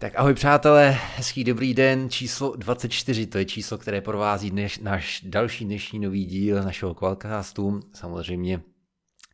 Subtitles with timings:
[0.00, 5.20] Tak ahoj přátelé, hezký dobrý den, číslo 24, to je číslo, které provází dneš, náš
[5.24, 7.80] další dnešní nový díl našeho Qualcastu.
[7.94, 8.62] Samozřejmě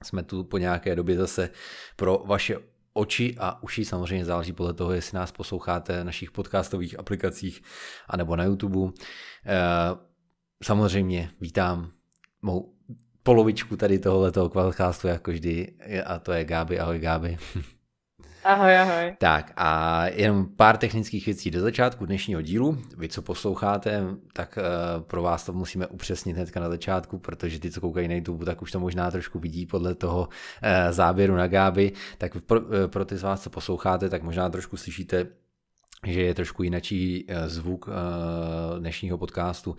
[0.02, 1.50] jsme tu po nějaké době zase
[1.96, 2.56] pro vaše
[2.92, 7.62] oči a uši, samozřejmě záleží podle toho, jestli nás posloucháte na našich podcastových aplikacích
[8.08, 8.92] anebo na YouTube.
[9.46, 9.96] Eh,
[10.62, 11.90] samozřejmě vítám
[12.42, 12.74] mou
[13.22, 15.74] polovičku tady tohoto Qualcastu, jako vždy,
[16.04, 17.36] a to je Gáby, ahoj Gáby.
[18.44, 19.16] Ahoj, ahoj.
[19.18, 22.78] Tak a jenom pár technických věcí do začátku dnešního dílu.
[22.96, 27.70] Vy, co posloucháte, tak uh, pro vás to musíme upřesnit hnedka na začátku, protože ty,
[27.70, 31.46] co koukají na YouTube, tak už to možná trošku vidí podle toho uh, záběru na
[31.46, 31.92] Gáby.
[32.18, 35.26] Tak pro, uh, pro ty z vás, co posloucháte, tak možná trošku slyšíte
[36.06, 37.88] že je trošku jinačí zvuk
[38.78, 39.76] dnešního podcastu,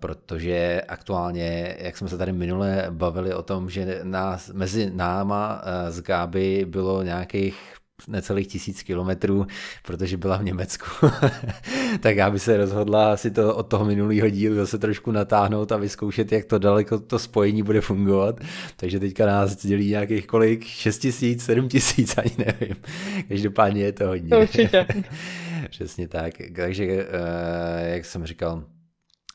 [0.00, 6.00] protože aktuálně, jak jsme se tady minule bavili o tom, že nás, mezi náma z
[6.00, 9.46] Gáby bylo nějakých necelých tisíc kilometrů,
[9.82, 11.06] protože byla v Německu.
[12.00, 15.76] tak já bych se rozhodla si to od toho minulého dílu zase trošku natáhnout a
[15.76, 18.40] vyzkoušet, jak to daleko to spojení bude fungovat.
[18.76, 20.64] Takže teďka nás dělí nějakých kolik?
[20.64, 22.76] 6 tisíc, 7 tisíc, ani nevím.
[23.28, 24.36] Každopádně je to hodně.
[24.36, 24.86] Určitě.
[25.70, 26.34] Přesně tak.
[26.56, 28.64] Takže, eh, jak jsem říkal,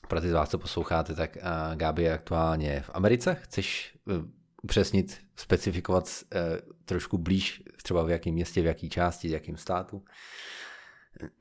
[0.08, 1.42] pro ty z vás, co posloucháte, tak eh,
[1.76, 3.38] Gabi je aktuálně v Americe.
[3.42, 4.26] Chceš eh,
[4.64, 6.10] upřesnit, specifikovat
[6.86, 10.04] trošku blíž, třeba v jakém městě, v jaké části, v jakém státu?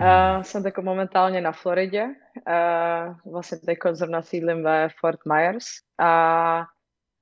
[0.01, 2.05] Uh, jsem teď momentálně na Floridě.
[2.05, 5.64] Uh, vlastně teď zrovna sídlím ve Fort Myers.
[5.98, 6.64] A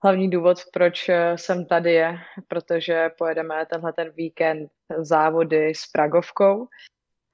[0.03, 6.69] hlavní důvod, proč jsem tady je, protože pojedeme tenhle ten víkend závody s Pragovkou.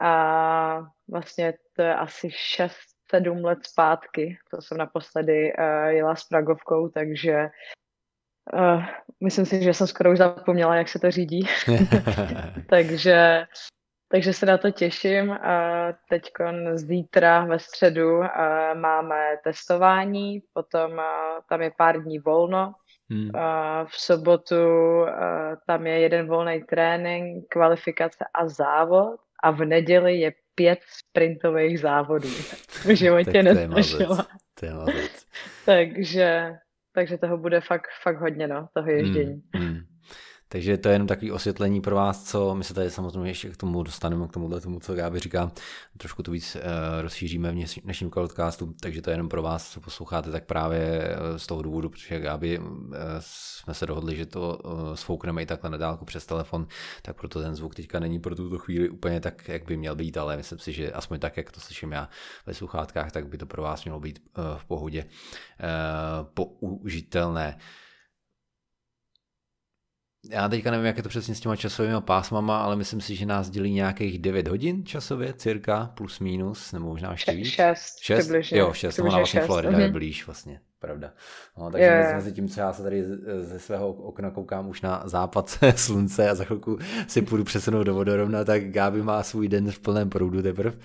[0.01, 6.89] A vlastně to je asi 6-7 let zpátky, to jsem naposledy uh, jela s Pragovkou,
[6.89, 7.49] takže
[8.53, 8.85] uh,
[9.25, 11.47] myslím si, že jsem skoro už zapomněla, jak se to řídí.
[12.71, 13.47] takže,
[14.09, 15.29] takže se na to těším.
[15.29, 15.37] Uh,
[16.11, 16.31] Teď
[16.75, 18.27] zítra ve středu uh,
[18.75, 20.99] máme testování, potom uh,
[21.49, 22.73] tam je pár dní volno,
[23.11, 23.31] Hmm.
[23.87, 24.55] V sobotu
[25.67, 32.29] tam je jeden volný trénink, kvalifikace a závod a v neděli je pět sprintových závodů.
[32.69, 34.27] V životě neslyšela.
[35.65, 36.59] takže,
[36.99, 39.43] takže toho bude fakt, fakt hodně, no, toho ježdění.
[39.55, 39.81] Hmm, hmm.
[40.51, 43.57] Takže to je jenom takový osvětlení pro vás, co my se tady samozřejmě ještě k
[43.57, 45.53] tomu dostaneme, k tomuhle tomu, co Gáby říká.
[45.97, 46.63] Trošku to víc uh,
[47.03, 51.37] rozšíříme v dnešním podcastu, takže to je jenom pro vás, co posloucháte, tak právě uh,
[51.37, 52.65] z toho důvodu, protože Gáby uh,
[53.21, 54.59] jsme se dohodli, že to
[54.95, 56.67] sfoukneme i takhle na dálku přes telefon,
[57.03, 60.17] tak proto ten zvuk teďka není pro tuto chvíli úplně tak, jak by měl být,
[60.17, 62.09] ale myslím si, že aspoň tak, jak to slyším já
[62.47, 64.19] ve sluchátkách, tak by to pro vás mělo být
[64.57, 65.07] v pohodě
[66.35, 67.59] použitelné.
[70.31, 73.27] Já teďka nevím, jak je to přesně s těma časovými pásmama, ale myslím si, že
[73.27, 77.47] nás dělí nějakých 9 hodin časově, cirka, plus minus, nebo možná ještě víc.
[77.47, 78.19] 6, 6?
[78.19, 78.59] Přibližně.
[78.59, 79.81] Jo, 6, ona vlastně Florida mm-hmm.
[79.81, 79.93] je mhm.
[79.93, 81.13] blíž vlastně, pravda.
[81.59, 82.15] No, takže yeah.
[82.15, 83.05] mezi tím, co já se tady
[83.41, 87.95] ze svého okna koukám už na západ slunce a za chvilku si půjdu přesunout do
[87.95, 90.77] vodorovna, tak Gáby má svůj den v plném proudu teprve.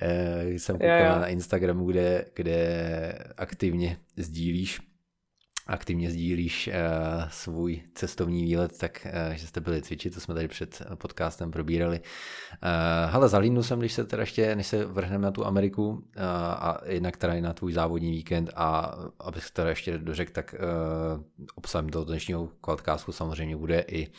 [0.00, 1.20] Eh, jsem koukal yeah.
[1.20, 4.80] na Instagramu, kde, kde aktivně sdílíš
[5.66, 10.48] aktivně sdílíš uh, svůj cestovní výlet, tak uh, že jste byli cvičit, to jsme tady
[10.48, 12.00] před podcastem probírali.
[12.00, 16.02] Uh, hele, zalínu jsem, když se teda ještě, než se vrhneme na tu Ameriku uh,
[16.48, 21.24] a jednak teda i na tvůj závodní víkend a abych teda ještě dořekl, tak uh,
[21.54, 24.14] obsahem toho dnešního podcastu samozřejmě bude i, uh,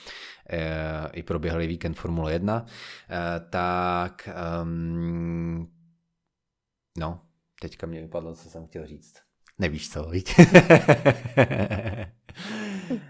[1.14, 2.68] i proběhlý víkend Formule 1, uh,
[3.50, 4.30] tak
[4.64, 5.72] um,
[6.98, 7.22] no,
[7.62, 9.25] teďka mě vypadlo, co jsem chtěl říct.
[9.60, 10.24] Nevíš co, víš?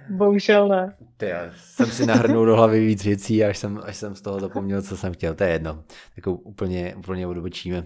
[0.09, 0.95] Bohužel ne.
[1.17, 4.39] Ty já jsem si nahrnul do hlavy víc věcí, až jsem, až jsem z toho
[4.39, 5.33] zapomněl, co jsem chtěl.
[5.33, 5.83] To je jedno.
[6.15, 7.85] Tak úplně, úplně odbočíme.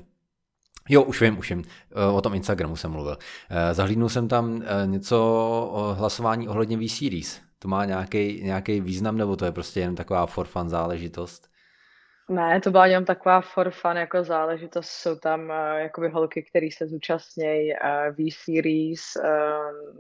[0.90, 1.64] Jo, už vím, už vím.
[1.92, 3.18] Eh, o tom Instagramu jsem mluvil.
[3.50, 5.18] Eh, zahlídnul jsem tam eh, něco
[5.72, 7.40] o hlasování ohledně V-Series.
[7.60, 11.49] To má nějaký, nějaký význam, nebo to je prostě jen taková for fun záležitost?
[12.30, 14.90] Ne, to byla jenom taková for fun jako záležitost.
[14.90, 20.00] Jsou tam uh, jakoby holky, které se zúčastnějí uh, V-Series, um,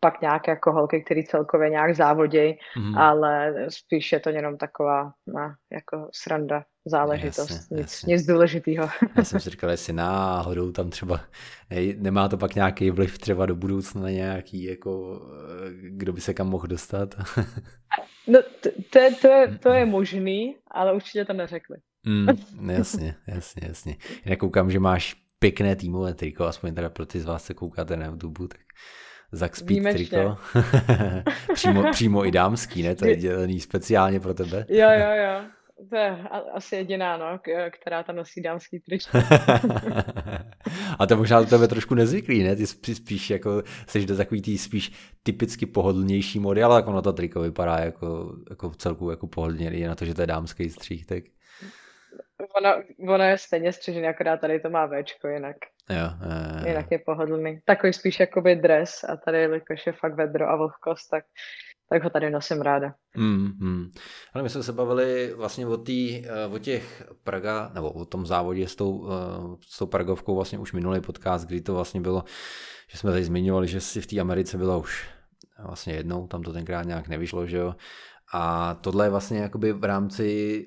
[0.00, 2.98] pak nějaké jako holky, které celkově nějak závodějí, mm.
[2.98, 8.14] ale spíš je to jenom taková no, jako sranda záležitost, jasně, nic, jasně.
[8.14, 8.88] nic důležitého.
[9.16, 11.20] Já jsem si říkal, jestli náhodou tam třeba,
[11.70, 15.20] ne, nemá to pak nějaký vliv třeba do budoucna na nějaký, jako,
[15.66, 17.14] eh, kdo by se kam mohl dostat?
[18.26, 21.76] no, to, to, je, to, je, to je možný, ale určitě to neřekli.
[22.06, 22.26] Mm,
[22.70, 23.96] jasně, jasně, jasně.
[24.24, 27.96] Já koukám, že máš pěkné týmové triko, aspoň teda pro ty z vás, co koukáte
[27.96, 28.60] na YouTube, tak
[29.32, 29.98] Zack Speed Výjimečně.
[29.98, 30.36] triko.
[31.54, 32.94] přímo, přímo i dámský, ne?
[32.94, 34.66] To je dělený speciálně pro tebe.
[34.68, 35.40] jo, jo, jo.
[35.90, 36.18] to je
[36.54, 37.38] asi jediná, no,
[37.80, 39.18] která tam nosí dámský tričko.
[40.98, 42.56] a to možná to tebe trošku nezvyklý, ne?
[42.56, 44.92] Ty spíš, spíš jako, jsi do takový tý spíš
[45.22, 49.88] typicky pohodlnější mody, ale jako na to triko vypadá jako, jako v celku jako pohodlně,
[49.88, 51.24] na to, že to je dámský střih, tak...
[52.56, 52.82] Ono,
[53.14, 55.56] ono je stejně střižený, akorát tady to má Včko, jinak.
[55.90, 56.68] Jo, jo.
[56.68, 57.60] Jinak je pohodlný.
[57.64, 61.24] Takový spíš jakoby dres a tady, jelikož je fakt vedro a vlhkost, tak
[61.88, 62.94] tak ho tady nosím ráda.
[63.16, 63.90] Mm, mm.
[64.34, 68.26] Ale my jsme se bavili vlastně o, tý, eh, o těch Praga, nebo o tom
[68.26, 72.24] závodě s tou, eh, s tou Pragovkou vlastně už minulý podcast, kdy to vlastně bylo,
[72.90, 75.08] že jsme tady zmiňovali, že si v té Americe byla už
[75.66, 77.74] vlastně jednou, tam to tenkrát nějak nevyšlo, že jo.
[78.32, 80.66] A tohle je vlastně jakoby v rámci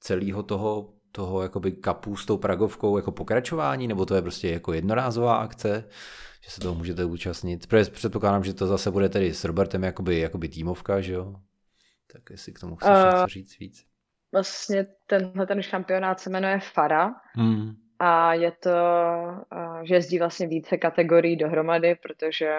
[0.00, 4.72] celého toho, toho jakoby kapu s tou Pragovkou jako pokračování, nebo to je prostě jako
[4.72, 5.84] jednorázová akce?
[6.44, 7.66] že se toho můžete účastnit.
[7.66, 11.34] Protože předpokládám, že to zase bude tedy s Robertem jakoby, jakoby týmovka, že jo?
[12.12, 13.86] Tak jestli k tomu chceš uh, něco říct víc.
[14.32, 17.72] Vlastně tenhle ten šampionát se jmenuje FARA mm.
[17.98, 18.70] a je to,
[19.52, 22.58] uh, že jezdí vlastně více kategorií dohromady, protože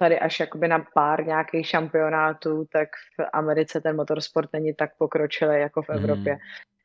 [0.00, 5.60] tady až jakoby na pár nějakých šampionátů, tak v Americe ten motorsport není tak pokročilý
[5.60, 6.32] jako v Evropě.
[6.32, 6.38] Mm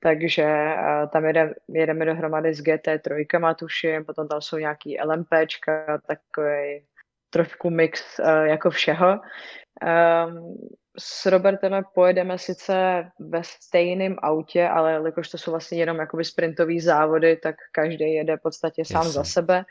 [0.06, 3.26] takže uh, tam jede, jedeme dohromady s GT3,
[3.56, 6.86] tuším, potom tam jsou nějaký LMPčka, takový
[7.30, 9.12] trošku mix uh, jako všeho.
[9.12, 10.58] Um,
[10.98, 16.80] s Robertem pojedeme sice ve stejném autě, ale jakož to jsou vlastně jenom jakoby sprintové
[16.80, 19.12] závody, tak každý jede v podstatě sám Jasně.
[19.12, 19.66] za sebe.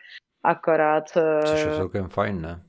[0.44, 1.10] Akorát...
[1.44, 2.60] Což je celkem fajn, ne?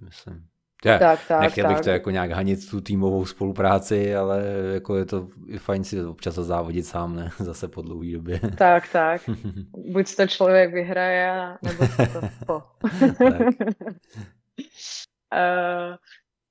[0.00, 0.48] Myslím.
[0.84, 1.76] Já, tak, tak, nechtěl tak.
[1.76, 4.42] bych to jako nějak hanit tu týmovou spolupráci, ale
[4.74, 5.28] jako je to
[5.58, 7.30] fajn si občas závodit sám, ne?
[7.38, 8.40] Zase po dlouhé době.
[8.58, 9.20] Tak, tak.
[9.92, 12.54] Buď to člověk vyhraje, nebo to po.
[12.54, 12.60] uh,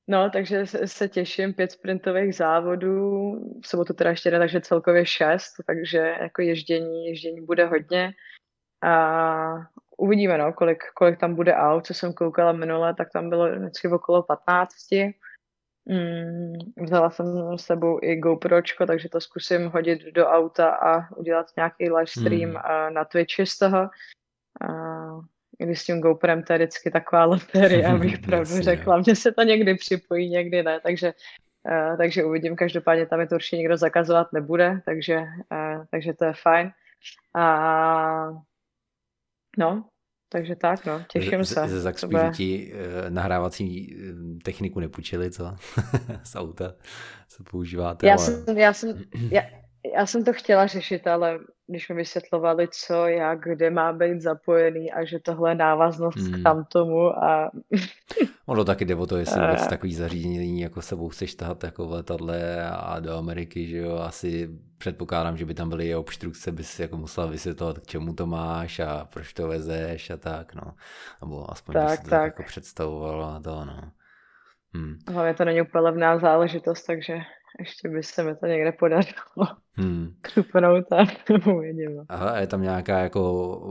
[0.08, 3.32] no, takže se těším, pět sprintových závodů,
[3.64, 8.14] v sobotu teda ještě ne, takže celkově šest, takže jako ježdění, ježdění bude hodně.
[8.84, 8.92] A
[9.98, 13.88] uvidíme, no, kolik, kolik tam bude aut, co jsem koukala minule, tak tam bylo vždycky
[13.88, 14.72] okolo 15.
[15.86, 16.54] Mm,
[16.86, 21.90] vzala jsem s sebou i GoPročko, takže to zkusím hodit do auta a udělat nějaký
[21.90, 22.94] livestream hmm.
[22.94, 23.90] na Twitchi z toho.
[24.62, 24.68] A,
[25.60, 28.98] když s tím GoPrem to je vždycky taková loterie, abych pravdu řekla.
[28.98, 31.14] Mně se to někdy připojí, někdy ne, takže,
[31.70, 32.56] uh, takže uvidím.
[32.56, 35.18] Každopádně tam je to určitě nikdo zakazovat nebude, takže,
[35.52, 36.72] uh, takže to je fajn.
[37.36, 38.30] A
[39.58, 39.90] No,
[40.30, 41.68] takže tak, no, těším z, se.
[41.68, 45.56] Ze Zakspíru ti uh, nahrávací uh, techniku nepůjčili, co?
[46.24, 46.74] z auta,
[47.28, 48.08] co používáte?
[48.08, 48.26] Já, ale...
[48.26, 49.42] jsem, já, jsem, já,
[49.96, 54.92] já jsem to chtěla řešit, ale když mi vysvětlovali, co, jak, kde má být zapojený
[54.92, 56.40] a že tohle je návaznost hmm.
[56.40, 57.52] k tamtomu a...
[58.46, 61.92] ono taky jde o to, jestli vůbec takový zařízení jako sebou chceš tahat jako v
[61.92, 66.82] letadle a do Ameriky, že jo, asi předpokládám, že by tam byly obstrukce, by si
[66.82, 70.74] jako musela vysvětlovat, k čemu to máš a proč to vezeš a tak, no.
[71.22, 72.24] Nebo aspoň tak, by si to tak.
[72.24, 73.92] jako představovala a to, no.
[74.74, 74.98] Hmm.
[75.08, 77.20] Hlavně to není úplně levná záležitost, takže
[77.60, 80.14] ještě by se mi to někde podařilo hmm.
[80.22, 81.06] křupnout a
[81.56, 82.04] uvidíme.
[82.10, 83.62] Aha, je tam nějaká jako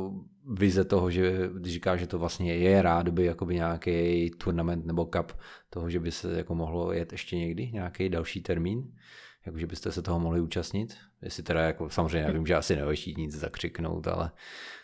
[0.53, 5.05] vize toho, že když říká, že to vlastně je rád by jakoby nějaký turnament nebo
[5.05, 5.33] cup
[5.71, 8.93] toho, že by se jako mohlo jet ještě někdy, nějaký další termín,
[9.47, 13.14] jako že byste se toho mohli účastnit, jestli teda jako samozřejmě nevím, že asi nehoští
[13.19, 14.31] nic zakřiknout, ale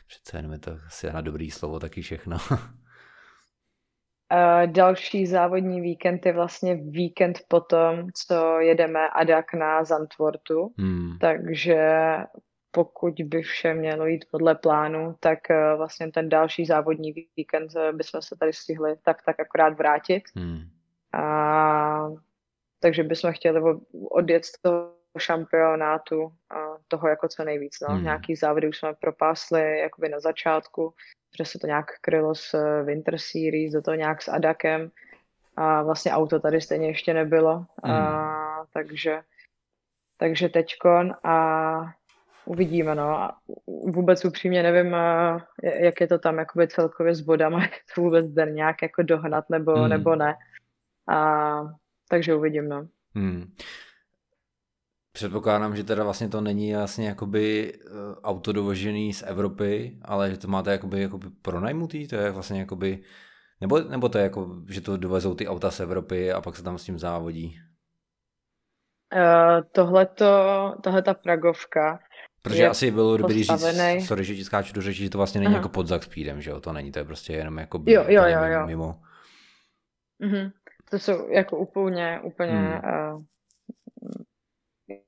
[0.07, 2.37] přece jenom je to asi na dobrý slovo taky všechno.
[4.67, 11.19] další závodní víkend je vlastně víkend potom, co jedeme Adak na Zantwortu, hmm.
[11.21, 11.79] takže
[12.71, 17.97] pokud by vše mělo jít podle plánu, tak uh, vlastně ten další závodní víkend uh,
[17.97, 20.23] bychom se tady stihli tak tak akorát vrátit.
[20.37, 20.61] Hmm.
[21.13, 22.09] A,
[22.81, 23.61] takže bychom chtěli
[24.11, 26.57] odjet z toho šampionátu a
[26.89, 27.77] toho jako co nejvíc.
[27.89, 27.95] No.
[27.95, 28.05] Hmm.
[28.05, 30.95] Nějaký závody už jsme propásli jakoby na začátku,
[31.39, 34.91] že se to nějak krylo s eh, Winter Series, do toho nějak s Adakem
[35.57, 37.91] a vlastně auto tady stejně ještě nebylo, mm.
[37.91, 39.23] a, takže,
[40.17, 41.95] takže teďkon a
[42.45, 43.09] uvidíme, no.
[43.09, 43.37] A
[43.67, 48.27] vůbec upřímně nevím, eh, jak je to tam jakoby celkově s bodama, jak to vůbec
[48.27, 49.89] jde nějak jako dohnat nebo, mm.
[49.89, 50.35] nebo ne.
[51.09, 51.61] A,
[52.09, 52.87] takže uvidím, no.
[53.15, 53.53] Mm.
[55.13, 57.89] Předpokládám, že teda vlastně to není vlastně jakoby eh,
[58.23, 63.03] auto dovožený z Evropy, ale že to máte jakoby, jakoby pronajmutý, to je vlastně jakoby,
[63.61, 66.63] nebo, nebo to je jako, že to dovezou ty auta z Evropy a pak se
[66.63, 67.59] tam s tím závodí?
[69.15, 70.27] Uh, tohleto,
[70.83, 71.99] tahle ta Pragovka
[72.43, 73.65] Protože asi bylo dobrý říct,
[74.07, 75.57] sorry, že ti skáču do řeči, že to vlastně není Aha.
[75.57, 78.45] jako pod Zaxpeedem, že jo, to není, to je prostě jenom jako jo, jo, jo,
[78.45, 78.67] jo.
[78.67, 79.01] mimo.
[80.21, 80.53] Mm-hmm.
[80.91, 82.73] To jsou jako úplně, úplně hmm.
[83.15, 83.23] uh,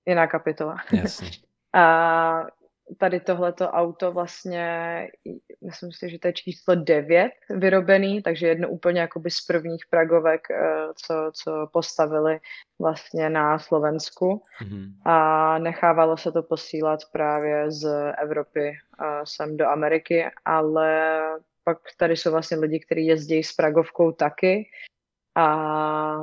[0.06, 0.76] jiná kapitola.
[0.92, 1.30] Jasně.
[1.74, 2.46] A
[2.98, 5.08] tady tohleto auto vlastně,
[5.64, 10.50] myslím si, že to je číslo 9 vyrobený, takže jedno úplně jakoby z prvních pragovek,
[10.50, 12.40] eh, co, co postavili
[12.78, 14.92] vlastně na Slovensku mm-hmm.
[15.04, 21.20] a nechávalo se to posílat právě z Evropy eh, sem do Ameriky, ale
[21.64, 24.70] pak tady jsou vlastně lidi, kteří jezdí s pragovkou taky
[25.34, 26.16] a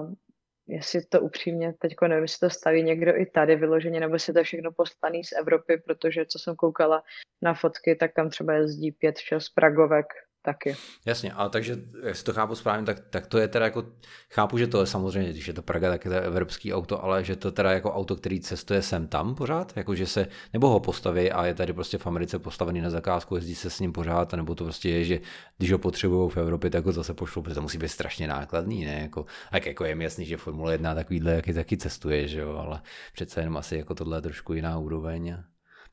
[0.68, 4.40] jestli to upřímně teď nevím, jestli to staví někdo i tady vyloženě, nebo jestli to
[4.40, 7.04] je všechno poslaný z Evropy, protože co jsem koukala
[7.42, 10.06] na fotky, tak tam třeba jezdí pět, šest pragovek
[10.42, 10.76] taky.
[11.06, 13.86] Jasně, ale takže, jestli to chápu správně, tak, tak to je teda jako,
[14.30, 17.24] chápu, že to je samozřejmě, když je to Praga, tak je to evropský auto, ale
[17.24, 20.80] že to teda jako auto, který cestuje sem tam pořád, jako že se, nebo ho
[20.80, 24.34] postaví a je tady prostě v Americe postavený na zakázku, jezdí se s ním pořád,
[24.34, 25.20] nebo to prostě je, že
[25.58, 28.86] když ho potřebují v Evropě, tak ho zase pošlou, protože to musí být strašně nákladný,
[28.86, 32.40] ne, jako, tak jako je mi jasný, že Formule 1 takovýhle jaký taky cestuje, že
[32.40, 32.82] jo, ale
[33.14, 35.38] přece jenom asi jako tohle je trošku jiná úroveň.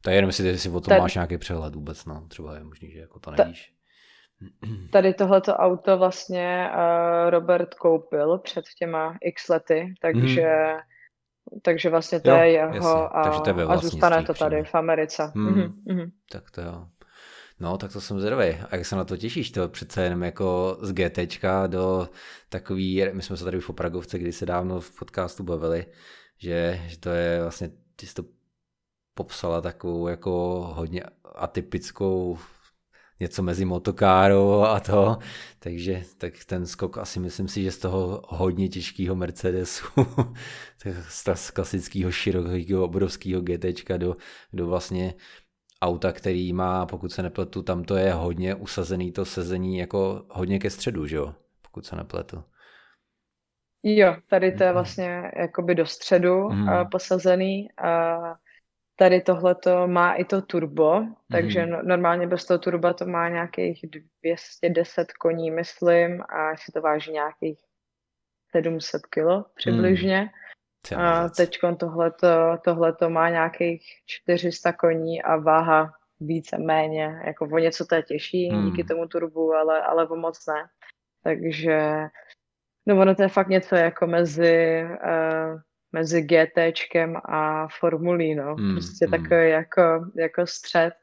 [0.00, 1.00] Tak jenom si, jestli o tom tak...
[1.00, 3.77] máš nějaký přehled vůbec, no, třeba je možný, že jako to nevíš.
[4.90, 10.48] Tady tohleto auto vlastně uh, Robert koupil před těma x lety, takže,
[11.52, 11.60] mm.
[11.62, 12.90] takže vlastně to jo, je jeho jasně.
[12.90, 15.32] a, takže to je a zůstane to tady v Americe.
[15.34, 15.54] Mm.
[15.86, 16.10] Mm-hmm.
[16.32, 16.86] Tak to jo.
[17.60, 18.44] No, tak to jsem zvědavý.
[18.70, 19.50] A jak se na to těšíš?
[19.50, 22.08] To přece jenom jako z GTčka do
[22.48, 25.86] takový, my jsme se tady už o Pragovce, kdy se dávno v podcastu bavili,
[26.38, 28.22] že, že to je vlastně, ty jsi to
[29.14, 30.32] popsala takovou jako
[30.74, 31.02] hodně
[31.34, 32.38] atypickou
[33.20, 35.18] něco mezi motokárou a to,
[35.58, 39.86] takže tak ten skok asi myslím si, že z toho hodně těžkého Mercedesu,
[41.34, 44.16] z klasického širokého obrovského GT do,
[44.52, 45.14] do vlastně
[45.82, 50.58] auta, který má, pokud se nepletu, tam to je hodně usazený to sezení jako hodně
[50.58, 51.34] ke středu, že jo?
[51.62, 52.44] Pokud se nepletu.
[53.82, 56.68] Jo, tady to je vlastně jakoby do středu mm.
[56.90, 57.68] posazený.
[57.72, 58.16] A
[58.98, 61.02] Tady tohleto má i to turbo,
[61.32, 61.88] takže mm.
[61.88, 63.84] normálně bez toho turba to má nějakých
[64.22, 67.58] 210 koní, myslím, a si to váží nějakých
[68.50, 70.30] 700 kilo přibližně.
[70.92, 70.98] Mm.
[71.00, 72.28] A teď tohleto,
[72.64, 78.50] tohleto má nějakých 400 koní a váha více méně, jako o něco to je těžší
[78.50, 78.64] mm.
[78.64, 80.68] díky tomu turbu, ale, ale o moc ne.
[81.22, 82.08] Takže
[82.86, 85.60] no ono to je fakt něco jako mezi uh,
[85.92, 88.56] mezi GTčkem a formulí, no.
[88.56, 89.10] Mm, prostě mm.
[89.10, 89.82] takový jako,
[90.16, 90.94] jako střed.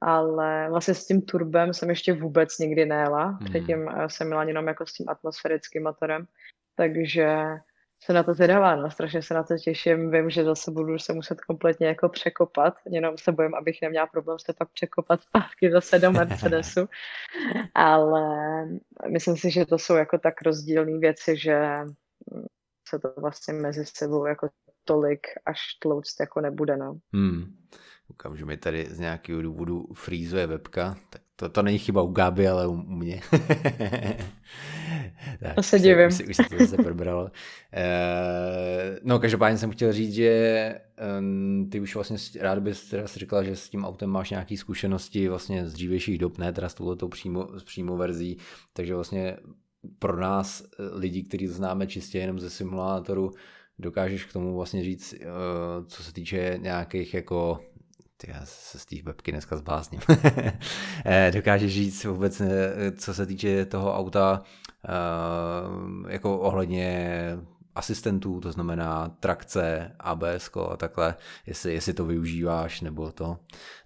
[0.00, 3.30] Ale vlastně s tím turbem jsem ještě vůbec nikdy nejela.
[3.30, 3.38] Mm.
[3.38, 6.26] Předtím eh, jsem měla jenom jako s tím atmosférickým motorem.
[6.74, 7.36] Takže
[8.04, 10.10] se na to zvědavá, no, strašně se na to těším.
[10.10, 14.38] Vím, že zase budu se muset kompletně jako překopat, jenom se bojím, abych neměla problém
[14.38, 16.88] se pak překopat zpátky zase do Mercedesu.
[17.74, 18.28] Ale
[19.08, 21.60] myslím si, že to jsou jako tak rozdílné věci, že
[22.88, 24.48] se to vlastně mezi sebou jako
[24.84, 26.98] tolik až tlouct jako nebude, no.
[27.12, 27.56] Hmm.
[28.06, 32.12] Koukám, že mi tady z nějakého důvodu frýzuje webka, tak to, to není chyba u
[32.12, 33.20] Gáby, ale u, u mě.
[35.42, 36.06] tak, to se divím.
[36.06, 37.30] Už, už se to zase probralo.
[37.72, 40.80] e, no, každopádně jsem chtěl říct, že
[41.18, 44.56] um, ty už vlastně rád bys teda si říkala, že s tím autem máš nějaké
[44.56, 48.38] zkušenosti vlastně z dřívějších dob, ne teda s touhletou přímo, přímo verzí,
[48.72, 49.36] takže vlastně
[49.98, 53.30] pro nás eh, lidi, kteří to známe čistě jenom ze simulátoru,
[53.78, 55.26] dokážeš k tomu vlastně říct, eh,
[55.86, 57.60] co se týče nějakých jako
[58.16, 60.00] ty, já se z té webky dneska zblázním.
[61.04, 62.42] Eh, dokážeš říct vůbec,
[62.96, 64.42] co se týče toho auta,
[66.08, 67.18] jako ohledně
[67.78, 71.14] asistentů, to znamená trakce, ABS a takhle,
[71.46, 73.38] jestli, jestli to využíváš, nebo to,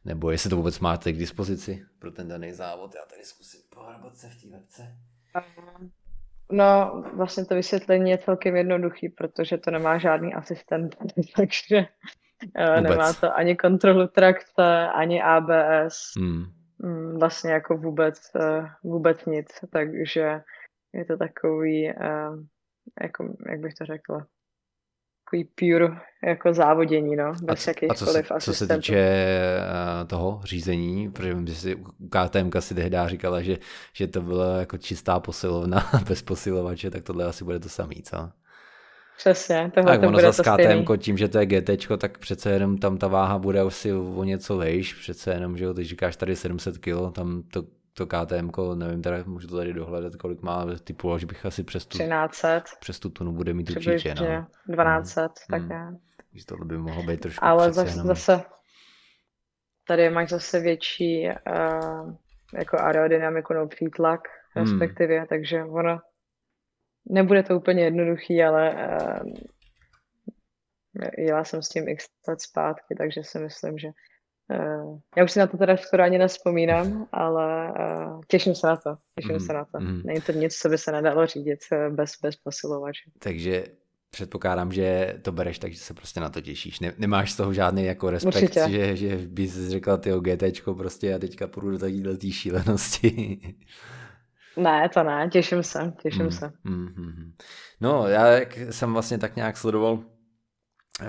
[0.05, 2.95] nebo jestli to vůbec máte k dispozici pro ten daný závod.
[2.95, 4.97] Já tady zkusím pohrabat se v té webce.
[6.53, 10.97] No, vlastně to vysvětlení je celkem jednoduchý, protože to nemá žádný asistent,
[11.37, 11.77] takže
[12.57, 12.91] eh, vůbec.
[12.91, 16.45] nemá to ani kontrolu trakce, ani ABS, hmm.
[16.79, 20.41] Mm, vlastně jako vůbec, eh, vůbec nic, takže
[20.93, 22.31] je to takový, eh,
[23.03, 24.27] jako, jak bych to řekla,
[25.33, 25.97] takový pure
[26.27, 29.27] jako závodění, no, bez a, a co se, co se týče
[30.03, 31.77] uh, toho řízení, protože že si
[32.11, 33.59] KTM si tehdy říkala, že,
[33.93, 38.31] že to byla jako čistá posilovna bez posilovače, tak tohle asi bude to samý, co?
[39.19, 42.51] Přesně, tohle tak to ono bude to KTM, tím, že to je GT, tak přece
[42.51, 46.17] jenom tam ta váha bude asi o něco vejš, přece jenom, že jo, ty říkáš
[46.17, 47.63] tady 700 kg, tam to
[47.95, 51.87] to KTM, nevím, teda můžu to tady dohledat, kolik má, typu, že bych asi přes
[51.87, 52.77] tu, 1300.
[52.81, 54.15] přes tu tunu bude mít určitě.
[54.15, 54.47] No.
[54.67, 55.29] 1200, hmm.
[55.51, 55.99] tak hmm.
[56.35, 58.07] Že tohle by mohlo být trošku Ale zase, jenom...
[58.07, 58.43] zase,
[59.87, 62.15] tady máš zase větší uh,
[62.59, 64.21] jako aerodynamiku nebo přítlak,
[64.55, 64.65] hmm.
[64.65, 65.99] respektive, takže ono
[67.11, 69.33] nebude to úplně jednoduchý, ale uh,
[71.19, 73.89] jela jsem s tím x let zpátky, takže si myslím, že
[75.17, 78.95] já už si na to teda skoro ani nespomínám, ale uh, těším se na to,
[79.15, 79.81] těším mm, se na to.
[79.81, 80.03] Mm.
[80.05, 81.59] Není to nic, co by se nedalo řídit
[81.91, 83.11] bez, bez posilovače.
[83.19, 83.65] Takže
[84.11, 86.81] předpokládám, že to bereš, takže se prostě na to těšíš.
[86.81, 91.19] Ne, nemáš z toho žádný jako respekt, že, že bys řekla ty GTčko prostě a
[91.19, 93.39] teďka půjdu do takovéhle tý šílenosti.
[94.57, 96.53] Ne, to ne, těším se, těším mm, se.
[96.65, 97.33] Mm, mm,
[97.81, 99.99] no, já jsem vlastně tak nějak sledoval
[101.01, 101.07] uh,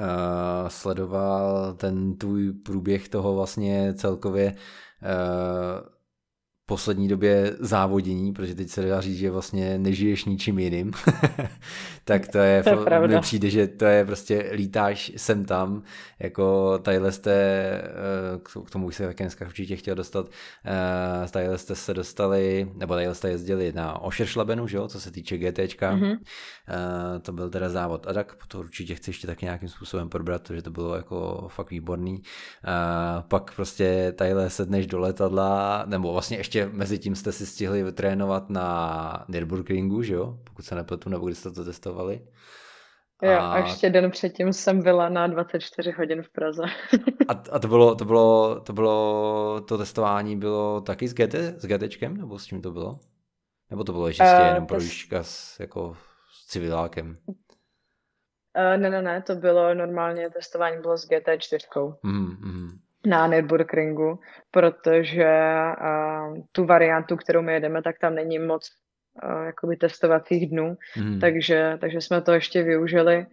[0.67, 4.55] sledoval ten tvůj průběh toho vlastně celkově
[5.01, 5.93] uh,
[6.65, 10.91] poslední době závodění, protože teď se dá říct, že vlastně nežiješ ničím jiným,
[12.03, 15.83] tak to je, to je mi přijde, že to je prostě lítáš sem tam,
[16.19, 20.29] jako tadyhle jste, eh, k tomu už se také dneska určitě chtěl dostat,
[20.65, 25.11] eh, tadyhle jste se dostali, nebo tadyhle jste jezdili na Ošeršlabenu, že jo, co se
[25.11, 26.17] týče GTčka, mm-hmm.
[27.21, 30.61] to byl teda závod a tak to určitě chci ještě taky nějakým způsobem probrat, protože
[30.61, 32.21] to bylo jako fakt výborný.
[33.27, 38.49] Pak prostě tadyhle sedneš do letadla, nebo vlastně ještě mezi tím jste si stihli trénovat
[38.49, 40.37] na Nürburgringu, že jo?
[40.43, 41.92] Pokud se nepletu, nebo když jste to testovali.
[43.23, 43.53] Jo, a...
[43.53, 46.63] a ještě den předtím jsem byla na 24 hodin v Praze.
[47.27, 51.65] a, a to, bylo, to, bylo, to bylo, to testování bylo taky s GT, s
[51.65, 52.99] GTčkem, nebo s čím to bylo?
[53.69, 55.97] Nebo to bylo ještě uh, jenom projížďka s, jako
[56.31, 57.17] s civilákem?
[57.27, 61.95] Uh, ne, ne, ne, to bylo normálně, testování bylo s GT4.
[62.03, 64.19] Mm, mm na Nürburgringu,
[64.51, 65.29] protože
[65.81, 68.69] uh, tu variantu, kterou my jedeme, tak tam není moc
[69.23, 71.19] uh, jakoby testovacích dnů, mm.
[71.19, 73.25] takže, takže jsme to ještě využili.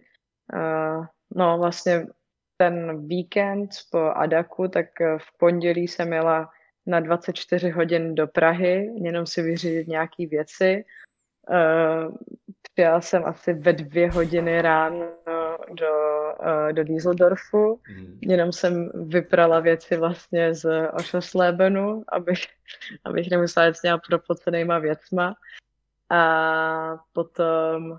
[0.53, 2.07] Uh, no vlastně
[2.57, 4.85] ten víkend po Adaku, tak
[5.17, 6.49] v pondělí jsem jela
[6.85, 10.85] na 24 hodin do Prahy, jenom si vyřídit nějaké věci.
[11.49, 12.15] Uh,
[12.73, 15.09] přijela jsem asi ve dvě hodiny ráno
[15.73, 15.91] do,
[16.39, 17.79] uh, do Dieseldorfu.
[17.89, 18.19] Mm.
[18.21, 22.39] Jenom jsem vyprala věci vlastně z Ošoslebenu, abych,
[23.03, 25.35] abych nemusela jít s nějak propocenýma věcma.
[26.11, 27.91] A potom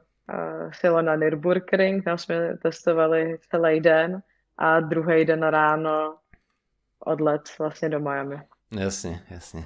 [0.93, 4.23] uh, na Nürburgring, tam jsme testovali celý den
[4.59, 6.15] a druhý den ráno
[6.99, 8.41] odlet vlastně do Miami.
[8.81, 9.65] Jasně, jasně.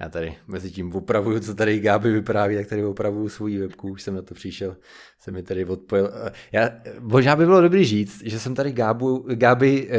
[0.00, 4.02] Já tady mezi tím opravuju, co tady Gáby vypráví, tak tady opravuju svůj webku, už
[4.02, 4.76] jsem na to přišel,
[5.18, 6.10] jsem mi tady odpojil.
[6.52, 9.98] Já, možná by bylo dobrý říct, že jsem tady Gábu, Gáby eh,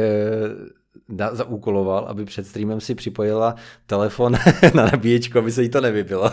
[1.32, 3.54] zaúkoloval, aby před streamem si připojila
[3.86, 4.32] telefon
[4.74, 6.30] na nabíječku, aby se jí to nevybilo.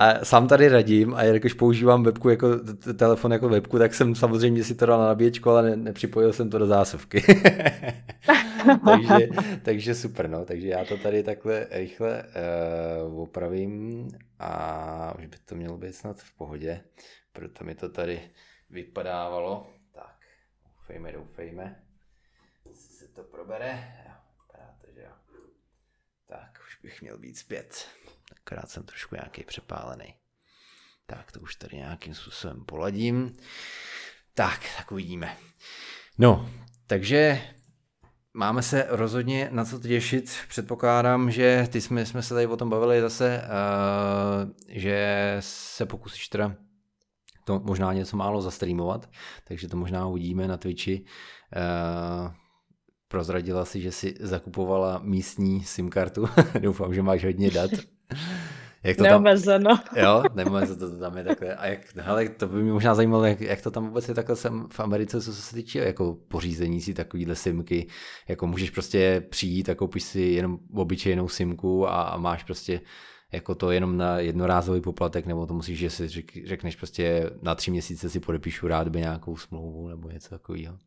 [0.00, 2.48] A sám tady radím a jelikož používám webku jako
[2.96, 6.50] telefon jako webku, tak jsem samozřejmě si to dal na nabíječku, ale ne, nepřipojil jsem
[6.50, 7.22] to do zásuvky.
[8.84, 9.28] takže,
[9.62, 10.44] takže super, no.
[10.44, 12.24] Takže já to tady takhle rychle
[13.08, 14.08] uh, opravím
[14.38, 16.80] a už by to mělo být snad v pohodě,
[17.32, 18.20] proto mi to tady
[18.70, 19.66] vypadávalo.
[19.94, 20.16] Tak,
[20.64, 21.76] doufejme, doufejme
[23.14, 23.72] to probere.
[24.06, 25.12] Jo, to, že jo.
[26.26, 27.88] Tak, už bych měl být zpět.
[28.50, 30.14] Akorát jsem trošku nějaký přepálený.
[31.06, 33.36] Tak, to už tady nějakým způsobem poladím.
[34.34, 35.36] Tak, tak uvidíme.
[36.18, 36.50] No,
[36.86, 37.42] takže
[38.34, 40.36] máme se rozhodně na co těšit.
[40.48, 46.28] Předpokládám, že ty jsme, jsme se tady o tom bavili zase, uh, že se pokusíš
[46.28, 46.56] teda
[47.44, 49.10] to možná něco málo zastreamovat,
[49.44, 51.04] takže to možná uvidíme na Twitchi.
[52.24, 52.32] Uh,
[53.08, 56.28] prozradila si, že si zakupovala místní SIM kartu.
[56.60, 57.70] Doufám, že máš hodně dat.
[58.82, 59.76] Jak to Neomezeno.
[59.76, 61.54] Tam, jo, neomezeno to tam je takhle.
[61.54, 64.36] A jak, hele, to by mě možná zajímalo, jak, jak to tam vůbec je takhle
[64.36, 67.86] sem v Americe, co se týče jako pořízení si takovýhle simky.
[68.28, 72.80] Jako můžeš prostě přijít a koupíš si jenom obyčejnou simku a, a máš prostě
[73.32, 76.08] jako to jenom na jednorázový poplatek, nebo to musíš, že si
[76.44, 80.78] řekneš prostě na tři měsíce si podepíšu rád by nějakou smlouvu nebo něco takového.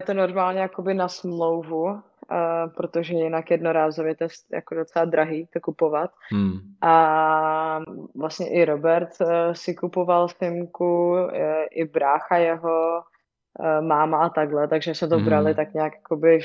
[0.00, 2.02] Je to normálně jakoby na smlouvu,
[2.76, 6.10] protože jinak jednorázově to je jako docela drahý to kupovat.
[6.30, 6.58] Hmm.
[6.82, 7.80] A
[8.16, 13.02] vlastně i Robert e, si kupoval filmku, e, i brácha jeho,
[13.60, 15.24] e, máma a takhle, takže se to hmm.
[15.24, 16.38] brali tak nějak jakoby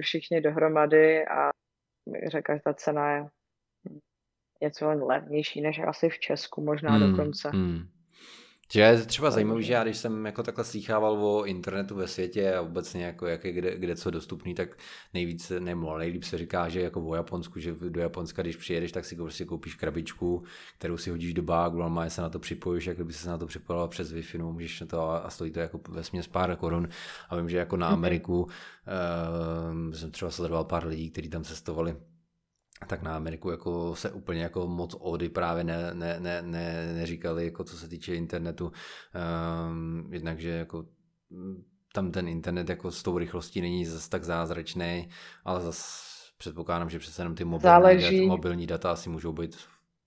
[0.00, 1.50] všichni dohromady a
[2.26, 3.26] řekla, že ta cena je
[4.62, 7.10] něco levnější než asi v Česku, možná hmm.
[7.10, 7.50] dokonce.
[7.50, 7.80] Hmm.
[8.72, 12.54] Že je třeba zajímavý, že já když jsem jako takhle slýchával o internetu ve světě
[12.54, 14.78] a obecně jako jak je kde, kde co dostupný, tak
[15.14, 19.04] nejvíc nebo nejlíp se říká, že jako o Japonsku, že do Japonska, když přijedeš, tak
[19.04, 20.44] si prostě koupíš krabičku,
[20.78, 23.46] kterou si hodíš do bágu, a se na to připojíš, jak kdyby se na to
[23.46, 26.88] připojila přes Wi-Fi, no, můžeš na to a stojí to jako ve směs pár korun.
[27.28, 27.94] A vím, že jako na mhm.
[27.94, 31.96] Ameriku uh, jsem třeba sledoval pár lidí, kteří tam cestovali
[32.86, 37.44] tak na Ameriku jako se úplně jako moc ody právě ne, ne, ne, ne, neříkali,
[37.44, 38.72] jako co se týče internetu.
[39.68, 40.84] Um, jednak, že jako
[41.92, 45.08] tam ten internet jako s tou rychlostí není zase tak zázračný,
[45.44, 49.56] ale zase předpokládám, že přece jenom ty mobilní, data, mobilní data asi můžou být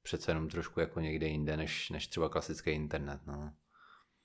[0.03, 3.19] přece jenom trošku jako někde jinde, než, než třeba klasický internet.
[3.27, 3.51] No.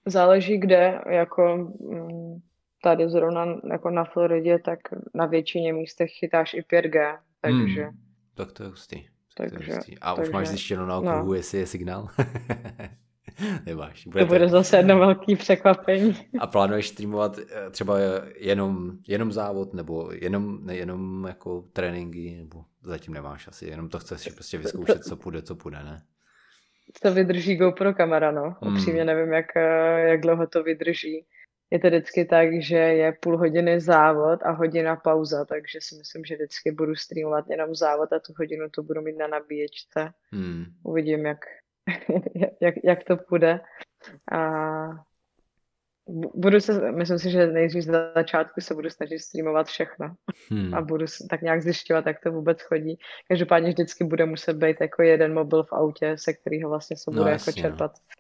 [0.07, 2.41] Záleží kde, jako mm,
[2.83, 4.79] tady zrovna jako na Floridě, tak
[5.15, 7.85] na většině místech chytáš i 5G, takže...
[7.85, 9.05] Hmm, tak to je hustý.
[9.37, 9.99] Takže, to je hustý.
[9.99, 11.35] A takže, už máš zjištěno na okruhu, no.
[11.35, 12.09] jestli je signál?
[13.67, 14.07] Nemáš.
[14.07, 16.17] Bude to bude zase jedno velký překvapení.
[16.39, 17.99] A plánuješ streamovat eh, třeba
[18.37, 23.99] jenom, jenom závod, nebo jenom, ne, jenom jako tréninky, nebo zatím nemáš asi, jenom to
[23.99, 26.03] chceš prostě vyzkoušet, co půjde, co půjde, ne?
[27.03, 28.57] To vydrží GoPro kamera, no.
[28.61, 28.75] Hmm.
[28.75, 31.27] Upřímně nevím, jak, eh, jak dlouho to vydrží.
[31.71, 36.25] Je to vždycky tak, že je půl hodiny závod a hodina pauza, takže si myslím,
[36.25, 40.13] že vždycky budu streamovat jenom závod a tu hodinu to budu mít na nabíječce.
[40.33, 40.65] Hmm.
[40.85, 41.39] Uvidím, jak,
[42.61, 43.61] jak, jak to půjde.
[44.33, 44.41] A
[46.35, 50.15] budu se, myslím si, že nejdřív z začátku se budu snažit streamovat všechno
[50.51, 50.75] hmm.
[50.75, 52.99] a budu tak nějak zjišťovat, jak to vůbec chodí.
[53.29, 57.21] Každopádně vždycky bude muset být jako jeden mobil v autě, se kterého vlastně se bude
[57.21, 58.20] no, jako jasně, čerpat no.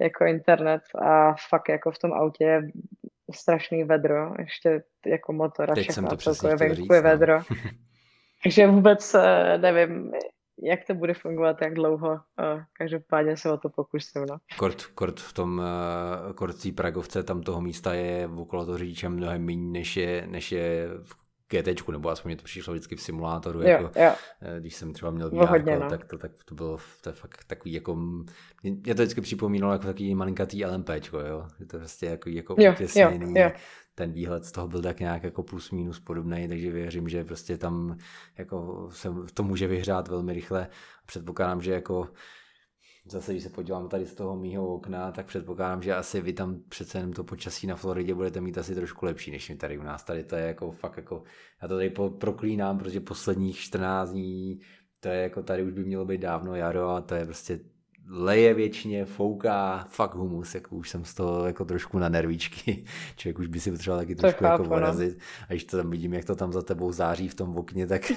[0.00, 2.62] Jako internet a fakt jako v tom autě je
[3.34, 7.08] strašný vedro, ještě jako motor a všechno, celkově venku je no.
[7.08, 7.40] vedro.
[8.42, 10.12] Takže vůbec eh, nevím,
[10.62, 12.20] jak to bude fungovat, jak dlouho.
[12.72, 14.26] Každopádně se o to pokusím.
[14.30, 14.36] No.
[14.58, 19.44] Kort, kort v tom uh, korcí Pragovce, tam toho místa je okolo toho řidiče mnohem
[19.44, 23.62] méně, než je, než je v GT, nebo aspoň mě to přišlo vždycky v simulátoru,
[23.62, 24.12] jo, jako, jo.
[24.42, 25.90] Eh, když jsem třeba měl VR, no.
[25.90, 27.94] tak, to, tak to bylo to je fakt takový jako,
[28.62, 32.72] mě to vždycky připomínalo jako takový malinkatý LMP, jo, je to prostě jako, jako jo,
[32.72, 33.50] utěsněný, jo, jo
[33.96, 37.58] ten výhled z toho byl tak nějak jako plus minus podobný, takže věřím, že prostě
[37.58, 37.98] tam
[38.38, 40.68] jako se to může vyhřát velmi rychle.
[41.06, 42.08] Předpokládám, že jako
[43.08, 46.60] zase, když se podívám tady z toho mýho okna, tak předpokládám, že asi vy tam
[46.68, 49.82] přece jenom to počasí na Floridě budete mít asi trošku lepší, než my tady u
[49.82, 50.04] nás.
[50.04, 51.22] Tady to je jako fakt jako,
[51.62, 54.60] já to tady proklínám, protože posledních 14 dní,
[55.00, 57.60] to je jako tady už by mělo být dávno jaro a to je prostě
[58.08, 62.84] leje většině, fouká, fakt humus, jako už jsem z toho jako trošku na nervíčky.
[63.16, 65.18] Člověk už by si potřeboval taky trošku jako chápu, jako porazit.
[65.48, 68.02] A když to tam vidím, jak to tam za tebou září v tom okně, tak,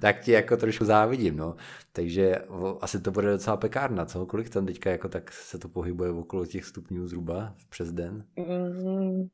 [0.00, 1.56] tak ti jako trošku závidím, no.
[1.92, 2.36] Takže
[2.80, 4.26] asi to bude docela pekárna, co?
[4.26, 8.24] Kolik tam teďka jako tak se to pohybuje okolo těch stupňů zhruba přes den?
[8.36, 9.28] Mm,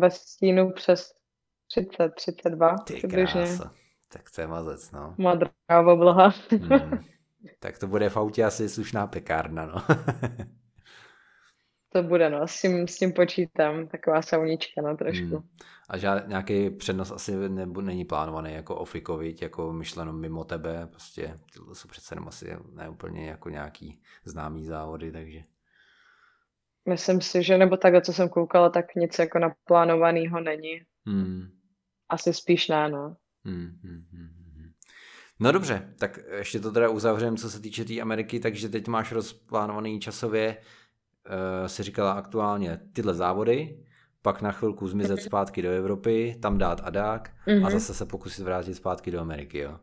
[0.00, 1.12] ve stínu přes
[1.70, 3.42] 30, 32 Ty přibližně.
[3.42, 3.72] Krása.
[4.12, 5.14] Tak to je mazec, no.
[5.18, 5.50] Modrá
[5.92, 6.34] obloha.
[6.52, 6.98] mm.
[7.58, 9.82] Tak to bude v autě asi slušná pekárna, no.
[11.92, 15.24] to bude, no, s tím, s tím počítám, taková saunička, no, trošku.
[15.24, 15.48] Hmm.
[15.88, 21.34] A žád, nějaký přednos asi nebo není plánovaný jako ofikovit, jako myšleno mimo tebe, prostě
[21.54, 25.42] to jsou přece jenom asi neúplně jako nějaký známý závody, takže.
[26.88, 30.80] Myslím si, že nebo takhle, co jsem koukala, tak nic jako naplánovaného není.
[31.06, 31.50] Hmm.
[32.08, 33.16] Asi spíš ne, no.
[33.44, 34.35] Hmm, hmm, hmm.
[35.40, 38.88] No dobře, tak ještě to teda uzavřem, co se týče té tý Ameriky, takže teď
[38.88, 43.78] máš rozplánovaný časově, uh, si říkala aktuálně tyhle závody,
[44.22, 47.56] pak na chvilku zmizet zpátky do Evropy, tam dát adák mm-hmm.
[47.56, 47.70] a mhm.
[47.70, 49.78] zase se pokusit vrátit zpátky do Ameriky, jo?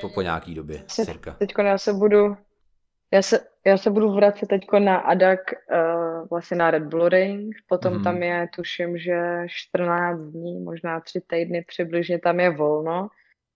[0.00, 1.36] Po, po nějaký době, cirka.
[1.38, 2.36] Teď já se budu,
[3.12, 5.40] já se, já se budu vracet teď na ADAC,
[5.72, 8.04] uh, vlastně na Red Bull Ring, potom mm.
[8.04, 13.08] tam je, tuším, že 14 dní, možná 3 týdny přibližně tam je volno,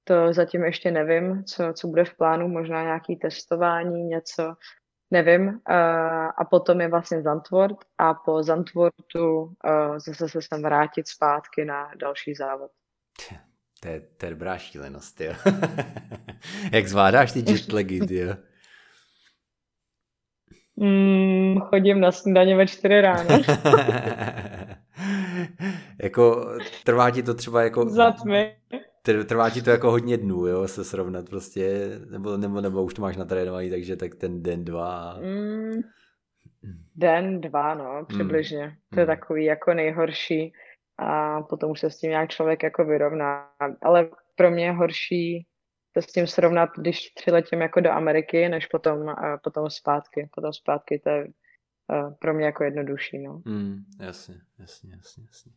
[0.04, 4.54] to zatím ještě nevím, co, co bude v plánu, možná nějaký testování, něco,
[5.10, 5.60] nevím.
[6.36, 9.54] a potom je vlastně Zantwort a po Zantwortu
[9.96, 12.70] zase se sem vrátit zpátky na další závod.
[13.84, 15.34] To je, to je dobrá šílenost, jo.
[16.72, 18.34] Jak zvládáš ty jetlagy, jo?
[20.76, 23.28] Mm, chodím na snídaně ve čtyři ráno.
[26.02, 27.88] jako trvá ti to třeba jako...
[27.88, 28.56] Za tmy
[29.04, 33.02] trvá ti to jako hodně dnů, jo, se srovnat prostě, nebo, nebo, nebo už to
[33.02, 35.18] máš natrénovaný, takže tak ten den, dva.
[35.20, 35.80] Mm,
[36.94, 38.66] den, dva, no, přibližně.
[38.66, 38.72] Mm.
[38.94, 39.06] To je mm.
[39.06, 40.52] takový jako nejhorší
[40.98, 43.48] a potom už se s tím nějak člověk jako vyrovná.
[43.82, 45.46] Ale pro mě je horší
[45.98, 49.14] se s tím srovnat, když přiletím jako do Ameriky, než potom,
[49.44, 50.28] potom zpátky.
[50.34, 51.26] Potom zpátky to je
[52.18, 53.18] pro mě jako jednodušší.
[53.18, 53.42] No.
[53.44, 55.52] Mm, jasně, jasně, jasně, jasně.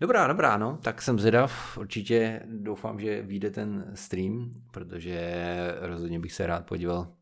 [0.00, 5.44] Dobrá, dobrá, no, tak jsem zvědav, určitě doufám, že vyjde ten stream, protože
[5.80, 7.12] rozhodně bych se rád podíval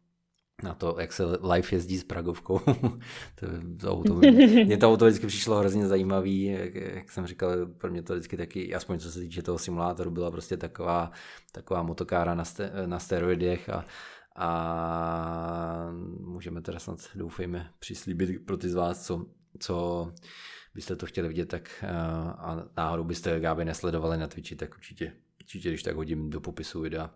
[0.62, 2.58] na to, jak se live jezdí s Pragovkou.
[3.34, 3.46] to,
[3.80, 4.14] to auto,
[4.64, 8.36] mě to auto vždycky přišlo hrozně zajímavý, jak, jak jsem říkal, pro mě to vždycky
[8.36, 11.10] taky, aspoň co se týče toho simulátoru, byla prostě taková,
[11.52, 13.84] taková motokára na, ste, na steroidech a
[14.38, 19.26] a můžeme teda snad doufejme přislíbit pro ty z vás, co,
[19.58, 20.12] co
[20.74, 21.84] byste to chtěli vidět, tak
[22.38, 26.80] a náhodou byste Gáby nesledovali na Twitchi, tak určitě, určitě když tak hodím do popisu
[26.80, 27.10] videa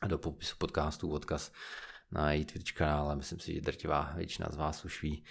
[0.00, 1.52] a do popisu podcastu odkaz
[2.10, 5.24] na její Twitch kanál, myslím si, že drtivá většina z vás už ví.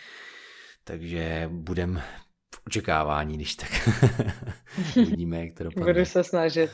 [0.84, 2.02] Takže budem
[2.56, 3.90] v očekávání, když tak
[4.98, 5.94] uvidíme, jak to dopadne.
[5.94, 6.72] Budu se snažit.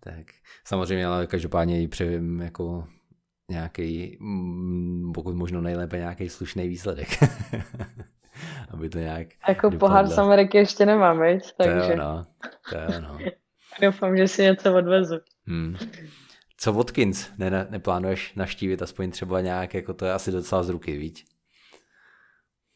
[0.00, 0.26] Tak
[0.64, 2.88] samozřejmě, ale každopádně ji přejím jako
[3.50, 7.08] nějaký, mm, pokud možno nejlépe nějaký slušný výsledek.
[8.70, 9.78] Aby to nějak Jako dopadlo.
[9.78, 11.52] pohár z Ameriky ještě nemám, viď?
[11.56, 11.80] Takže...
[11.80, 12.24] To je ono,
[12.70, 13.18] to je ono.
[13.82, 15.18] Doufám, že si něco odvezu.
[15.46, 15.76] Hmm.
[16.56, 17.30] Co Watkins?
[17.38, 21.24] Ne, ne, neplánuješ naštívit aspoň třeba nějak, jako to je asi docela z ruky, víš?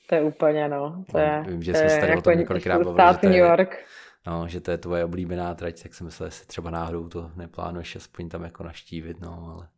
[0.08, 1.04] To je úplně, no.
[1.12, 3.38] To je, Vím, že jsme se tady jako o tom několikrát bavili, že to, je,
[3.38, 3.76] York.
[4.26, 7.96] No, že to je tvoje oblíbená trať, tak jsem myslel, že třeba náhodou to neplánuješ
[7.96, 9.68] aspoň tam jako naštívit, no, ale...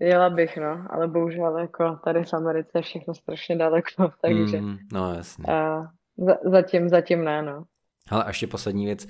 [0.00, 4.60] Jela bych, no, ale bohužel jako tady v Americe je všechno strašně daleko, takže...
[4.60, 5.44] Mm, no, jasně.
[5.54, 5.82] A,
[6.16, 7.64] za, zatím, zatím ne, no.
[8.10, 9.06] Ale ještě poslední věc,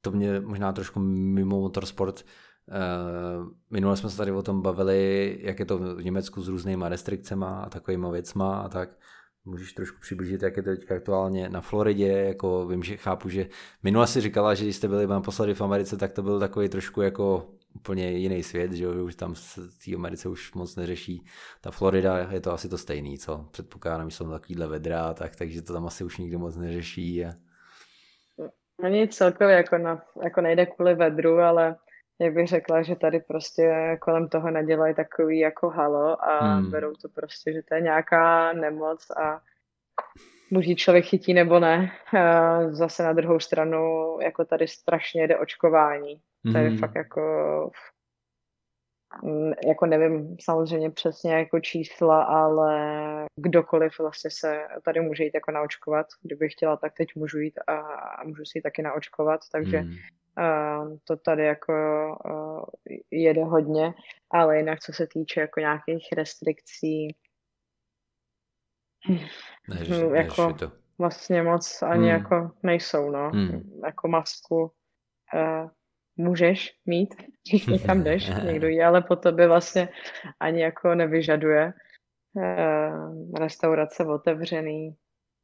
[0.00, 2.24] to mě možná trošku mimo motorsport,
[2.70, 6.88] Uh, minule jsme se tady o tom bavili, jak je to v Německu s různýma
[6.88, 8.98] restrikcemi a takovýma věcma a tak.
[9.44, 13.48] Můžeš trošku přiblížit, jak je to teď aktuálně na Floridě, jako vím, že chápu, že
[13.82, 17.02] minule si říkala, že když jste byli naposledy v Americe, tak to byl takový trošku
[17.02, 21.24] jako úplně jiný svět, že už tam v té Americe už moc neřeší.
[21.60, 25.62] Ta Florida je to asi to stejný, co předpokládám, že jsou takovýhle vedra, tak, takže
[25.62, 27.24] to tam asi už nikdo moc neřeší.
[27.24, 27.30] A...
[28.82, 31.76] Ani celkově jako, na, jako nejde kvůli vedru, ale
[32.20, 36.70] jak bych řekla, že tady prostě kolem toho nedělají takový jako halo a hmm.
[36.70, 39.40] berou to prostě, že to je nějaká nemoc a
[40.52, 41.92] buď člověk chytí nebo ne.
[42.70, 46.20] Zase na druhou stranu, jako tady strašně jde očkování.
[46.44, 46.54] Hmm.
[46.54, 47.20] Tady fakt jako
[49.66, 56.06] jako nevím samozřejmě přesně jako čísla, ale kdokoliv vlastně se tady může jít jako naočkovat.
[56.22, 59.94] Kdybych chtěla, tak teď můžu jít a, a můžu si ji taky naočkovat, takže hmm
[61.04, 61.72] to tady jako
[63.10, 63.94] jede hodně,
[64.30, 67.16] ale jinak co se týče jako nějakých restrikcí,
[69.68, 70.72] než, hm, jako než to.
[70.98, 72.22] vlastně moc ani hmm.
[72.22, 73.30] jako nejsou, no.
[73.30, 73.80] Hmm.
[73.84, 74.72] Jako masku
[75.34, 75.70] uh,
[76.20, 77.14] můžeš mít,
[77.50, 79.88] když někam jdeš, někdo jí, ale po tobě vlastně
[80.40, 81.72] ani jako nevyžaduje.
[82.34, 84.94] Uh, restaurace otevřený,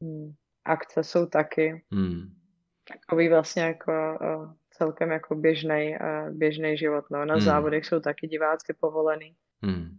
[0.02, 0.32] hmm.
[0.64, 1.84] akce jsou taky.
[1.92, 2.22] Hmm.
[2.88, 5.96] Takový vlastně jako uh, celkem jako běžný
[6.30, 7.04] běžný život.
[7.10, 7.24] No.
[7.24, 7.44] Na hmm.
[7.44, 9.36] závodech jsou taky divácky povolený.
[9.62, 9.96] Hmm.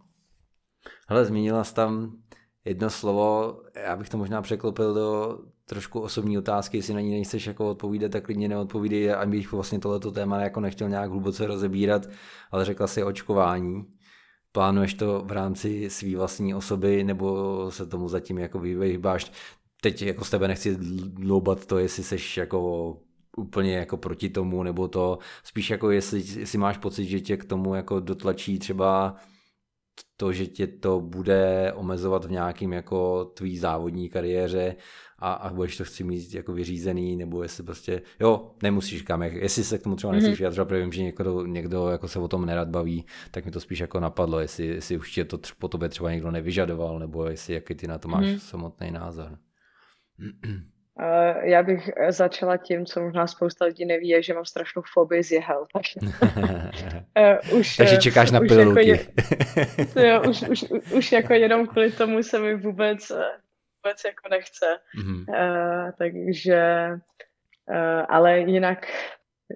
[1.09, 2.17] Hele, zmínila jsi tam
[2.65, 7.47] jedno slovo, já bych to možná překlopil do trošku osobní otázky, jestli na ní nejseš
[7.47, 12.09] jako odpovídat, tak klidně neodpovídej, abych vlastně tohleto téma jako nechtěl nějak hluboce rozebírat,
[12.51, 13.85] ale řekla si očkování.
[14.51, 19.31] Plánuješ to v rámci své vlastní osoby, nebo se tomu zatím jako vyhýbáš?
[19.81, 22.93] Teď jako z tebe nechci dloubat to, jestli seš jako
[23.37, 27.45] úplně jako proti tomu, nebo to spíš jako jestli, jestli máš pocit, že tě k
[27.45, 29.15] tomu jako dotlačí třeba
[30.17, 34.75] to, že tě to bude omezovat v nějakým jako tvý závodní kariéře
[35.19, 39.63] a, a budeš to chci mít jako vyřízený, nebo jestli prostě, jo, nemusíš kam, jestli
[39.63, 40.37] se k tomu třeba nechceš mm-hmm.
[40.37, 43.59] vyjadřovat, protože vím, že někdo, někdo jako se o tom nerad baví, tak mi to
[43.59, 47.53] spíš jako napadlo, jestli, jestli už tě to po tobě třeba někdo nevyžadoval, nebo jestli
[47.53, 48.37] jaký ty na to máš mm-hmm.
[48.37, 49.37] samotný názor.
[50.19, 55.23] Uh, já bych začala tím, co možná spousta lidí neví, je, že mám strašnou fobii
[55.23, 55.65] z jehel.
[55.73, 55.99] Takže,
[57.53, 58.89] uh, už, takže čekáš na pilulky.
[58.89, 63.11] Jako je, jo, už, už, už jako jenom kvůli tomu se mi vůbec,
[63.87, 64.65] vůbec jako nechce.
[64.99, 65.25] Mm-hmm.
[65.29, 66.89] Uh, takže,
[67.69, 68.85] uh, ale jinak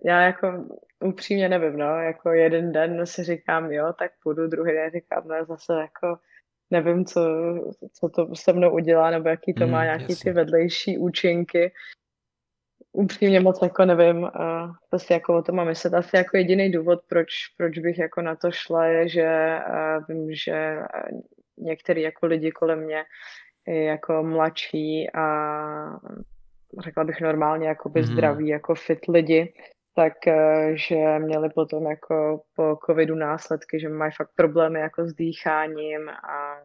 [0.06, 0.66] já jako
[1.04, 5.46] upřímně nevím, no, jako jeden den si říkám, jo, tak půjdu, druhý den říkám, no,
[5.46, 6.20] zase jako
[6.72, 7.22] nevím, co,
[7.94, 10.32] co to se mnou udělá, nebo jaký to mm, má nějaký jasně.
[10.32, 11.72] ty vedlejší účinky.
[12.94, 14.30] Upřímně moc jako nevím, uh,
[14.90, 15.94] to si jako o tom mám myslet.
[15.94, 20.36] Asi jako jediný důvod, proč, proč bych jako na to šla, je, že uh, vím,
[20.36, 20.78] že
[21.58, 23.04] některý jako lidi kolem mě
[23.68, 26.00] jako mladší a
[26.80, 28.06] řekla bych normálně jako by mm.
[28.06, 29.54] zdraví, jako fit lidi,
[29.96, 35.14] tak eh, že měli potom jako po covidu následky, že mají fakt problémy jako s
[35.14, 36.62] dýcháním a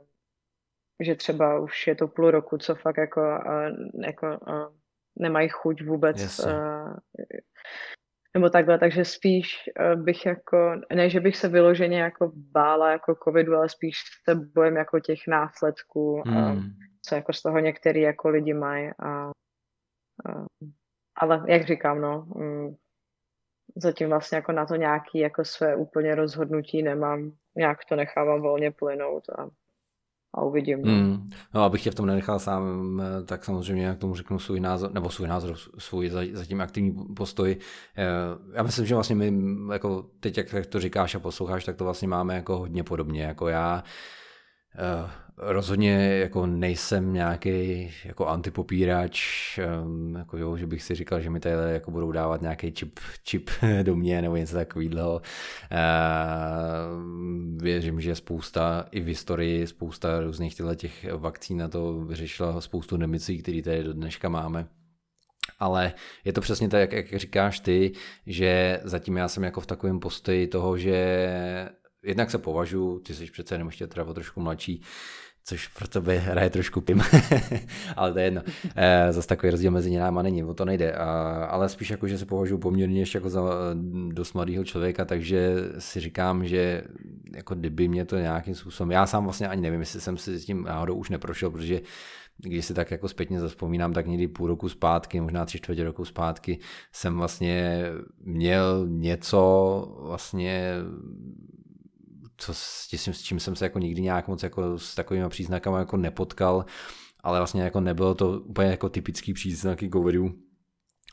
[1.01, 3.71] že třeba už je to půl roku, co fakt jako, eh,
[4.07, 4.77] jako eh,
[5.19, 6.47] nemají chuť vůbec yes.
[8.37, 13.55] Nebo takhle, takže spíš bych jako, ne, že bych se vyloženě jako bála jako covidu,
[13.55, 16.63] ale spíš se bojím jako těch následků, hmm.
[17.03, 19.31] co jako z toho některý jako lidi mají a, a
[21.17, 22.75] ale jak říkám, no, mm,
[23.77, 27.33] zatím vlastně jako na to nějaký jako své úplně rozhodnutí nemám.
[27.57, 29.49] Nějak to nechávám volně plynout a,
[30.37, 30.83] a uvidím.
[30.83, 31.31] Hmm.
[31.55, 35.11] no, abych tě v tom nenechal sám, tak samozřejmě k tomu řeknu svůj názor, nebo
[35.11, 37.57] svůj názor, svůj zatím aktivní postoj.
[37.97, 38.07] Eh,
[38.53, 39.33] já myslím, že vlastně my,
[39.73, 43.23] jako teď, jak to říkáš a posloucháš, tak to vlastně máme jako hodně podobně.
[43.23, 43.83] Jako já
[44.79, 49.21] Eh, rozhodně jako nejsem nějaký jako antipopírač,
[50.19, 53.51] jako jo, že bych si říkal, že mi tady jako budou dávat nějaký čip, čip
[53.83, 55.23] do mě nebo něco takového.
[55.71, 55.77] Eh,
[57.57, 63.43] věřím, že spousta i v historii, spousta různých těch vakcín na to vyřešila spoustu nemocí,
[63.43, 64.67] které tady do dneška máme.
[65.59, 65.93] Ale
[66.25, 67.93] je to přesně tak, jak, říkáš ty,
[68.27, 71.29] že zatím já jsem jako v takovém postoji toho, že
[72.07, 74.83] jednak se považuji, ty jsi přece jenom ještě teda trošku mladší,
[75.49, 77.03] což pro tebe hraje trošku pim,
[77.97, 78.43] ale to je jedno.
[78.77, 80.93] E, zase takový rozdíl mezi náma není, o to nejde.
[81.49, 83.43] Ale spíš jako, že se považuji poměrně ještě jako za
[84.09, 86.83] dost mladého člověka, takže si říkám, že
[87.37, 90.45] jako kdyby mě to nějakým způsobem, já sám vlastně ani nevím, jestli jsem si s
[90.45, 91.81] tím náhodou už neprošel, protože
[92.39, 96.05] když si tak jako zpětně zaspomínám, tak někdy půl roku zpátky, možná tři čtvrtě roku
[96.05, 96.59] zpátky,
[96.93, 97.85] jsem vlastně
[98.21, 100.73] měl něco vlastně
[102.37, 105.79] co s, tím, s čím jsem se jako nikdy nějak moc jako s takovými příznakami
[105.79, 106.65] jako nepotkal,
[107.21, 110.35] ale vlastně jako nebylo to úplně jako typický příznaky covidu.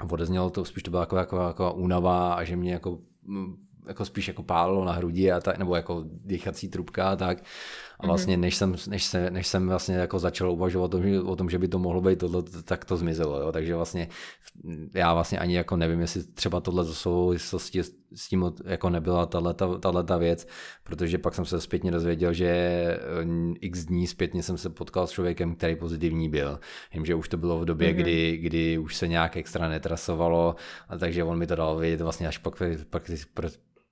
[0.09, 2.99] Odeznělo to, spíš to byla jako, jako, jako únava a že mě jako
[3.87, 7.43] jako spíš jako pálilo na hrudi a tak, nebo jako dýchací trubka a tak.
[8.03, 11.21] A vlastně než jsem, než se, než jsem vlastně jako začal uvažovat o tom, že,
[11.21, 13.41] o tom, že by to mohlo být tohle, tak to zmizelo.
[13.41, 13.51] Jo?
[13.51, 14.07] Takže vlastně
[14.93, 17.83] já vlastně ani jako nevím, jestli třeba tohle souvislosti
[18.15, 19.25] s tím jako nebyla
[19.79, 20.47] tahle ta věc,
[20.83, 22.99] protože pak jsem se zpětně dozvěděl, že eh,
[23.59, 26.59] x dní zpětně jsem se potkal s člověkem, který pozitivní byl.
[26.93, 27.95] Vím, že už to bylo v době, mm-hmm.
[27.95, 30.55] kdy, kdy už se nějak extra netrasovalo,
[30.89, 32.55] a takže on mi to dal vědět vlastně až pak,
[32.89, 33.43] pak, pak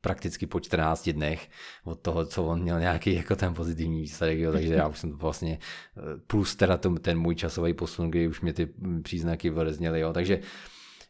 [0.02, 1.50] prakticky po 14 dnech
[1.84, 5.12] od toho, co on měl nějaký jako ten pozitivní výsledek, jo, takže já už jsem
[5.12, 5.60] to vlastně,
[5.98, 8.70] eh, plus teda ten můj časový posun, kdy už mě ty
[9.04, 10.40] příznaky vylezněly, jo, takže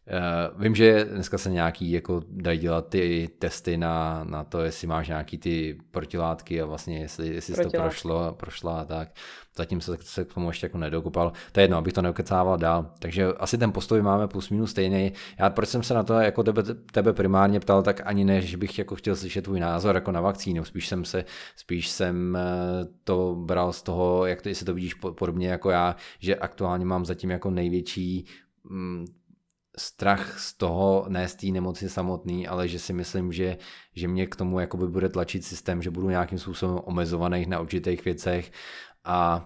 [0.08, 4.88] Uh, vím, že dneska se nějaký jako dají dělat ty testy na, na to, jestli
[4.88, 9.10] máš nějaký ty protilátky a vlastně jestli, jestli to prošlo, prošla a tak.
[9.58, 11.34] Zatím se, se k tomu ještě jako nedokupal.
[11.52, 12.92] To je jedno, abych to neukecával dál.
[13.00, 15.14] Takže asi ten postoj máme plus minus stejný.
[15.40, 18.58] Já proč jsem se na to jako tebe, tebe primárně ptal, tak ani ne, že
[18.58, 20.66] bych jako chtěl slyšet tvůj názor jako na vakcínu.
[20.66, 22.42] Spíš jsem se, spíš jsem eh,
[23.04, 27.06] to bral z toho, jak to, jestli to vidíš podobně jako já, že aktuálně mám
[27.06, 28.26] zatím jako největší
[28.64, 29.06] mm,
[29.78, 33.58] strach z toho, ne z té nemoci samotný, ale že si myslím, že,
[33.96, 38.06] že mě k tomu jakoby bude tlačit systém, že budu nějakým způsobem omezovaný na určitých
[38.06, 38.52] věcech
[39.04, 39.42] a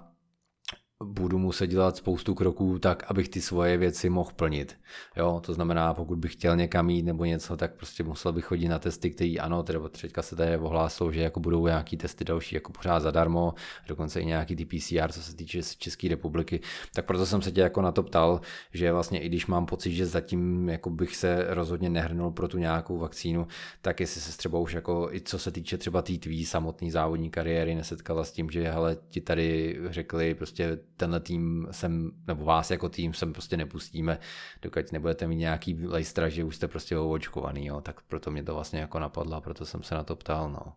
[1.04, 4.78] budu muset dělat spoustu kroků tak, abych ty svoje věci mohl plnit.
[5.18, 8.68] Jo, to znamená, pokud bych chtěl někam jít nebo něco, tak prostě musel bych chodit
[8.68, 12.56] na testy, které ano, třeba teďka se tady ohlásilo, že jako budou nějaký testy další
[12.56, 13.54] jako pořád zadarmo,
[13.88, 16.60] dokonce i nějaký ty PCR, co se týče České republiky.
[16.94, 18.42] Tak proto jsem se tě jako na to ptal,
[18.74, 22.58] že vlastně i když mám pocit, že zatím jako bych se rozhodně nehrnul pro tu
[22.58, 23.48] nějakou vakcínu,
[23.82, 27.30] tak jestli se třeba už jako i co se týče třeba té tvý samotný závodní
[27.30, 32.72] kariéry nesetkala s tím, že hele, ti tady řekli prostě tenhle tým sem, nebo vás
[32.72, 34.18] jako tým sem prostě nepustíme,
[34.62, 38.54] dokud nebudete mít nějaký lejstra, že už jste prostě očkovaný, jo, tak proto mě to
[38.54, 40.74] vlastně jako napadlo, proto jsem se na to ptal, no.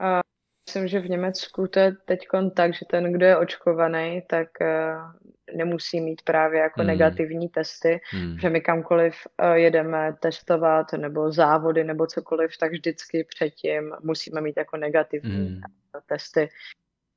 [0.00, 0.20] A
[0.68, 2.20] myslím, že v Německu to je teď
[2.56, 6.86] tak, že ten, kdo je očkovaný, tak uh, nemusí mít právě jako hmm.
[6.86, 8.38] negativní testy, hmm.
[8.38, 14.56] že my kamkoliv uh, jedeme testovat nebo závody nebo cokoliv, tak vždycky předtím musíme mít
[14.56, 15.60] jako negativní hmm.
[16.06, 16.48] testy.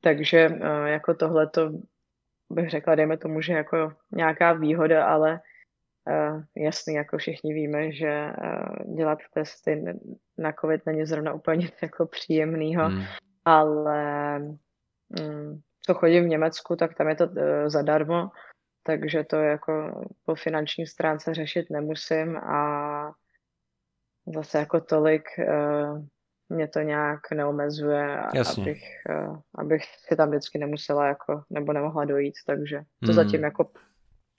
[0.04, 1.72] Takže uh, jako tohle to
[2.50, 5.40] bych řekla, dejme tomu, že jako nějaká výhoda, ale
[6.10, 9.84] uh, jasný, jako všichni víme, že uh, dělat testy
[10.38, 13.04] na COVID není zrovna úplně jako příjemného, hmm.
[13.46, 14.40] ale
[15.20, 17.30] um, co chodím v Německu, tak tam je to
[17.68, 18.30] zadarmo,
[18.84, 23.12] takže to jako po finanční stránce řešit nemusím a
[24.36, 26.06] zase jako tolik uh,
[26.50, 28.64] mě to nějak neomezuje, Jasně.
[28.64, 33.14] abych, uh, abych si tam vždycky nemusela jako, nebo nemohla dojít, takže to hmm.
[33.14, 33.72] zatím jako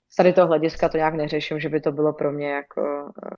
[0.09, 3.29] z tady toho hlediska to nějak neřeším, že by to bylo pro mě jako uh,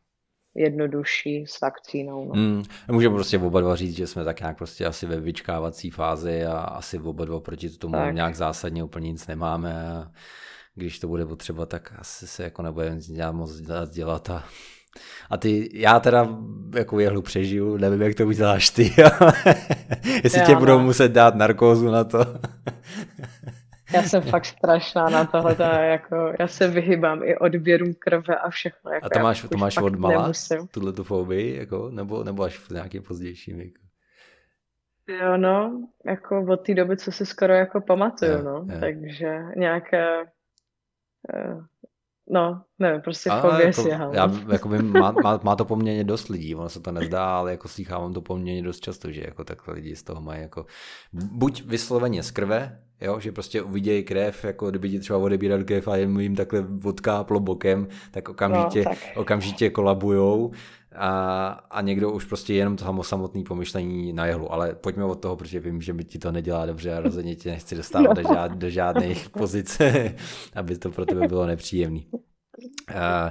[0.55, 2.25] jednodušší s vakcínou.
[2.25, 2.33] No.
[2.33, 2.63] Hmm.
[2.91, 6.57] Můžeme prostě oba dva říct, že jsme tak nějak prostě asi ve vyčkávací fázi a
[6.59, 8.15] asi oba dva proti tomu tak.
[8.15, 10.11] nějak zásadně úplně nic nemáme a
[10.75, 14.43] když to bude potřeba, tak asi se jako nebudeme dělat moc dělat a
[15.29, 16.27] a ty, já teda
[16.75, 18.83] jako jehlu přežiju, nevím, jak to uděláš ty,
[20.23, 20.83] jestli já, tě budou no.
[20.83, 22.19] muset dát narkózu na to.
[23.93, 28.91] já jsem fakt strašná na tohle, jako, já se vyhybám i odběrům krve a všechno.
[28.91, 30.31] Jako, a to máš, to máš od mala,
[30.71, 33.81] tuhle tu fobii, jako, nebo, nebo až v nějakým pozdějším věku?
[35.07, 38.79] Jo, no, jako od té doby, co si skoro jako pamatuju, je, no, je.
[38.79, 41.65] takže nějaké, uh,
[42.29, 46.29] no, nevím, prostě v hlavě jako, já, jako by, má, má, má, to poměrně dost
[46.29, 49.73] lidí, ono se to nezdá, ale jako slychávám to poměrně dost často, že jako takhle
[49.73, 50.65] lidi z toho mají jako,
[51.13, 55.87] buď vysloveně z krve, jo, že prostě uvidějí krev, jako kdyby ti třeba odebírat krev
[55.87, 58.97] a jim takhle odkáplo bokem, tak okamžitě, no, tak.
[59.15, 60.51] okamžitě kolabujou
[60.97, 65.35] a, a někdo už prostě jenom to samotné pomyšlení na jehlu, ale pojďme od toho,
[65.35, 68.51] protože vím, že mi ti to nedělá dobře a rozhodně tě nechci dostávat do, žád,
[68.51, 69.81] do žádných pozic,
[70.55, 72.01] aby to pro tebe bylo nepříjemné.
[72.11, 73.29] Uh,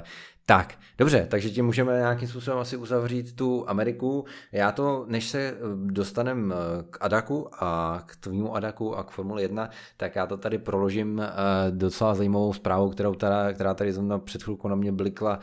[0.49, 4.25] tak, dobře, takže tím můžeme nějakým způsobem asi uzavřít tu Ameriku.
[4.51, 9.11] Já to, než se eh, dostaneme eh, k Adaku a k tvýmu Adaku a k
[9.11, 11.31] Formule 1, tak já to tady proložím eh,
[11.71, 15.39] docela zajímavou zprávou, kterou teda, která tady zrovna před chvilkou na mě blikla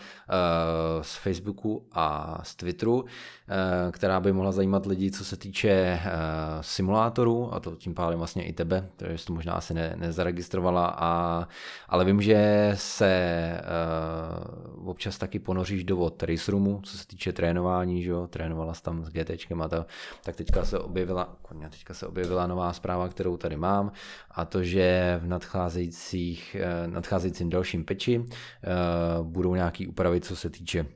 [1.01, 3.05] z Facebooku a z Twitteru,
[3.91, 6.01] která by mohla zajímat lidi, co se týče
[6.61, 10.95] simulátorů, a to tím pádem vlastně i tebe, protože jsi to možná asi ne, nezaregistrovala,
[10.99, 11.49] a,
[11.89, 13.61] ale vím, že se
[14.95, 18.83] občas taky ponoříš do vod race roomu, co se týče trénování, že jo, trénovala jsi
[18.83, 19.87] tam s GTčkem a to,
[20.25, 21.37] tak teďka se objevila,
[21.71, 23.93] teďka se objevila nová zpráva, kterou tady mám
[24.31, 28.69] a to, že v nadcházejících, eh, nadcházejícím dalším peči eh,
[29.23, 30.87] budou nějaký úpravy, co se týče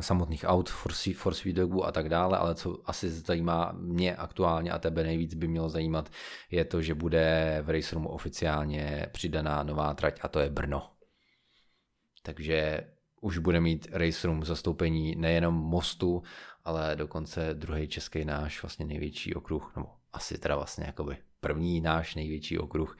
[0.00, 1.48] samotných aut, force, force
[1.84, 6.10] a tak dále, ale co asi zajímá mě aktuálně a tebe nejvíc by mělo zajímat,
[6.50, 10.90] je to, že bude v Race Roomu oficiálně přidaná nová trať a to je Brno.
[12.22, 12.80] Takže
[13.24, 16.22] už bude mít Race Room zastoupení nejenom mostu,
[16.64, 22.14] ale dokonce druhý český náš vlastně největší okruh, nebo asi teda vlastně jakoby první náš
[22.14, 22.98] největší okruh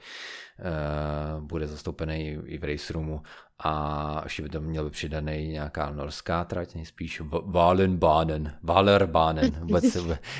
[1.39, 3.21] uh, bude zastoupený i v race roomu
[3.63, 9.97] a ještě by tam měl přidaný nějaká norská trať, nejspíš Valenbanen, Valerbanen, vůbec,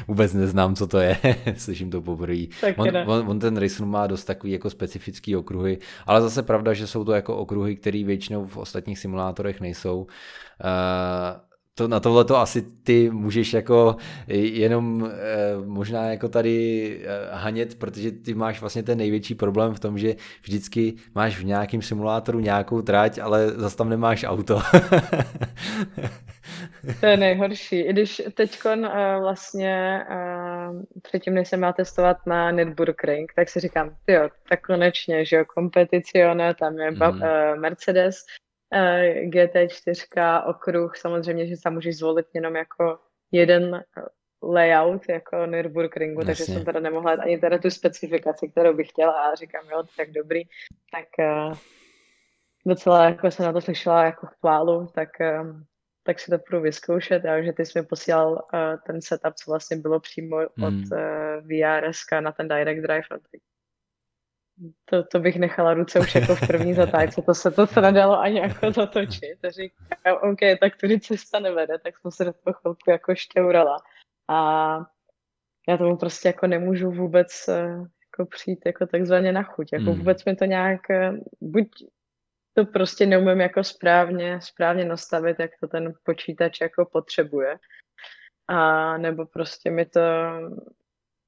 [0.08, 1.18] vůbec neznám, co to je,
[1.58, 2.46] slyším to poprvé.
[2.78, 6.88] On, on, on, ten room má dost takový jako specifický okruhy, ale zase pravda, že
[6.88, 10.00] jsou to jako okruhy, které většinou v ostatních simulátorech nejsou.
[10.00, 11.45] Uh,
[11.78, 13.96] to, na tohle to asi ty můžeš jako
[14.28, 15.16] jenom eh,
[15.66, 20.16] možná jako tady eh, hanět, protože ty máš vlastně ten největší problém v tom, že
[20.42, 24.62] vždycky máš v nějakém simulátoru nějakou trať, ale zase tam nemáš auto.
[27.00, 27.80] to je nejhorší.
[27.80, 28.60] I když teď
[29.20, 30.02] vlastně
[31.02, 35.46] předtím, než se má testovat na Nürburgring, tak si říkám, jo, tak konečně, že jo,
[35.46, 37.00] kompeticione, tam je mm.
[37.60, 38.45] Mercedes, Eh,
[39.30, 43.00] GT4 okruh, samozřejmě, že tam můžeš zvolit jenom jako
[43.32, 43.84] jeden
[44.44, 46.26] layout jako Nürburgringu, Jasně.
[46.26, 50.12] takže jsem teda nemohla ani teda tu specifikaci, kterou bych chtěla a říkám, jo, tak
[50.12, 50.44] dobrý,
[50.92, 51.58] tak uh,
[52.66, 55.10] docela jako jsem na to slyšela jako chválu, tak,
[55.42, 55.62] uh,
[56.04, 59.52] tak si to půjdu vyzkoušet, a že ty jsi mi posílal uh, ten setup, co
[59.52, 60.68] vlastně bylo přímo hmm.
[60.68, 61.00] od uh,
[61.48, 63.42] VRS na ten direct drive, no, tak
[64.86, 68.20] to, to bych nechala ruce už jako v první zatáčce, to se to se nedalo
[68.20, 69.42] ani jako zatočit.
[69.42, 73.78] To říkám, OK, tak tudy cesta nevede, tak jsem se do toho chvilku jako šťourala.
[74.28, 74.78] A
[75.68, 79.74] já tomu prostě jako nemůžu vůbec eh, jako přijít jako takzvaně na chuť.
[79.74, 79.98] Jako hmm.
[80.00, 81.68] vůbec mi to nějak, eh, buď
[82.54, 87.58] to prostě neumím jako správně, správně nastavit, jak to ten počítač jako potřebuje.
[88.48, 90.02] A nebo prostě mi to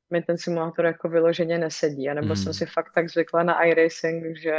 [0.10, 2.10] mi ten simulátor jako vyloženě nesedí.
[2.10, 2.36] A nebo mm.
[2.36, 4.56] jsem si fakt tak zvykla na iRacing, že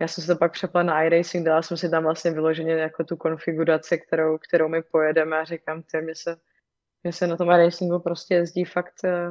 [0.00, 3.04] já jsem se to pak přepla na iRacing, dala jsem si tam vlastně vyloženě jako
[3.04, 6.36] tu konfiguraci, kterou, kterou my pojedeme a říkám, ty, mě se,
[7.02, 9.30] mě se na tom iRacingu prostě jezdí fakt eh,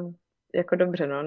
[0.55, 1.23] jako dobře, no.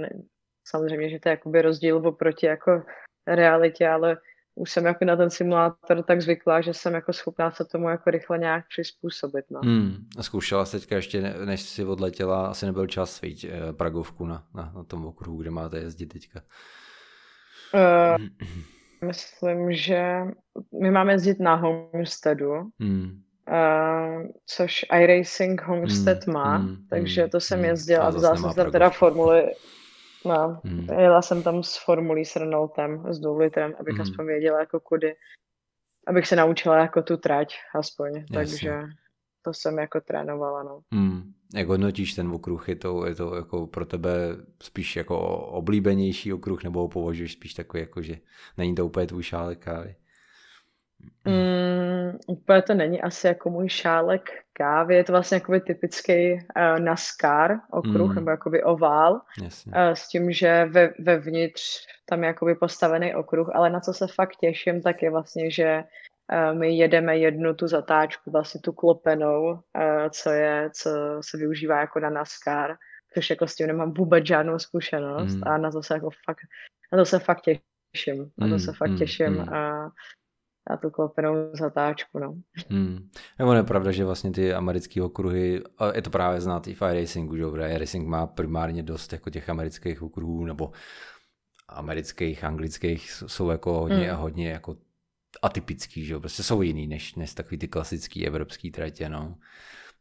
[0.68, 2.82] Samozřejmě, že to je jakoby rozdíl oproti jako
[3.26, 4.16] realitě, ale
[4.60, 8.10] už jsem jako na ten simulátor tak zvyklá, že jsem jako schopná se tomu jako
[8.10, 9.44] rychle nějak přizpůsobit.
[9.50, 9.60] No.
[9.64, 9.96] Hmm.
[10.18, 14.44] A zkoušela jsi teďka ještě, než jsi odletěla, asi nebyl čas svít eh, Pragovku na,
[14.54, 16.40] na, na tom okruhu, kde máte jezdit teďka?
[17.74, 18.26] Uh,
[19.04, 20.20] myslím, že
[20.82, 23.22] my máme jezdit na Homesteadu, hmm.
[23.50, 27.68] Uh, což iRacing Homestead hmm, má, hmm, takže to jsem hmm.
[27.68, 29.42] jezdila a vzala jsem tam teda formuly
[30.24, 30.86] No, hmm.
[30.98, 34.00] jela jsem tam s formulí s Renaultem, s litrem, abych hmm.
[34.00, 35.14] aspoň věděla jako kudy,
[36.06, 38.36] abych se naučila jako tu trať aspoň, Jasně.
[38.36, 38.82] takže
[39.42, 40.80] to jsem jako trénovala, no.
[40.92, 41.32] Hmm.
[41.54, 42.68] Jak hodnotíš ten okruh?
[42.68, 44.10] Je to, je to jako pro tebe
[44.62, 48.16] spíš jako oblíbenější okruh, nebo ho považuješ spíš takový, jako že
[48.58, 49.94] není to úplně tvůj šálek kávy?
[51.24, 56.78] Mm, úplně to není asi jako můj šálek kávy, je to vlastně jakoby typický uh,
[56.78, 58.14] NASCAR okruh, mm.
[58.14, 63.70] nebo jakoby ovál, uh, s tím, že ve, vevnitř tam je jakoby postavený okruh, ale
[63.70, 65.84] na co se fakt těším, tak je vlastně, že
[66.32, 69.60] uh, my jedeme jednu tu zatáčku, vlastně tu klopenou, uh,
[70.10, 70.90] co je, co
[71.20, 72.76] se využívá jako na NASCAR,
[73.14, 75.48] což jako s tím nemám vůbec žádnou zkušenost mm.
[75.48, 76.40] a na to se jako fakt,
[76.92, 79.54] na to se fakt těším, na to se fakt těším mm.
[79.54, 79.90] a
[80.70, 82.34] na tu klopenou zatáčku, no.
[82.68, 83.08] Hmm.
[83.38, 86.82] Nebo je pravda, že vlastně ty americké okruhy, a je to právě znát i v
[86.82, 90.72] iRacingu, že dobré, iRacing má primárně dost jako těch amerických okruhů, nebo
[91.68, 94.20] amerických, anglických jsou jako hodně, hmm.
[94.20, 94.76] hodně jako
[95.42, 99.34] atypický, že jo, prostě jsou jiný než, než takový ty klasický evropský tratě, no.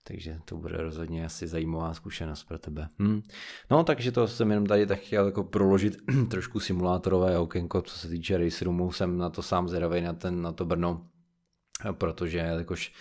[0.09, 2.89] Takže to bude rozhodně asi zajímavá zkušenost pro tebe.
[2.99, 3.21] Hm.
[3.71, 5.97] No, takže to jsem jenom tady tak chtěl jako proložit
[6.29, 10.41] trošku simulátorové okénko, co se týče race roomu, jsem na to sám zvědavý na, ten,
[10.41, 11.07] na to Brno,
[11.91, 12.93] protože jakož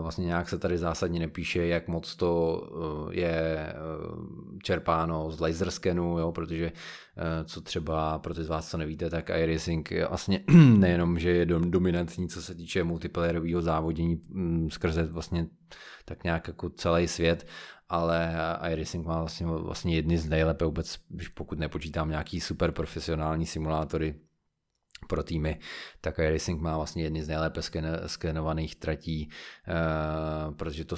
[0.00, 3.72] vlastně nějak se tady zásadně nepíše, jak moc to uh, je
[4.12, 6.72] uh, čerpáno z laser scanu, jo, protože
[7.44, 10.40] co třeba pro ty z vás, co nevíte, tak iRacing je vlastně
[10.78, 15.46] nejenom, že je dominantní, co se týče multiplayerového závodění um, skrze vlastně
[16.04, 17.46] tak nějak jako celý svět,
[17.88, 18.34] ale
[18.70, 24.14] iRacing má vlastně, vlastně jedny z nejlépe vůbec, když pokud nepočítám nějaký super profesionální simulátory,
[25.08, 25.58] pro týmy,
[26.00, 27.60] tak iRacing má vlastně jedny z nejlépe
[28.06, 30.96] skenovaných tratí, uh, protože to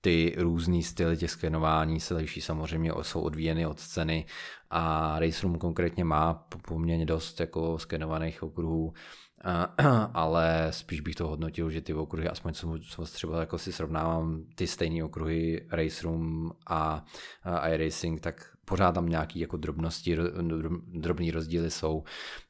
[0.00, 4.26] ty různý styly těch skenování se liší samozřejmě, jsou odvíjeny od scény
[4.70, 6.34] a Race Room konkrétně má
[6.68, 8.92] poměrně dost jako skenovaných okruhů,
[10.14, 14.44] ale spíš bych to hodnotil, že ty okruhy, aspoň co, co třeba jako si srovnávám
[14.54, 17.04] ty stejné okruhy Race Room a,
[17.42, 20.16] a iRacing, tak pořád tam nějaký jako drobnosti,
[20.86, 22.04] drobný rozdíly jsou,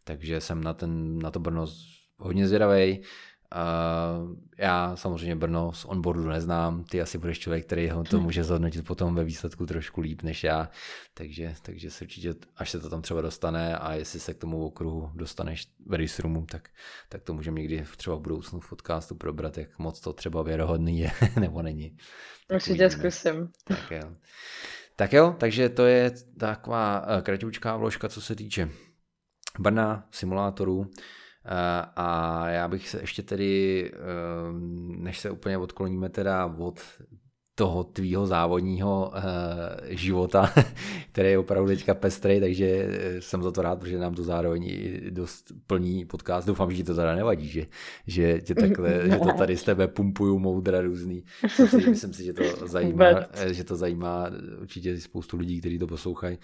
[0.04, 1.66] takže jsem na, ten, na to Brno
[2.18, 3.00] hodně zvědavý.
[3.54, 8.44] Uh, já samozřejmě Brno z onboardu neznám, ty asi budeš člověk, který ho to může
[8.44, 10.70] zhodnotit potom ve výsledku trošku líp než já,
[11.14, 14.66] takže, takže se určitě, až se to tam třeba dostane a jestli se k tomu
[14.66, 16.68] okruhu dostaneš v race roomu, tak,
[17.08, 20.98] tak to můžeme někdy třeba v budoucnu v podcastu probrat, jak moc to třeba věrohodný
[20.98, 21.10] je,
[21.40, 21.96] nebo není.
[22.54, 23.48] Určitě zkusím.
[23.64, 24.14] Tak jo.
[25.01, 28.68] Tak jo, takže to je taková eh, kratoučká vložka, co se týče
[29.59, 30.86] Brna, simulátorů.
[30.90, 33.98] Eh, a já bych se ještě tedy, eh,
[34.98, 36.80] než se úplně odkloníme teda od
[37.61, 39.22] toho tvýho závodního uh,
[39.88, 40.52] života,
[41.12, 44.64] který je opravdu teďka pestrý, takže eh, jsem za to rád, protože nám to zároveň
[44.64, 46.46] i dost plní podcast.
[46.46, 47.66] Doufám, že ti to teda nevadí, že,
[48.06, 51.24] že, tě takhle, že to tady z tebe pumpuju moudra různý.
[51.42, 54.30] Myslím si, myslím si, že to zajímá, eh, že to zajímá
[54.61, 56.38] určitě spoustu lidí, kteří to poslouchají.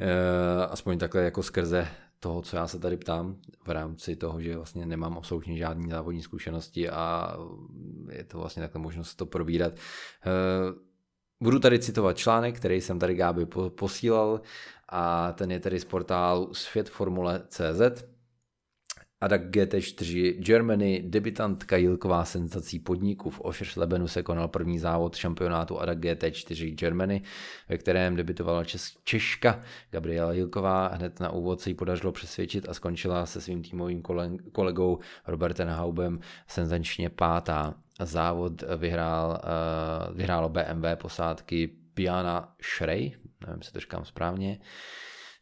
[0.00, 1.88] Uh, aspoň takhle jako skrze
[2.20, 6.22] toho, co já se tady ptám, v rámci toho, že vlastně nemám absolutně žádný závodní
[6.22, 7.34] zkušenosti a
[8.08, 9.72] je to vlastně takhle možnost to probírat.
[9.72, 9.78] Eh,
[11.40, 14.40] budu tady citovat článek, který jsem tady Gáby posílal
[14.88, 18.04] a ten je tedy z portálu světformule.cz
[19.22, 25.98] Adak GT4 Germany, debitantka Jilková senzací podniku v Oscherslebenu se konal první závod šampionátu Adak
[25.98, 27.22] GT4 Germany,
[27.68, 30.88] ve kterém debitovala Čes- Češka Gabriela Jilková.
[30.88, 34.02] Hned na úvod se jí podařilo přesvědčit a skončila se svým týmovým
[34.52, 37.74] kolegou Robertem Haubem senzačně pátá.
[38.02, 39.40] Závod vyhrál,
[40.10, 43.16] uh, vyhrálo BMW posádky Piana Schrej,
[43.46, 44.58] nevím, jestli to říkám správně,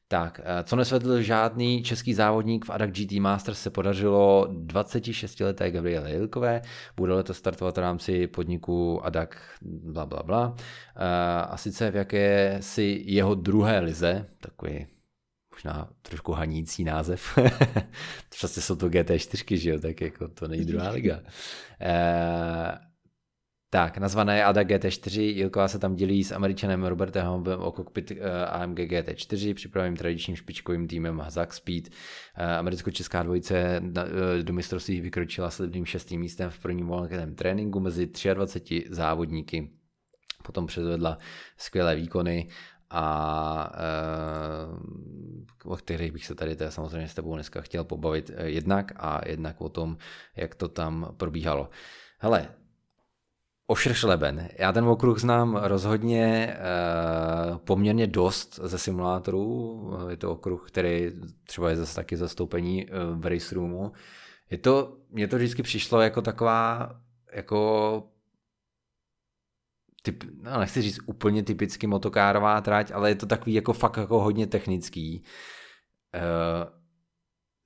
[0.09, 6.11] tak, eh, co nesvedl žádný český závodník v ADAC GT Masters se podařilo 26-leté Gabriele
[6.11, 6.63] Jilkové,
[6.97, 9.31] bude letos startovat v rámci podniku ADAC
[9.63, 10.55] bla bla bla.
[10.97, 14.87] Eh, a sice v jaké si jeho druhé lize, takový
[15.55, 17.39] možná trošku hanící název.
[18.41, 21.21] Prostě jsou to GT4, že jo, tak jako to není druhá liga.
[21.81, 22.79] Eh,
[23.71, 28.47] tak, nazvané ADA GT4, Jilková se tam dělí s američanem Robertem Hombem o kokpit eh,
[28.47, 31.89] AMG GT4, připraveným tradičním špičkovým týmem Hazak Speed.
[31.89, 38.11] Eh, americko-česká dvojice eh, do mistrovství vykročila slibným šestým místem v prvním volném tréninku mezi
[38.35, 39.71] 23 závodníky.
[40.43, 41.19] Potom předvedla
[41.57, 42.49] skvělé výkony
[42.91, 43.73] a
[45.65, 49.61] o kterých bych se tady teda samozřejmě s tebou dneska chtěl pobavit jednak a jednak
[49.61, 49.97] o tom,
[50.37, 51.71] jak to tam probíhalo.
[52.19, 52.49] Hele,
[53.71, 54.49] Ošršleben.
[54.59, 56.57] Já ten okruh znám rozhodně
[57.51, 59.91] uh, poměrně dost ze simulátorů.
[60.09, 61.13] Je to okruh, který
[61.45, 63.93] třeba je zase taky zastoupení uh, v race roomu.
[64.51, 66.91] Je to, mně to vždycky přišlo jako taková,
[67.33, 68.03] jako
[70.03, 74.21] typ, no nechci říct úplně typicky motokárová trať, ale je to takový jako fakt jako
[74.21, 75.25] hodně technický.
[76.15, 76.78] Uh,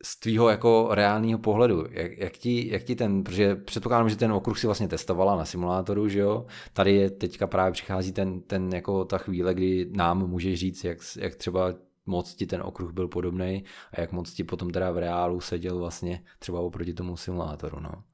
[0.05, 4.33] z tvýho jako reálného pohledu, jak, jak, ti, jak ti ten, protože předpokládám, že ten
[4.33, 8.71] okruh si vlastně testovala na simulátoru, že jo, tady je teďka právě přichází ten, ten
[8.75, 11.75] jako ta chvíle, kdy nám můžeš říct, jak, jak třeba
[12.07, 15.79] moc ti ten okruh byl podobný a jak moc ti potom teda v reálu seděl
[15.79, 18.05] vlastně třeba oproti tomu simulátoru, no.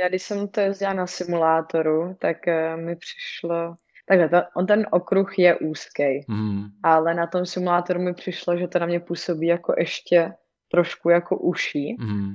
[0.00, 3.76] Já když jsem to jezdila na simulátoru, tak uh, mi přišlo,
[4.08, 6.64] takhle, to, on ten okruh je úzký, mm.
[6.82, 10.32] ale na tom simulátoru mi přišlo, že to na mě působí jako ještě
[10.68, 11.96] trošku jako uší.
[12.00, 12.34] Mm.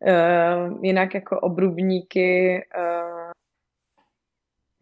[0.00, 3.30] Uh, jinak jako obrubníky uh,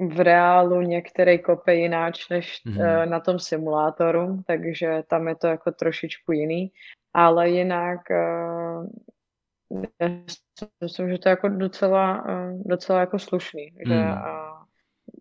[0.08, 2.78] v reálu některý kope jináč než mm.
[2.78, 6.72] uh, na tom simulátoru, takže tam je to jako trošičku jiný,
[7.14, 8.86] ale jinak uh,
[10.80, 13.92] myslím, že to je jako docela, uh, docela jako slušný, mm.
[13.92, 14.41] že uh,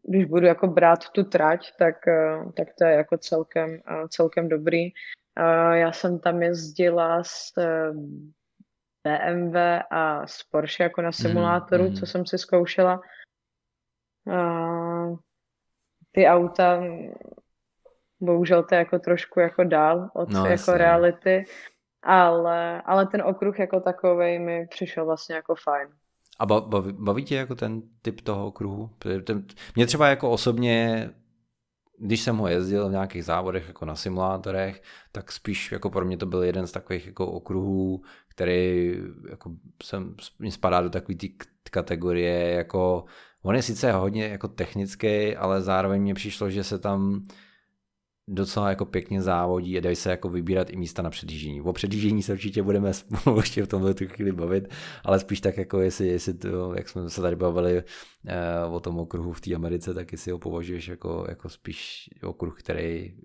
[0.04, 4.50] když budu jako brát tu trať, tak, uh, tak to je jako celkem, uh, celkem
[4.50, 4.84] dobrý.
[5.40, 7.54] Uh, já jsem tam jezdila s
[9.04, 9.56] BMW
[9.92, 11.96] a s Porsche jako na simulátoru, mm, mm.
[11.96, 13.02] co jsem si zkoušela.
[16.12, 16.84] Ty auta,
[18.20, 20.78] bohužel to je jako trošku jako dál od no, jako jasně.
[20.78, 21.44] Reality,
[22.04, 25.88] ale, ale ten okruh jako takový mi přišel vlastně jako fajn.
[26.42, 28.90] A baví, baví tě jako ten typ toho okruhu?
[29.76, 31.10] Mě třeba jako osobně
[32.04, 34.82] když jsem ho jezdil v nějakých závodech jako na simulátorech,
[35.12, 38.96] tak spíš jako pro mě to byl jeden z takových jako okruhů, který
[39.30, 39.52] jako
[39.84, 41.28] jsem, mě spadá do takové té
[41.72, 43.06] kategorie jako
[43.44, 47.24] on je sice hodně jako technický, ale zároveň mě přišlo, že se tam
[48.32, 51.62] docela jako pěkně závodí a dají se jako vybírat i místa na předjíždění.
[51.62, 54.74] O předjíždění se určitě budeme spolu ještě v tomhle tu chvíli bavit,
[55.06, 57.84] ale spíš tak jako jestli, jestli to, jak jsme se tady bavili
[58.28, 62.60] eh, o tom okruhu v té Americe, tak jestli ho považuješ jako, jako spíš okruh,
[62.60, 63.16] který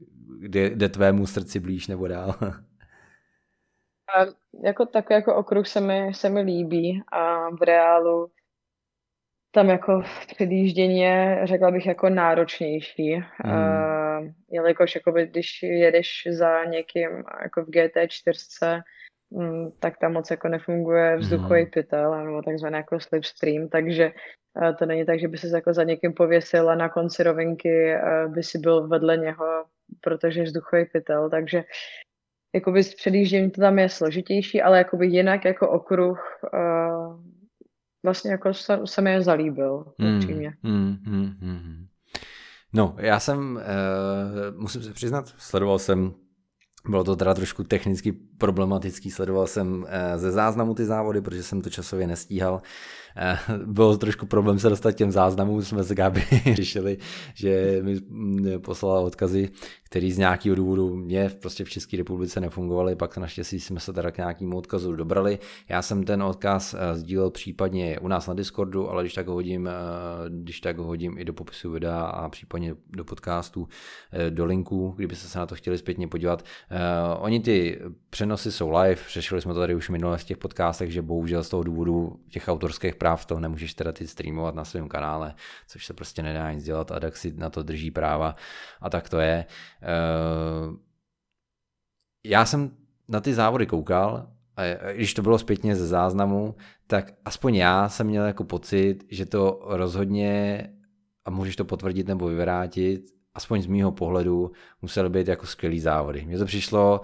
[0.40, 2.34] jde, jde tvému srdci blíž nebo dál.
[4.16, 4.20] A
[4.64, 8.30] jako tak jako okruh se mi, se mi líbí a v reálu
[9.56, 13.24] tam jako v předjíždění je, řekla bych, jako náročnější.
[13.36, 13.54] Hmm.
[13.54, 17.08] Uh, jelikož jakoby, když jedeš za někým
[17.42, 18.82] jako v GT4,
[19.30, 21.70] um, tak tam moc jako nefunguje vzduchový hmm.
[21.70, 24.12] pytel, nebo takzvaný jako slipstream, takže
[24.62, 27.94] uh, to není tak, že by se jako za někým pověsil a na konci rovinky
[27.94, 29.64] uh, by si byl vedle něho,
[30.00, 31.64] protože vzduchový pytel, takže
[32.54, 37.35] jakoby s předjížděním to tam je složitější, ale jakoby jinak jako okruh uh,
[38.06, 39.84] vlastně jako se, se mi je zalíbil,
[40.16, 40.56] upřímně.
[40.62, 41.86] Hmm, hmm, hmm, hmm.
[42.72, 46.14] No, já jsem, uh, musím se přiznat, sledoval jsem
[46.88, 51.60] bylo to teda trošku technicky problematický, sledoval jsem eh, ze záznamu ty závody, protože jsem
[51.60, 52.62] to časově nestíhal.
[53.18, 56.98] Eh, bylo trošku problém se dostat těm záznamům, jsme s Gabi řešili,
[57.34, 59.50] že mi mm, poslala odkazy,
[59.82, 64.10] který z nějakého důvodu mě prostě v České republice nefungovaly, pak naštěstí jsme se teda
[64.10, 65.38] k nějakému odkazu dobrali.
[65.68, 69.34] Já jsem ten odkaz eh, sdílel případně u nás na Discordu, ale když tak ho
[69.34, 69.68] hodím,
[70.28, 73.68] když tak ho hodím i do popisu videa a případně do podcastu,
[74.30, 76.42] do linku, kdybyste se na to chtěli zpětně podívat.
[77.18, 81.02] Oni ty přenosy jsou live, řešili jsme to tady už minule v těch podcastech, že
[81.02, 85.34] bohužel z toho důvodu těch autorských práv to nemůžeš teda ty streamovat na svém kanále,
[85.68, 88.36] což se prostě nedá nic dělat a tak si na to drží práva
[88.80, 89.44] a tak to je.
[90.68, 90.76] Uh,
[92.24, 92.70] já jsem
[93.08, 94.26] na ty závody koukal,
[94.56, 96.54] a když to bylo zpětně ze záznamu,
[96.86, 100.62] tak aspoň já jsem měl jako pocit, že to rozhodně,
[101.24, 104.52] a můžeš to potvrdit nebo vyvrátit, aspoň z mýho pohledu,
[104.82, 106.24] musely být jako skvělý závody.
[106.26, 107.00] Mně to přišlo,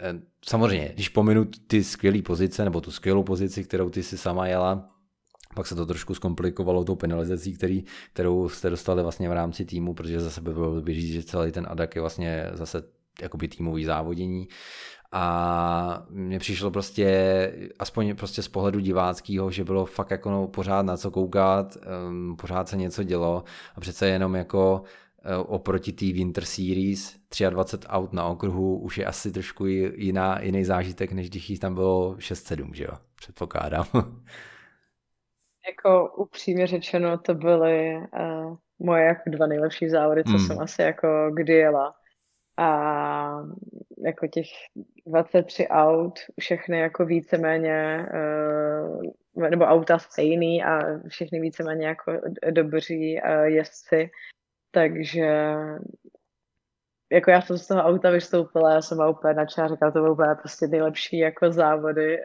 [0.00, 4.46] eh, samozřejmě, když pominu ty skvělé pozice, nebo tu skvělou pozici, kterou ty si sama
[4.46, 4.97] jela,
[5.54, 9.94] pak se to trošku zkomplikovalo tou penalizací, který, kterou jste dostali vlastně v rámci týmu,
[9.94, 12.82] protože zase by bylo by říct, že celý ten ADAK je vlastně zase
[13.22, 14.48] jakoby týmový závodění.
[15.12, 20.82] A mně přišlo prostě, aspoň prostě z pohledu diváckého, že bylo fakt jako no, pořád
[20.82, 21.76] na co koukat,
[22.08, 23.44] um, pořád se něco dělo
[23.74, 24.84] a přece jenom jako
[25.24, 27.16] Eh, oproti té Winter Series
[27.50, 31.74] 23 aut na okruhu už je asi trošku jiná, jiný zážitek, než když jich tam
[31.74, 32.90] bylo 6-7, že jo?
[33.16, 33.86] Předpokládám.
[35.68, 40.38] Jako upřímně řečeno, to byly uh, moje jako dva nejlepší závody, co mm.
[40.38, 41.94] jsem asi jako kdy jela.
[42.56, 43.42] A
[44.04, 44.46] jako těch
[45.06, 48.06] 23 aut, všechny jako víceméně,
[49.36, 52.12] uh, nebo auta stejný a všechny víceméně jako
[52.50, 54.10] dobří uh, jezdci
[54.70, 55.54] takže
[57.12, 60.34] jako já jsem z toho auta vystoupila, já jsem úplně načala, říkala, to bylo úplně
[60.34, 62.18] prostě nejlepší jako závody.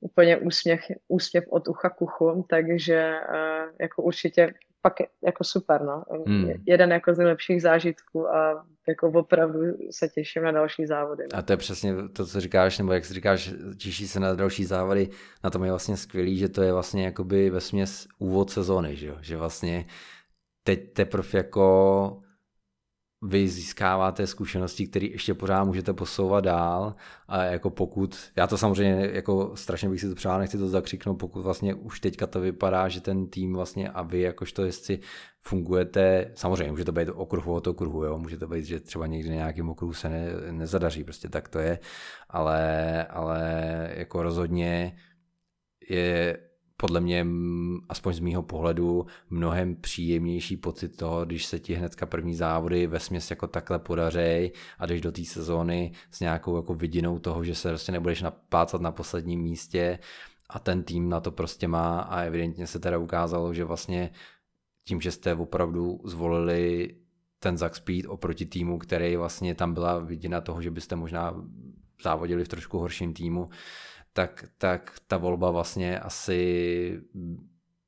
[0.00, 4.92] Úplně úsměv, úsměv od ucha k uchu, takže eh, jako určitě pak
[5.24, 6.04] jako super, no.
[6.26, 6.50] Hmm.
[6.66, 11.24] Jeden jako z nejlepších zážitků a jako opravdu se těším na další závody.
[11.32, 11.38] No.
[11.38, 14.64] A to je přesně to, co říkáš, nebo jak si říkáš, těší se na další
[14.64, 15.08] závody,
[15.44, 19.06] na tom je vlastně skvělý, že to je vlastně jakoby ve směs úvod sezóny, že,
[19.06, 19.16] jo?
[19.20, 19.84] že vlastně
[20.62, 22.18] teď teprve jako
[23.22, 26.94] vy získáváte zkušenosti, které ještě pořád můžete posouvat dál
[27.28, 31.18] a jako pokud, já to samozřejmě jako strašně bych si to přál, nechci to zakřiknout,
[31.18, 35.00] pokud vlastně už teďka to vypadá, že ten tým vlastně a vy jakožto jestli
[35.40, 38.18] fungujete, samozřejmě může to být okruhu od okruhu, jo?
[38.18, 41.78] může to být, že třeba někdy nějakým okruhu se ne, nezadaří, prostě tak to je,
[42.28, 43.50] ale, ale
[43.94, 44.96] jako rozhodně
[45.90, 46.38] je
[46.80, 47.26] podle mě,
[47.88, 53.00] aspoň z mýho pohledu, mnohem příjemnější pocit toho, když se ti hnedka první závody ve
[53.00, 57.54] směs jako takhle podařej a jdeš do té sezóny s nějakou jako vidinou toho, že
[57.54, 59.98] se prostě nebudeš napácat na posledním místě
[60.50, 64.10] a ten tým na to prostě má a evidentně se teda ukázalo, že vlastně
[64.84, 66.94] tím, že jste opravdu zvolili
[67.38, 71.44] ten Zack Speed oproti týmu, který vlastně tam byla vidina toho, že byste možná
[72.02, 73.48] závodili v trošku horším týmu,
[74.12, 77.00] tak, tak ta volba vlastně asi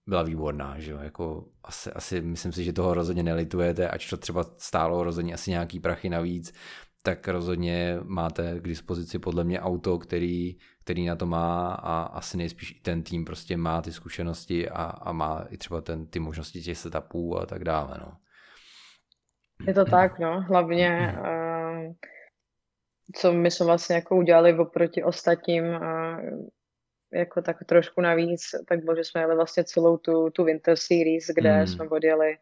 [0.06, 4.16] byla výborná, že jo, jako asi, asi myslím si, že toho rozhodně nelitujete, ač to
[4.16, 6.54] třeba stálo rozhodně asi nějaký prachy navíc,
[7.02, 12.36] tak rozhodně máte k dispozici podle mě auto, který, který na to má a asi
[12.36, 16.18] nejspíš i ten tým prostě má ty zkušenosti a, a má i třeba ten, ty
[16.18, 18.12] možnosti těch setupů a tak dále, no.
[19.66, 21.26] Je to tak, no, hlavně uh,
[23.14, 26.20] co my jsme vlastně jako udělali oproti ostatním a
[27.12, 31.26] jako tak trošku navíc, tak bylo, že jsme jeli vlastně celou tu, tu Winter Series,
[31.26, 31.66] kde mm.
[31.66, 32.38] jsme odjeli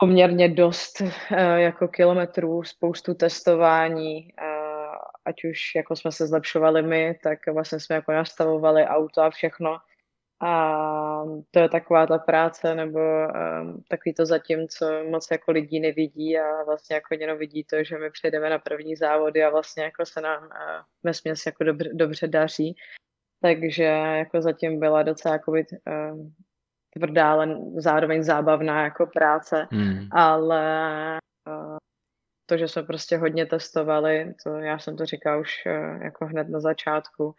[0.00, 1.08] poměrně dost uh,
[1.56, 4.28] jako kilometrů, spoustu testování,
[5.24, 9.78] ať už jako jsme se zlepšovali my, tak vlastně jsme jako nastavovali auto a všechno.
[10.44, 15.80] A to je taková ta práce, nebo um, takový to zatím, co moc jako lidí
[15.80, 19.84] nevidí a vlastně jako jenom vidí to, že my přejdeme na první závody a vlastně
[19.84, 20.50] jako se nám uh,
[21.02, 22.76] vesměs jako dobře, dobře daří.
[23.42, 26.30] Takže jako zatím byla docela jako být, uh,
[26.90, 30.08] tvrdá, ale zároveň zábavná jako práce, hmm.
[30.12, 31.18] ale
[31.48, 31.76] uh,
[32.46, 36.48] to, že jsme prostě hodně testovali, to já jsem to říkal už uh, jako hned
[36.48, 37.34] na začátku,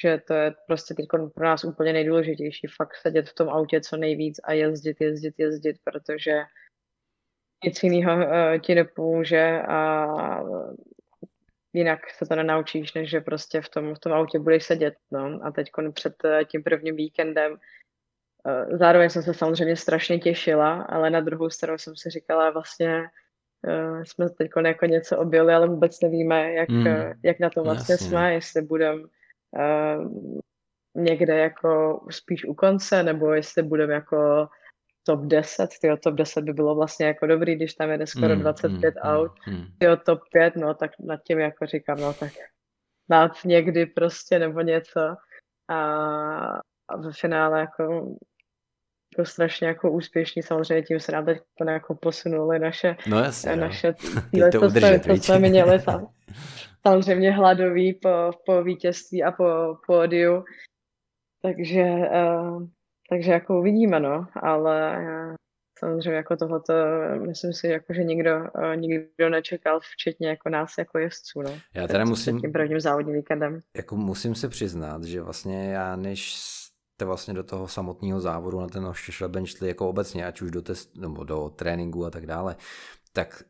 [0.00, 3.96] že to je prostě teď pro nás úplně nejdůležitější, fakt sedět v tom autě co
[3.96, 6.42] nejvíc a jezdit, jezdit, jezdit, protože
[7.64, 10.06] nic jiného uh, ti nepomůže a
[11.72, 14.94] jinak se to nenaučíš, než že prostě v tom, v tom autě budeš sedět.
[15.10, 15.40] No.
[15.42, 21.10] A teď před uh, tím prvním víkendem uh, zároveň jsem se samozřejmě strašně těšila, ale
[21.10, 23.02] na druhou stranu jsem si říkala vlastně
[23.66, 26.86] uh, jsme teď jako něco objeli, ale vůbec nevíme, jak, mm.
[27.22, 28.06] jak na to vlastně Jasně.
[28.06, 29.02] jsme, jestli budeme
[30.94, 34.48] někde jako spíš u konce, nebo jestli budeme jako
[35.06, 38.40] top 10, tyjo, top 10 by bylo vlastně jako dobrý, když tam jede skoro mm,
[38.40, 39.64] 25 mm, aut, mm.
[39.78, 42.32] tyjo, top 5, no tak nad tím jako říkám, no tak
[43.08, 45.00] nad někdy prostě nebo něco
[45.68, 45.78] a,
[46.88, 48.14] a ve finále jako
[49.18, 51.38] jako strašně jako úspěšní, samozřejmě tím se nám teď
[51.68, 53.94] jako posunuli naše, no jasně, naše
[54.30, 56.06] cíle, to, udržet, co jsme měli tam.
[56.86, 60.44] samozřejmě hladový po, po vítězství a po pódiu.
[61.42, 62.66] Takže, uh,
[63.10, 65.34] takže jako uvidíme, no, ale uh,
[65.78, 66.74] samozřejmě jako tohoto,
[67.26, 71.58] myslím si, jako, že nikdo, uh, nikdo nečekal, včetně jako nás, jako jezdců, no.
[71.74, 72.40] Já teda musím...
[72.40, 73.60] Tím prvním závodním víkendem.
[73.76, 78.66] Jako musím se přiznat, že vlastně já než jste vlastně do toho samotného závodu na
[78.66, 82.56] ten oštěšlebench šli jako obecně, ať už do, test, nebo do tréninku a tak dále,
[83.12, 83.42] tak,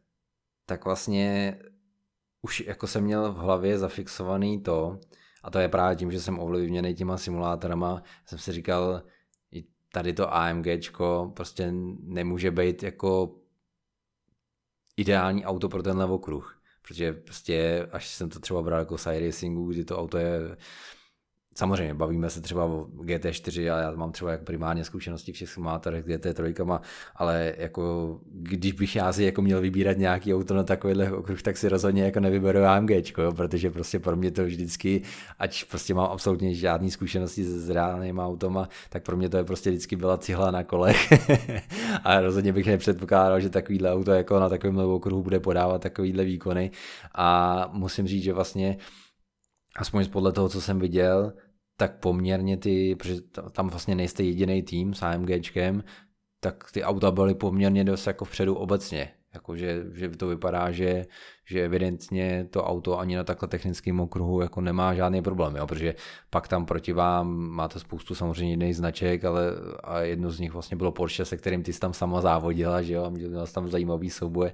[0.66, 1.58] tak vlastně
[2.42, 4.98] už jako jsem měl v hlavě zafixovaný to,
[5.42, 9.02] a to je právě tím, že jsem ovlivněný těma simulátorama, jsem si říkal,
[9.92, 13.34] tady to AMGčko prostě nemůže být jako
[14.96, 16.62] ideální auto pro tenhle okruh.
[16.82, 20.56] Protože prostě, až jsem to třeba bral jako side racingu, kdy to auto je
[21.58, 25.48] Samozřejmě, bavíme se třeba o GT4 a já mám třeba jak primárně zkušenosti v těch
[25.48, 26.80] simulátorech GT3,
[27.16, 31.56] ale jako když bych já si jako měl vybírat nějaký auto na takovýhle okruh, tak
[31.56, 32.90] si rozhodně jako nevyberu AMG,
[33.36, 35.02] protože prostě pro mě to vždycky,
[35.38, 39.70] ať prostě mám absolutně žádné zkušenosti s reálnými automa, tak pro mě to je prostě
[39.70, 41.12] vždycky byla cihla na kolech.
[42.04, 46.70] A rozhodně bych nepředpokládal, že takovýhle auto jako na takovém okruhu bude podávat takovýhle výkony.
[47.14, 48.76] A musím říct, že vlastně
[49.78, 51.32] aspoň podle toho, co jsem viděl,
[51.80, 53.20] tak poměrně ty, protože
[53.52, 55.84] tam vlastně nejste jediný tým s AMGčkem,
[56.40, 59.14] tak ty auta byly poměrně dost jako vpředu obecně.
[59.34, 61.06] Jakože že to vypadá, že,
[61.44, 65.66] že evidentně to auto ani na takhle technickém okruhu jako nemá žádný problém, jo?
[65.66, 65.94] protože
[66.30, 69.42] pak tam proti vám máte spoustu samozřejmě jiných značek, ale
[69.84, 72.94] a jedno z nich vlastně bylo Porsche, se kterým ty jsi tam sama závodila, že
[72.94, 74.52] jo, a měl tam zajímavý souboje,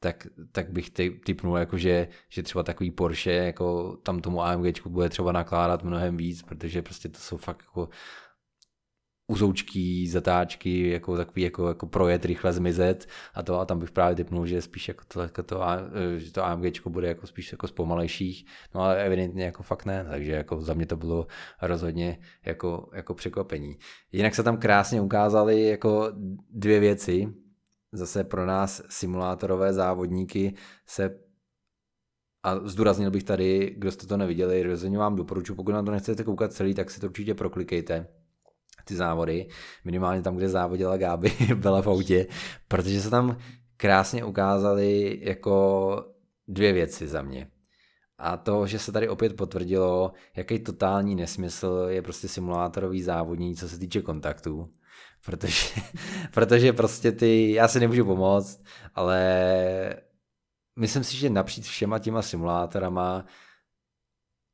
[0.00, 4.86] tak, tak bych ty, typnul, jako že, že třeba takový Porsche, jako tam tomu AMG
[4.86, 7.88] bude třeba nakládat mnohem víc, protože prostě to jsou fakt jako
[9.32, 14.16] uzoučký zatáčky, jako takový jako, jako projet, rychle zmizet a to a tam bych právě
[14.16, 15.60] typnul, že spíš jako to, jako to,
[16.16, 20.06] že to AMG bude jako spíš jako z pomalejších, no ale evidentně jako fakt ne,
[20.10, 21.26] takže jako za mě to bylo
[21.62, 23.78] rozhodně jako, jako překvapení.
[24.12, 26.12] Jinak se tam krásně ukázaly jako
[26.50, 27.28] dvě věci,
[27.92, 30.54] zase pro nás simulátorové závodníky
[30.86, 31.18] se
[32.42, 36.24] a zdůraznil bych tady, kdo jste to neviděli, rozhodně vám doporučuji, pokud na to nechcete
[36.24, 38.06] koukat celý, tak si to určitě proklikejte
[38.84, 39.46] ty závody,
[39.84, 42.26] minimálně tam, kde závodila Gáby, byla v autě,
[42.68, 43.38] protože se tam
[43.76, 46.04] krásně ukázaly jako
[46.48, 47.48] dvě věci za mě.
[48.18, 53.68] A to, že se tady opět potvrdilo, jaký totální nesmysl je prostě simulátorový závodní, co
[53.68, 54.68] se týče kontaktů.
[55.26, 55.80] Protože,
[56.34, 58.62] protože prostě ty, já si nemůžu pomoct,
[58.94, 59.96] ale
[60.76, 63.24] myslím si, že napříč všema těma simulátorama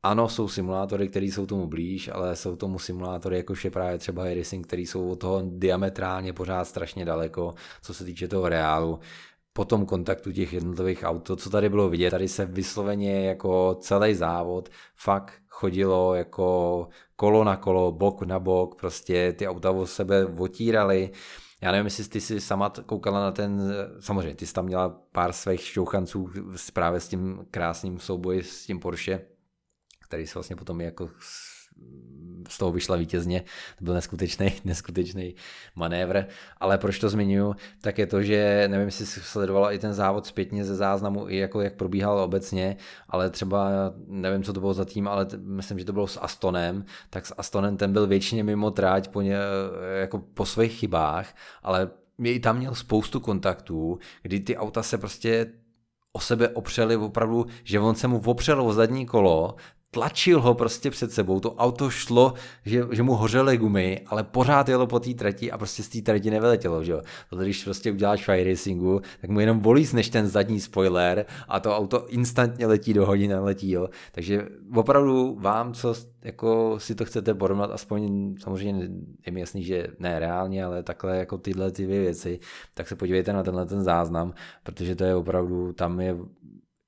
[0.08, 4.28] ano, jsou simulátory, které jsou tomu blíž, ale jsou tomu simulátory, jakož je právě třeba
[4.28, 8.98] iRacing, který jsou od toho diametrálně pořád strašně daleko, co se týče toho reálu.
[9.52, 13.76] Po tom kontaktu těch jednotlivých aut, to, co tady bylo vidět, tady se vysloveně jako
[13.80, 19.86] celý závod fakt chodilo jako kolo na kolo, bok na bok, prostě ty auta o
[19.86, 21.10] sebe otírali.
[21.60, 25.32] Já nevím, jestli ty si sama koukala na ten, samozřejmě, ty jsi tam měla pár
[25.32, 26.30] svých šťouchanců
[26.72, 29.20] právě s tím krásným souboji s tím Porsche,
[30.08, 31.10] který se vlastně potom jako
[32.48, 33.44] z toho vyšla vítězně.
[33.78, 35.34] To byl neskutečný, neskutečný
[35.74, 36.24] manévr.
[36.60, 40.64] Ale proč to zmiňuji, tak je to, že nevím, jestli sledovala i ten závod zpětně
[40.64, 42.76] ze záznamu, i jako jak probíhal obecně,
[43.08, 43.70] ale třeba
[44.06, 47.26] nevím, co to bylo za tým, ale t- myslím, že to bylo s Astonem, tak
[47.26, 49.36] s Astonem ten byl většině mimo tráť po, ně,
[50.00, 51.90] jako po svých chybách, ale
[52.24, 55.46] i tam měl spoustu kontaktů, kdy ty auta se prostě
[56.12, 59.56] o sebe opřeli opravdu, že on se mu opřel o zadní kolo,
[59.90, 62.34] tlačil ho prostě před sebou, to auto šlo,
[62.64, 66.00] že, že mu hořely gumy, ale pořád jelo po té trati a prostě z té
[66.00, 67.02] trati nevyletělo, že jo.
[67.42, 71.76] Když prostě uděláš fire racingu, tak mu jenom bolí než ten zadní spoiler a to
[71.76, 73.88] auto instantně letí do hodiny letí, jo.
[74.12, 78.88] Takže opravdu vám, co jako si to chcete porovnat, aspoň samozřejmě
[79.26, 82.40] je mi jasný, že ne reálně, ale takhle jako tyhle ty věci,
[82.74, 86.16] tak se podívejte na tenhle ten záznam, protože to je opravdu, tam je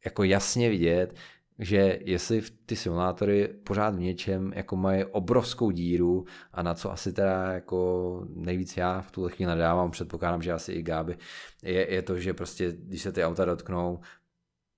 [0.04, 1.14] jako jasně vidět,
[1.60, 7.12] že jestli ty simulátory pořád v něčem jako mají obrovskou díru a na co asi
[7.12, 11.16] teda jako nejvíc já v tuhle chvíli nadávám, předpokládám, že asi i Gáby,
[11.62, 14.00] je, je to, že prostě když se ty auta dotknou,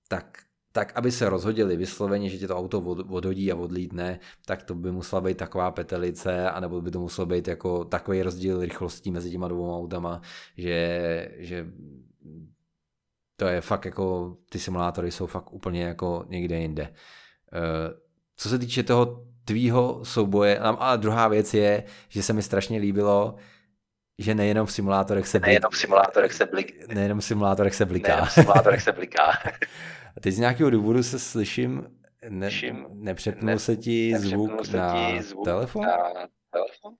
[0.07, 0.37] tak
[0.75, 2.79] tak aby se rozhodili vysloveně, že tě to auto
[3.09, 7.47] odhodí a odlítne, tak to by musela být taková petelice, anebo by to muselo být
[7.47, 10.21] jako takový rozdíl rychlostí mezi těma dvou autama,
[10.57, 11.67] že, že
[13.35, 16.83] to je fakt jako, ty simulátory jsou fakt úplně jako někde jinde.
[17.53, 18.03] Eh,
[18.35, 23.35] co se týče toho tvýho souboje, a druhá věc je, že se mi strašně líbilo,
[24.19, 26.87] že nejenom v simulátorech se nejenom v simulátorech se blik...
[26.87, 28.07] nejenom v simulátorech se bliká.
[28.07, 29.31] Nejenom v simulátorech se bliká.
[30.15, 32.49] a teď z nějakého důvodu se slyším, ne,
[32.89, 35.81] nepřepnul ne, se ti zvuk, se na, ti zvuk telefon?
[35.85, 35.97] na
[36.49, 36.93] telefon?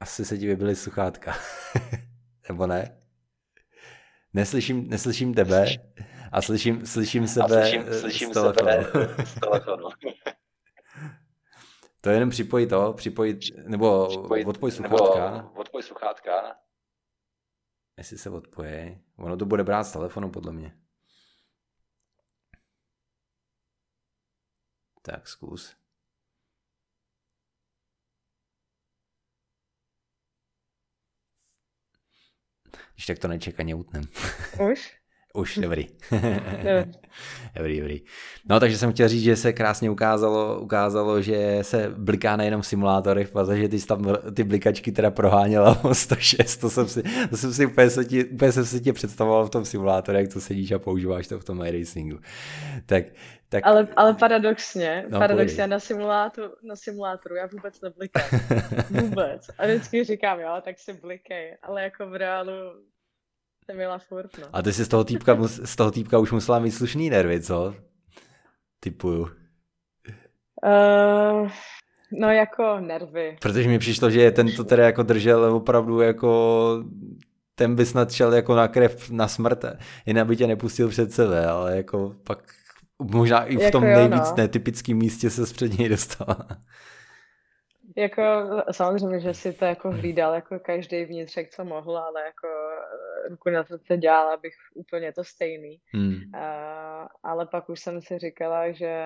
[0.00, 1.34] Asi se ti vybily sluchátka.
[2.48, 3.01] Nebo ne?
[4.34, 5.66] Neslyším, neslyším tebe
[6.32, 8.70] a slyším, slyším sebe, a slyším, slyším z telefonu.
[8.92, 9.88] Sebe z telefonu.
[12.00, 15.30] to je jenom připojit to, připojit, nebo připojit, odpoj sluchátka.
[15.30, 16.56] Nebo odpoj sluchátka.
[17.98, 19.00] Jestli se odpoje.
[19.16, 20.76] Ono to bude brát z telefonu, podle mě.
[25.02, 25.81] Tak zkus.
[32.94, 34.02] Když tak to nečekaně utnem.
[34.72, 35.01] Už?
[35.34, 35.86] Už, dobrý.
[37.54, 38.02] dobrý, dobrý.
[38.48, 42.66] No, takže jsem chtěl říct, že se krásně ukázalo, ukázalo že se bliká nejenom v
[42.66, 47.52] simulátorech, protože ty tam ty blikačky teda proháněla o 106, to jsem si, to jsem
[47.52, 50.72] si úplně, se ti, úplně jsem si tě představoval v tom simulátoru, jak to sedíš
[50.72, 52.18] a používáš to v tom iRacingu.
[52.86, 53.04] Tak,
[53.48, 53.66] tak...
[53.66, 58.22] Ale, ale paradoxně, no, paradoxně na simulátoru, na simulátoru já vůbec neblikám.
[58.90, 59.46] vůbec.
[59.58, 62.52] A vždycky říkám, jo, tak si blikej, ale jako v reálu
[63.64, 64.46] jsem měla furt, no.
[64.52, 67.74] A ty jsi z toho týpka, z toho týpka už musela mít slušný nervy, co?
[68.80, 69.28] Typuju.
[70.64, 71.50] Uh,
[72.12, 73.36] no jako nervy.
[73.42, 76.84] Protože mi přišlo, že ten to teda jako držel opravdu jako
[77.54, 79.64] ten by snad šel jako na krev na smrt,
[80.06, 82.38] jen aby tě nepustil před sebe, ale jako pak
[82.98, 84.36] možná i v tom jako jo, nejvíc no.
[84.36, 86.46] netypickém místě se před něj dostala.
[87.96, 88.22] Jako
[88.70, 92.48] samozřejmě, že si to jako hlídal jako každý vnitřek, co mohl, ale jako
[93.30, 95.80] ruku na to se dělal, abych úplně to stejný.
[95.94, 96.14] Hmm.
[96.14, 99.04] Uh, ale pak už jsem si říkala, že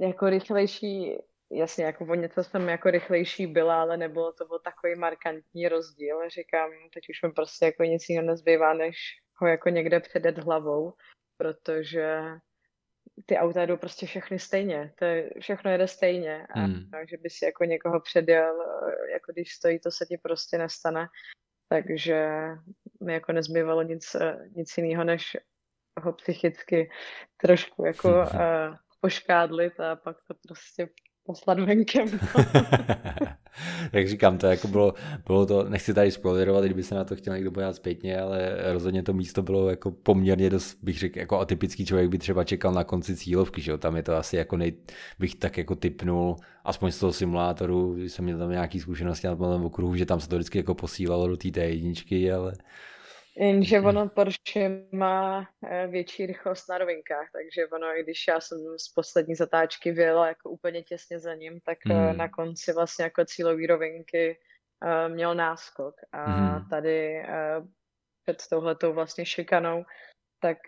[0.00, 1.18] jako rychlejší,
[1.52, 6.28] jasně, jako o něco jsem jako rychlejší byla, ale nebylo to o takový markantní rozdíl.
[6.28, 8.96] Říkám, teď už mi prostě jako nic jiného nezbývá, než
[9.34, 10.92] ho jako někde předet hlavou,
[11.36, 12.22] protože
[13.26, 16.90] ty auta jdou prostě všechny stejně, to je, všechno jede stejně a hmm.
[16.90, 18.56] takže by si jako někoho předjel,
[19.12, 21.06] jako když stojí, to se ti prostě nestane,
[21.72, 22.28] takže
[23.00, 24.16] mi jako nezbývalo nic,
[24.56, 25.36] nic jiného, než
[26.00, 26.90] ho psychicky
[27.36, 30.88] trošku jako uh, poškádlit a pak to prostě
[31.30, 32.08] poslat venkem.
[33.92, 34.94] Jak říkám, to jako bylo,
[35.26, 39.02] bylo to, nechci tady spoilerovat, kdyby se na to chtěl někdo podívat zpětně, ale rozhodně
[39.02, 42.84] to místo bylo jako poměrně dost, bych řekl, jako atypický člověk by třeba čekal na
[42.84, 43.78] konci cílovky, že jo?
[43.78, 44.72] tam je to asi jako nej,
[45.18, 49.64] bych tak jako typnul, aspoň z toho simulátoru, jsem měl tam nějaký zkušenosti na tom
[49.64, 52.52] okruhu, že tam se to vždycky jako posílalo do té jedničky, ale
[53.36, 58.58] Jenže ono Porsche má eh, větší rychlost na rovinkách, takže ono, i když já jsem
[58.78, 62.16] z poslední zatáčky vyjela jako úplně těsně za ním, tak mm.
[62.16, 64.38] na konci vlastně jako cílové rovinky
[64.84, 65.94] uh, měl náskok.
[66.12, 66.68] A mm.
[66.68, 67.22] tady
[68.22, 69.84] před touhletou vlastně šikanou,
[70.40, 70.58] tak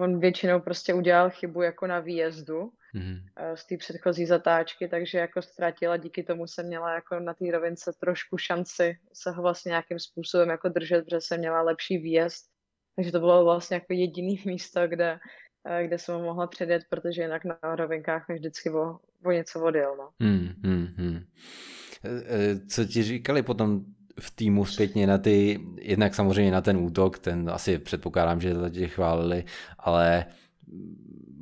[0.00, 3.18] on většinou prostě udělal chybu jako na výjezdu, mm.
[3.54, 7.92] z té předchozí zatáčky, takže jako ztratila, díky tomu jsem měla jako na té rovince
[8.00, 12.44] trošku šanci se ho vlastně nějakým způsobem jako držet, protože jsem měla lepší výjezd.
[12.96, 15.18] Takže to bylo vlastně jako jediný místo, kde,
[15.66, 19.64] eh, kde jsem ho mohla předjet, protože jinak na rovinkách mi vždycky o, o něco
[19.64, 19.96] odjel.
[19.96, 20.10] No.
[20.20, 21.24] Hmm, hmm, hmm.
[22.68, 23.84] Co ti říkali potom
[24.20, 28.70] v týmu zpětně na ty, jednak samozřejmě na ten útok, ten asi předpokládám, že to
[28.70, 29.44] tě chválili,
[29.78, 30.24] ale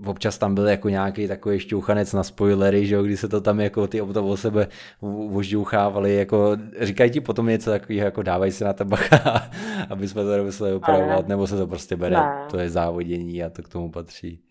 [0.07, 3.61] občas tam byl jako nějaký takový šťouchanec na spoilery, že jo, kdy se to tam
[3.61, 4.69] jako ty auta o sebe
[5.29, 9.51] vožďouchávali, jako říkají ti potom něco takového, jako dávají se na to bacha,
[9.91, 12.47] aby jsme to nemuseli opravovat, nebo se to prostě bere, ne.
[12.51, 14.43] to je závodění a to k tomu patří.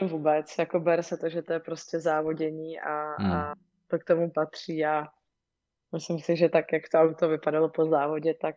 [0.00, 3.32] Vůbec, jako ber se to, že to je prostě závodění a, hmm.
[3.32, 3.54] a
[3.88, 5.06] to k tomu patří a
[5.92, 8.54] myslím si, že tak, jak to auto vypadalo po závodě, tak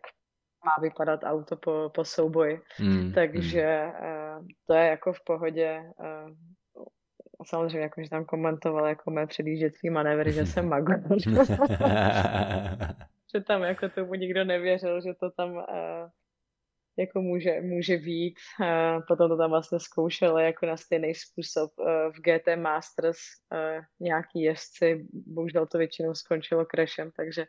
[0.64, 2.60] má vypadat auto po, po souboji.
[2.80, 3.90] Mm, Takže mm.
[3.90, 5.82] Uh, to je jako v pohodě.
[5.98, 6.30] Uh,
[7.46, 11.02] samozřejmě, jako, že tam komentoval jako mé předjížděcí manévry, že jsem magor.
[13.34, 15.62] že tam jako tomu nikdo nevěřil, že to tam uh,
[16.98, 18.34] jako může, může být.
[19.08, 23.18] Potom to tam vlastně zkoušeli jako na stejný způsob uh, v GT Masters
[23.52, 25.06] uh, nějaký jezdci.
[25.12, 27.46] Bohužel to většinou skončilo crashem, takže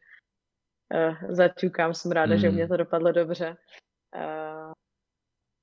[0.94, 2.40] uh, zaťukám, jsem ráda, mm.
[2.40, 2.70] že mě hmm.
[2.70, 3.58] to dopadlo dobře.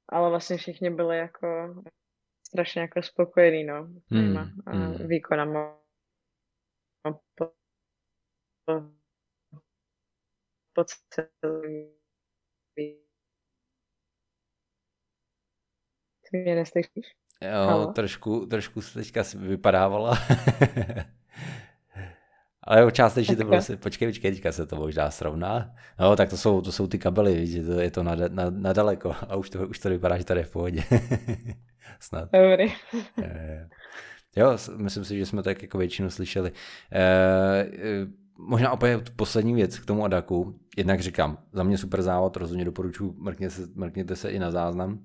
[0.09, 1.74] Ale vlastně všichni byli jako
[2.47, 4.37] strašně jako spokojení, no, mm.
[4.72, 5.09] mm.
[5.09, 5.78] výkonama.
[7.03, 7.53] Po, po,
[10.74, 11.91] po celý
[16.33, 17.07] Mě neslyšíš?
[17.43, 20.18] Jo, trošku, trošku se teďka vypadávala.
[22.64, 25.74] Ale částečně to bylo počkej, počkej, teďka se to možná srovná.
[26.01, 28.72] No, tak to jsou, to jsou ty kabely, víš, to je to na, na, na
[28.72, 30.83] daleko a už to, už to vypadá, že tady je v pohodě.
[32.01, 32.28] Snad.
[32.33, 32.72] Dobrý.
[34.37, 36.53] jo, myslím si, že jsme tak jako většinu slyšeli.
[36.93, 37.66] E,
[38.39, 40.59] možná opět poslední věc k tomu Adaku.
[40.76, 44.99] Jednak říkám, za mě super závod, rozhodně doporučuji, mrkněte se, mrkněte se i na záznam.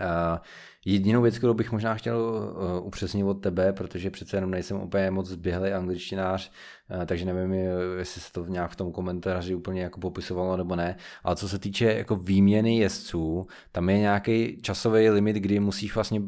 [0.00, 0.38] Uh,
[0.84, 5.10] jedinou věc, kterou bych možná chtěl uh, upřesnit od tebe, protože přece jenom nejsem úplně
[5.10, 6.52] moc zběhlý angličtinář,
[6.96, 7.52] uh, takže nevím,
[7.98, 11.58] jestli se to nějak v tom komentáři úplně jako popisovalo nebo ne, ale co se
[11.58, 16.22] týče jako výměny jezdců, tam je nějaký časový limit, kdy musíš vlastně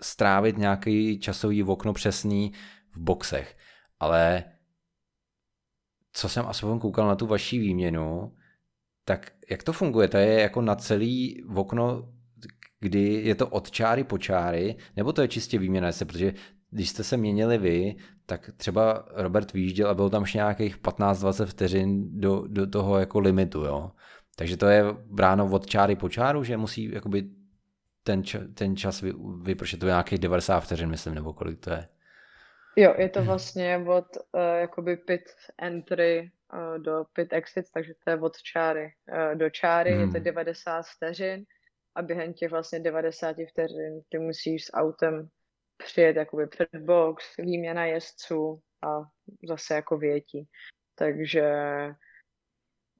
[0.00, 2.52] strávit nějaký časový okno přesný
[2.92, 3.56] v boxech,
[4.00, 4.44] ale
[6.12, 8.32] co jsem aspoň koukal na tu vaši výměnu,
[9.04, 10.08] tak jak to funguje?
[10.08, 12.12] To je jako na celý okno
[12.82, 16.34] kdy je to od čáry po čáry, nebo to je čistě výměna se, protože
[16.70, 21.46] když jste se měnili vy, tak třeba Robert vyjížděl a bylo tam ještě nějakých 15-20
[21.46, 23.90] vteřin do, do toho jako limitu, jo.
[24.36, 27.24] Takže to je bráno od čáry po čáru, že musí jakoby
[28.02, 29.12] ten, čas, ten čas vy,
[29.42, 31.88] vypršet, to je nějakých 90 vteřin, myslím, nebo kolik to je.
[32.76, 35.22] Jo, je to vlastně od uh, jakoby pit
[35.58, 40.00] entry uh, do pit exit, takže to je od čáry uh, do čáry, hmm.
[40.00, 40.82] je to 90 hmm.
[40.82, 41.44] vteřin
[41.94, 45.28] a během těch vlastně 90 vteřin ty musíš s autem
[45.84, 49.00] přijet jakoby před box, výměna jezdců a
[49.48, 50.48] zase jako větí.
[50.94, 51.52] Takže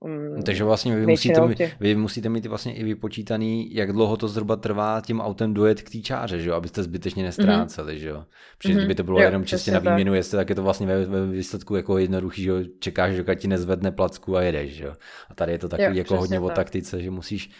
[0.05, 4.28] Um, Takže vlastně vy musíte, mít, vy musíte mít vlastně i vypočítaný, jak dlouho to
[4.28, 6.55] zhruba trvá tím autem dojet k té čáře, že jo?
[6.55, 7.99] abyste zbytečně nestráceli, mm-hmm.
[7.99, 8.24] že jo?
[8.59, 8.76] Protože mm-hmm.
[8.76, 11.26] kdyby to bylo jo, jenom čistě na výměnu, jestli tak je to vlastně ve, ve
[11.26, 12.57] výsledku jako jednoduchý, že jo?
[12.78, 14.93] čekáš, že ti nezvedne placku a jedeš, že jo?
[15.30, 16.45] A tady je to takový jo, jako hodně tak.
[16.45, 17.51] o taktice, že musíš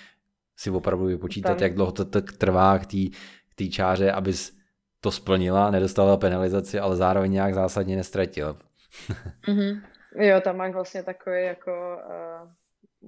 [0.62, 1.62] si opravdu vypočítat, Tam.
[1.62, 4.56] jak dlouho to tak trvá k té k čáře, abys
[5.00, 8.52] to splnila, nedostala penalizaci, ale zároveň nějak zásadně nestratila.
[9.48, 9.82] mm-hmm.
[10.16, 12.50] Jo, tam máš vlastně takový jako uh,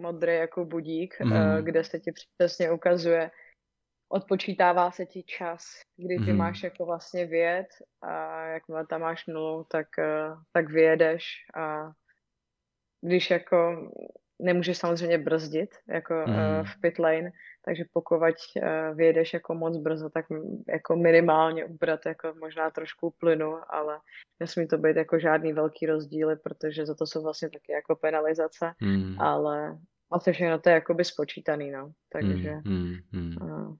[0.02, 1.32] modrý jako budík, mm.
[1.32, 3.30] uh, kde se ti přesně ukazuje,
[4.08, 5.64] odpočítává se ti čas,
[5.96, 6.38] kdy ty mm.
[6.38, 7.66] máš jako vlastně vyjet
[8.02, 11.24] a jakmile tam máš nulu, tak, uh, tak vyjedeš
[11.54, 11.92] a
[13.00, 13.90] když jako
[14.42, 16.34] nemůžeš samozřejmě brzdit jako mm.
[16.34, 17.30] uh, v pit lane,
[17.64, 20.26] takže pokud uh, vyjedeš jako moc brzo, tak
[20.68, 23.98] jako minimálně ubrat jako možná trošku plynu, ale
[24.40, 28.72] nesmí to být jako žádný velký rozdíly, protože za to jsou vlastně taky jako penalizace,
[28.80, 29.20] mm.
[29.20, 29.78] ale
[30.24, 33.74] to všechno to je jakoby spočítaný, no, takže mm, mm, uh,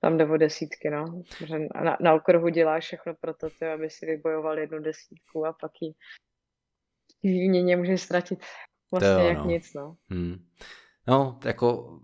[0.00, 1.22] tam jde o desítky, no.
[1.84, 5.92] Na, na okruhu děláš všechno pro to, aby si vybojoval jednu desítku a pak ji
[7.22, 8.38] výměně můžeš ztratit
[8.90, 9.44] vlastně to, jak no.
[9.44, 9.96] nic, no.
[10.10, 10.38] Hmm.
[11.08, 11.98] No, jako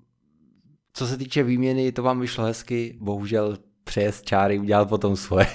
[0.95, 5.47] co se týče výměny, to vám vyšlo hezky, bohužel přejezd čáry udělal potom svoje,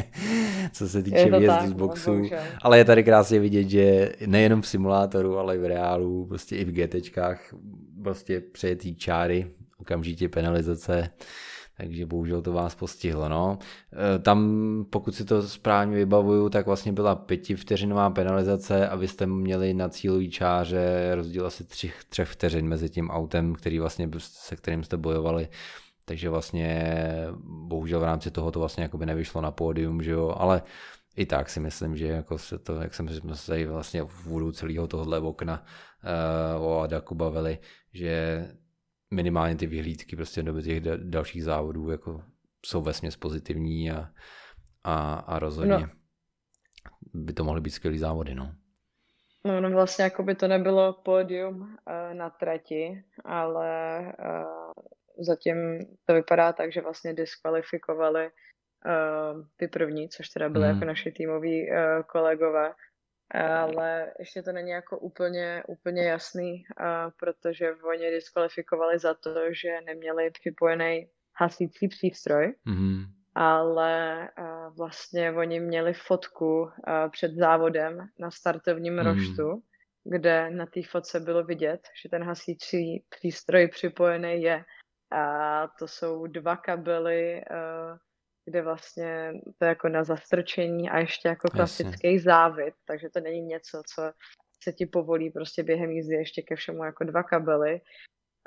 [0.72, 2.22] co se týče výjezdu z no, boxu.
[2.62, 6.64] Ale je tady krásně vidět, že nejenom v simulátoru, ale i v reálu, prostě i
[6.64, 7.54] v GTčkách,
[8.02, 11.10] prostě přejetý čáry, okamžitě penalizace
[11.78, 13.28] takže bohužel to vás postihlo.
[13.28, 13.58] No.
[14.14, 19.26] E, tam, pokud si to správně vybavuju, tak vlastně byla pětivteřinová penalizace a vy jste
[19.26, 24.56] měli na cílový čáře rozdíl asi třech, třech vteřin mezi tím autem, který vlastně, se
[24.56, 25.48] kterým jste bojovali.
[26.04, 26.94] Takže vlastně
[27.44, 30.62] bohužel v rámci toho to vlastně jakoby nevyšlo na pódium, že jo, ale
[31.16, 34.86] i tak si myslím, že jako se to, jak jsem se vlastně v úvodu celého
[34.86, 35.64] tohohle okna
[36.58, 37.58] uh, o Adaku bavili,
[37.92, 38.46] že
[39.10, 42.22] minimálně ty vyhlídky prostě do těch dalších závodů jako
[42.66, 44.10] jsou vesměs pozitivní a,
[44.84, 45.88] a, a rozhodně no.
[47.14, 48.54] by to mohly být skvělý závody, no.
[49.44, 54.72] No, no vlastně jako by to nebylo pódium uh, na trati, ale uh,
[55.26, 55.56] zatím
[56.04, 60.74] to vypadá tak, že vlastně diskvalifikovali uh, ty první, což teda byly mm.
[60.74, 62.72] jako naši týmoví uh, kolegové,
[63.34, 66.64] ale ještě to není jako úplně, úplně jasný,
[67.18, 73.04] protože oni diskvalifikovali za to, že neměli připojený hasící přístroj, mm-hmm.
[73.34, 74.28] ale
[74.76, 76.70] vlastně oni měli fotku
[77.10, 79.14] před závodem na startovním mm-hmm.
[79.14, 79.62] roštu,
[80.04, 84.64] kde na té fotce bylo vidět, že ten hasící přístroj připojený je.
[85.10, 87.42] A to jsou dva kabely
[88.48, 92.20] kde vlastně to je jako na zastrčení a ještě jako klasický Jasně.
[92.20, 94.12] závit, takže to není něco, co
[94.62, 97.80] se ti povolí prostě během jízdy ještě ke všemu jako dva kabely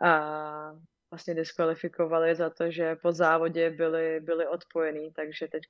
[0.03, 0.71] a
[1.11, 5.63] vlastně diskvalifikovali za to, že po závodě byli, byli odpojený, takže teď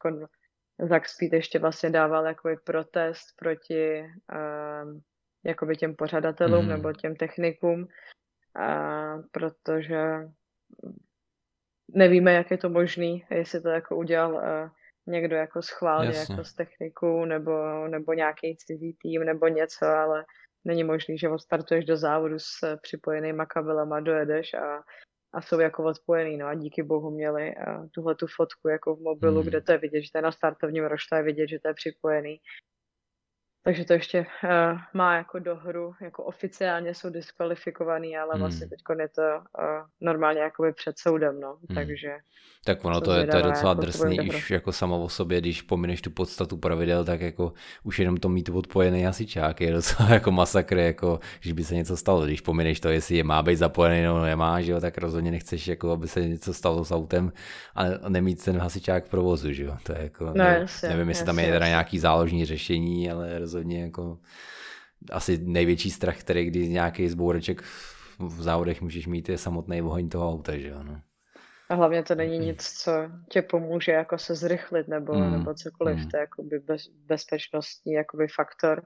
[0.89, 5.01] Zack Speed ještě vlastně dával jako protest proti um,
[5.45, 6.69] jakoby těm pořadatelům mm.
[6.69, 7.87] nebo těm technikům,
[8.55, 10.01] a protože
[11.95, 14.69] nevíme, jak je to možný, jestli to jako udělal uh,
[15.07, 16.33] někdo jako schválně Jasně.
[16.33, 20.25] jako z techniku nebo, nebo nějaký cizí tým nebo něco, ale
[20.65, 24.83] není možný, že odstartuješ do závodu s připojenýma kabelama, dojedeš a,
[25.33, 29.01] a jsou jako odpojený, no a díky bohu měli uh, tuhle tu fotku jako v
[29.01, 29.49] mobilu, hmm.
[29.49, 31.73] kde to je vidět, že to je na startovním roštu je vidět, že to je
[31.73, 32.39] připojený
[33.63, 38.39] takže to ještě uh, má jako dohru, jako oficiálně jsou diskvalifikovaný, ale hmm.
[38.39, 39.65] vlastně teď je to uh,
[40.01, 41.75] normálně jakoby před soudem, no, hmm.
[41.75, 42.17] takže...
[42.65, 45.61] Tak ono to je, to je docela jako drsný už jako samo o sobě, když
[45.61, 47.53] pomineš tu podstatu pravidel, tak jako
[47.83, 51.97] už jenom to mít odpojený hasičák je docela jako masakr, jako když by se něco
[51.97, 55.31] stalo, když pomineš to, jestli je má být zapojený nebo nemá, že jo, tak rozhodně
[55.31, 57.31] nechceš, jako aby se něco stalo s autem
[57.75, 61.09] a nemít ten hasičák v provozu, že jo, to je jako, no, ne, jasně, nevím,
[61.09, 64.19] jestli jasně, tam je teda nějaký záložní řešení, ale rozhodně jako
[65.11, 67.61] asi největší strach, který kdy nějaký zboureček
[68.19, 70.83] v závodech můžeš mít, je samotný oheň toho auta, že jo.
[70.83, 71.01] No.
[71.69, 72.91] A hlavně to není nic, co
[73.29, 75.31] tě pomůže jako se zrychlit nebo, mm.
[75.31, 76.09] nebo cokoliv, mm.
[76.09, 78.85] to je jakoby bez, bezpečnostní jakoby faktor.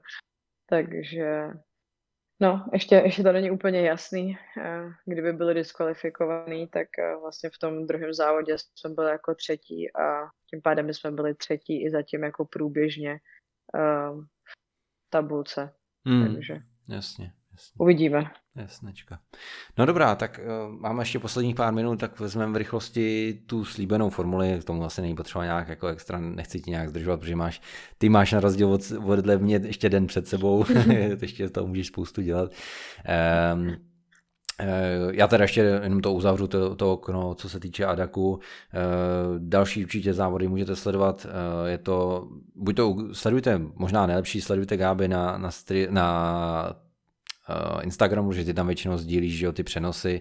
[0.68, 1.48] Takže
[2.40, 4.38] no, ještě, ještě to není úplně jasný.
[4.60, 9.96] Eh, kdyby byli diskvalifikovaný, tak eh, vlastně v tom druhém závodě jsme byli jako třetí
[9.96, 13.18] a tím pádem jsme byli třetí i zatím jako průběžně
[13.74, 14.24] uh,
[15.10, 15.72] tabulce.
[16.06, 16.54] Hmm, Takže
[16.88, 17.74] jasně, jasně.
[17.78, 18.24] Uvidíme.
[18.56, 19.18] Jasnečka.
[19.78, 24.10] No dobrá, tak uh, máme ještě posledních pár minut, tak vezmeme v rychlosti tu slíbenou
[24.10, 27.60] formuli, k tomu asi není potřeba nějak jako extra, nechci ti nějak zdržovat, protože máš,
[27.98, 30.64] ty máš na rozdíl od, od mě ještě den před sebou,
[31.22, 32.52] ještě to můžeš spoustu dělat.
[33.54, 33.76] Um,
[35.10, 38.40] já teda ještě jenom to uzavřu, to, to okno, co se týče Adaku.
[38.74, 38.78] Eh,
[39.38, 41.26] další určitě závody můžete sledovat.
[41.26, 46.86] Eh, je to, buď to sledujte, možná nejlepší, sledujte Gáby na, na, stri, na
[47.82, 50.20] Instagramu, že ty tam většinou sdílíš že jo, ty přenosy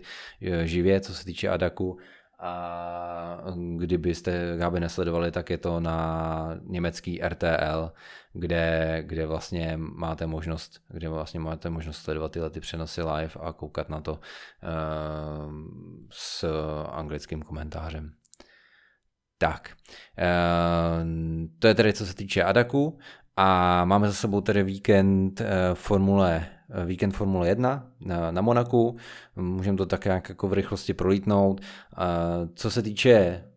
[0.64, 1.98] živě, co se týče Adaku.
[2.40, 3.38] A
[3.78, 7.92] kdybyste Gáby nesledovali, tak je to na německý RTL,
[8.34, 13.54] kde, kde vlastně máte možnost, kde vlastně máte možnost sledovat tyhle ty přenosy live a
[13.54, 14.20] koukat na to uh,
[16.12, 16.46] s
[16.92, 18.14] anglickým komentářem.
[19.38, 19.76] Tak,
[20.18, 21.08] uh,
[21.60, 23.00] to je tedy co se týče Adaku
[23.36, 26.55] a máme za sebou tedy víkend uh, Formule
[26.86, 28.98] víkend Formule 1 na, na Monaku,
[29.36, 31.62] můžeme to tak nějak jako v rychlosti prolítnout.
[32.56, 33.55] Co se týče Eh,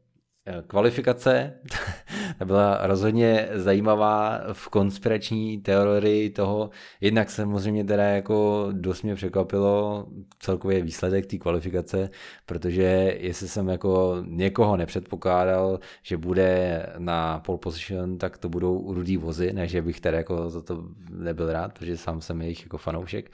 [0.67, 1.55] kvalifikace,
[2.39, 6.71] ta byla rozhodně zajímavá v konspirační teorii toho,
[7.01, 10.07] jednak samozřejmě teda jako dost mě překvapilo
[10.39, 12.11] celkově výsledek té kvalifikace,
[12.47, 19.17] protože jestli jsem jako někoho nepředpokládal, že bude na pole position, tak to budou rudý
[19.17, 22.79] vozy, ne že bych teda jako za to nebyl rád, protože sám jsem jejich jako
[22.79, 23.31] fanoušek,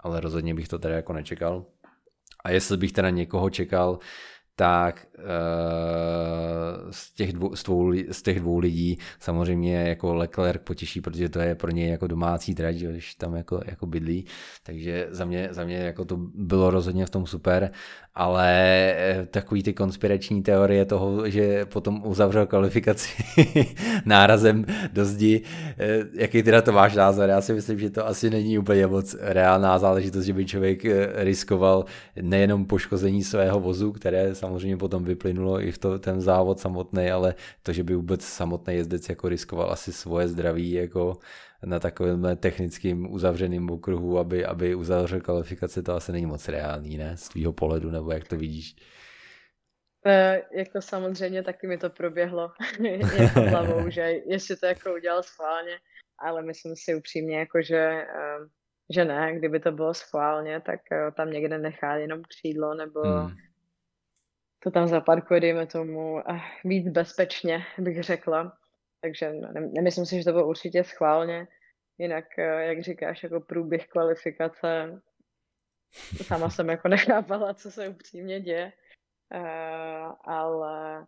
[0.00, 1.64] ale rozhodně bych to teda jako nečekal.
[2.44, 3.98] A jestli bych teda někoho čekal,
[4.56, 5.24] tak uh,
[6.90, 11.40] z, těch dvou, z, dvou, z těch dvou lidí samozřejmě jako Leclerc potěší, protože to
[11.40, 14.24] je pro něj jako domácí trať, když tam jako, jako bydlí,
[14.62, 17.70] takže za mě, za mě jako to bylo rozhodně v tom super,
[18.14, 18.50] ale
[18.96, 23.24] eh, takový ty konspirační teorie toho, že potom uzavřel kvalifikaci
[24.04, 25.42] nárazem do zdi,
[25.78, 27.28] eh, jaký teda to máš názor?
[27.28, 30.82] Já si myslím, že to asi není úplně moc reálná záležitost, že by člověk
[31.14, 31.84] riskoval
[32.22, 34.45] nejenom poškození svého vozu, které samozřejmě
[34.78, 39.08] potom vyplynulo i v to, ten závod samotný, ale to, že by vůbec samotný jezdec
[39.08, 41.18] jako riskoval asi svoje zdraví jako
[41.64, 47.16] na takovém technickým uzavřeným okruhu, aby, aby uzavřel kvalifikaci, to asi není moc reálný, ne?
[47.16, 48.76] Z tvýho pohledu, nebo jak to vidíš?
[50.06, 52.52] E, jako samozřejmě taky mi to proběhlo
[53.18, 55.78] jako hlavou, že jestli to jako udělal schválně,
[56.18, 58.06] ale myslím si upřímně, jako že, e,
[58.94, 63.45] že ne, kdyby to bylo schválně, tak e, tam někde nechá jenom křídlo, nebo hmm
[64.66, 66.22] to tam zaparkuje, dejme tomu,
[66.64, 68.58] víc bezpečně, bych řekla.
[69.00, 71.48] Takže nemyslím si, že to bylo určitě schválně.
[71.98, 75.00] Jinak, eh, jak říkáš, jako průběh kvalifikace,
[76.22, 78.72] sama jsem jako nechápala, co se upřímně děje.
[79.34, 81.06] Uh, ale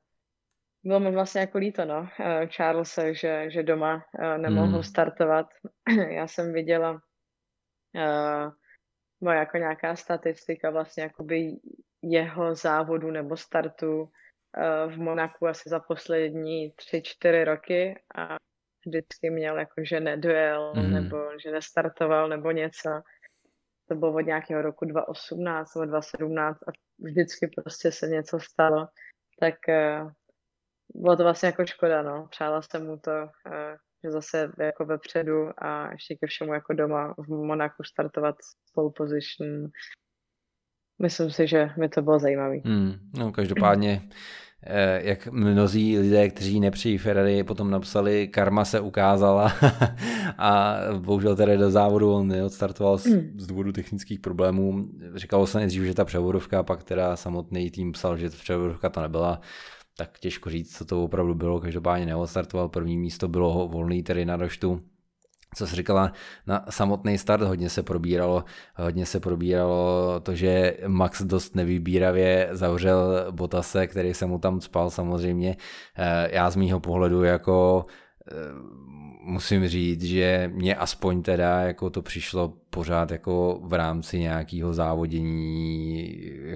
[0.84, 2.08] bylo mi vlastně jako líto, no,
[2.56, 4.04] Charlesa, že, že doma
[4.36, 4.82] nemohl mm.
[4.82, 5.46] startovat.
[6.10, 8.52] Já jsem viděla uh,
[9.20, 11.56] moje jako nějaká statistika vlastně jakoby
[12.02, 14.10] jeho závodu nebo startu
[14.56, 18.36] eh, v Monaku asi za poslední tři, čtyři roky a
[18.86, 20.92] vždycky měl jako, že nedojel mm.
[20.92, 22.88] nebo že nestartoval nebo něco.
[23.88, 28.88] To bylo od nějakého roku 2018 nebo 2017 a vždycky prostě se něco stalo.
[29.40, 30.10] Tak uh,
[30.94, 32.26] bylo to vlastně jako škoda, no.
[32.30, 37.14] Přála jsem mu to, uh, že zase jako vepředu a ještě ke všemu jako doma
[37.18, 38.36] v Monaku startovat
[38.74, 39.66] pole position
[40.98, 42.56] myslím si, že mi to bylo zajímavé.
[42.64, 44.02] Hmm, no, každopádně,
[44.62, 49.52] eh, jak mnozí lidé, kteří nepřijí Ferrari, potom napsali, karma se ukázala
[50.38, 53.32] a bohužel tedy do závodu on neodstartoval z, hmm.
[53.36, 54.84] z důvodu technických problémů.
[55.14, 59.40] Říkalo se nejdřív, že ta převodovka, pak teda samotný tým psal, že převodovka to nebyla
[59.98, 64.36] tak těžko říct, co to opravdu bylo, každopádně neodstartoval, první místo bylo volný tedy na
[64.36, 64.80] roštu,
[65.54, 66.12] co jsi říkala,
[66.46, 68.44] na samotný start hodně se probíralo,
[68.76, 74.90] hodně se probíralo to, že Max dost nevybíravě zavřel Botase, který se mu tam spal
[74.90, 75.56] samozřejmě.
[75.96, 77.86] Eh, já z mýho pohledu jako
[78.32, 78.34] eh,
[79.28, 86.07] musím říct, že mě aspoň teda jako to přišlo pořád jako v rámci nějakého závodění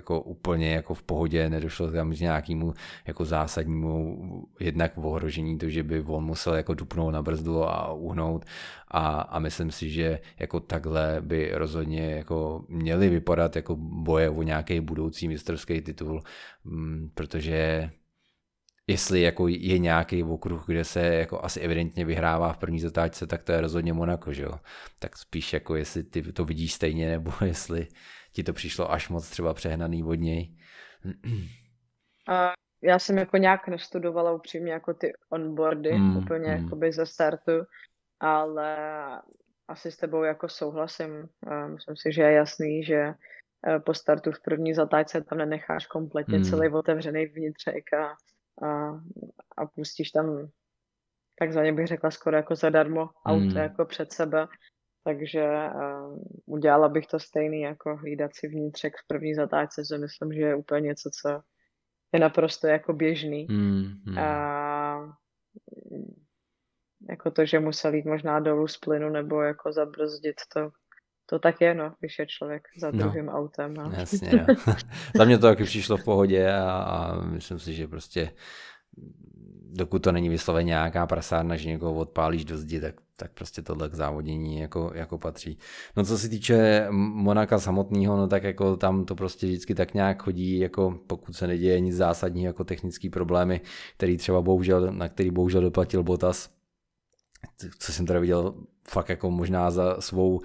[0.02, 2.74] jako úplně jako v pohodě, nedošlo tam k nějakému
[3.06, 4.18] jako zásadnímu
[4.60, 8.44] jednak v ohrožení, to, že by on musel jako dupnout na brzdu a uhnout
[8.88, 14.42] a, a myslím si, že jako takhle by rozhodně jako měli vypadat jako boje o
[14.42, 16.22] nějaký budoucí mistrovský titul,
[16.64, 17.90] mm, protože
[18.86, 23.42] jestli jako je nějaký okruh, kde se jako asi evidentně vyhrává v první zatáčce, tak
[23.42, 24.52] to je rozhodně Monako, že jo?
[24.98, 27.86] Tak spíš jako jestli ty to vidíš stejně, nebo jestli
[28.32, 30.56] ti to přišlo až moc třeba přehnaný od něj.
[32.28, 32.52] A
[32.82, 36.78] já jsem jako nějak nestudovala upřímně jako ty onboardy, mm, úplně mm.
[36.78, 37.52] by ze startu,
[38.20, 38.76] ale
[39.68, 41.28] asi s tebou jako souhlasím.
[41.66, 43.14] Myslím si, že je jasný, že
[43.66, 46.44] eh, po startu v první zatáčce tam nenecháš kompletně mm.
[46.44, 48.16] celý otevřený vnitřek a
[48.62, 49.00] a,
[49.56, 50.48] a pustíš tam
[51.38, 53.56] takzvaně bych řekla skoro jako zadarmo auto hmm.
[53.56, 54.46] jako před sebe.
[55.04, 60.32] Takže uh, udělala bych to stejný jako hlídat si vnitřek v první zatáčce, že myslím,
[60.32, 61.40] že je úplně něco, co
[62.12, 63.46] je naprosto jako běžný.
[63.50, 63.84] Hmm.
[64.06, 64.18] Hmm.
[64.18, 65.16] A
[67.08, 70.70] jako to, že musel jít možná dolů z plynu nebo jako zabrzdit, to,
[71.26, 72.98] to tak je, no, když je člověk za no.
[72.98, 73.32] druhým no.
[73.32, 73.74] autem.
[73.74, 73.92] No.
[73.96, 74.54] Jasně, no.
[75.16, 78.30] za mě to taky přišlo v pohodě a, a myslím si, že prostě
[79.72, 83.88] dokud to není vysloveně nějaká prasárna, že někoho odpálíš do zdi, tak, tak prostě tohle
[83.88, 85.58] k závodění jako, jako patří.
[85.96, 90.22] No co se týče Monaka samotného, no tak jako tam to prostě vždycky tak nějak
[90.22, 93.60] chodí, jako pokud se neděje nic zásadního jako technické problémy,
[93.96, 96.50] který třeba bohužel, na který bohužel doplatil Botas,
[97.78, 98.54] co jsem teda viděl
[98.88, 100.40] fakt jako možná za svou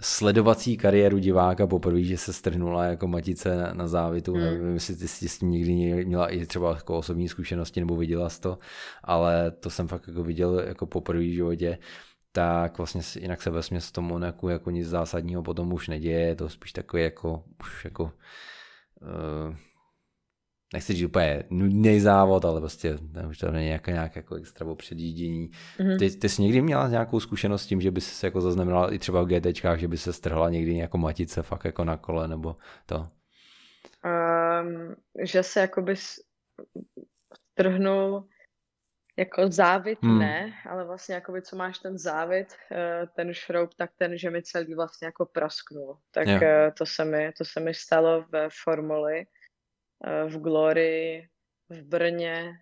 [0.00, 4.32] sledovací kariéru diváka poprvé, že se strhnula jako matice na, na závitu.
[4.32, 4.42] Hmm.
[4.42, 8.28] Nevím, jestli ty jsi s tím někdy měla i třeba jako osobní zkušenosti nebo viděla
[8.28, 8.58] jsi to,
[9.04, 11.78] ale to jsem fakt jako viděl jako poprvé v životě
[12.32, 16.34] tak vlastně jinak se ve v tom Monaku jako nic zásadního potom už neděje, je
[16.34, 19.56] to spíš takový jako už jako uh,
[20.72, 22.98] nechci říct úplně nudný závod, ale prostě
[23.28, 25.50] už to není nějaké, nějaké jako extra předjíždění.
[25.78, 25.98] Mm-hmm.
[25.98, 28.98] Ty, ty jsi někdy měla nějakou zkušenost s tím, že by se jako zaznamenala i
[28.98, 32.56] třeba v GTčkách, že by se strhla někdy jako matice fakt jako na kole nebo
[32.86, 33.08] to?
[34.04, 35.94] Um, že se jakoby
[37.52, 38.28] strhnul
[39.16, 40.18] jako závit hmm.
[40.18, 44.42] ne, ale vlastně jakoby co máš ten závit, eh, ten šroub, tak ten, že mi
[44.42, 45.98] celý vlastně jako prasknul.
[46.10, 46.74] Tak yeah.
[46.74, 49.26] to, se mi, to se mi stalo ve formuli
[50.26, 51.28] v Glory,
[51.68, 52.52] v Brně,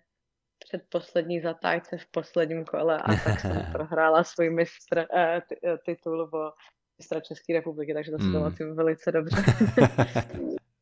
[0.59, 6.53] předposlední zatáčce v posledním kole a tak jsem prohrála svůj mistr, uh, titul o
[6.97, 8.55] mistra České republiky, takže to mm.
[8.55, 9.43] to velice dobře.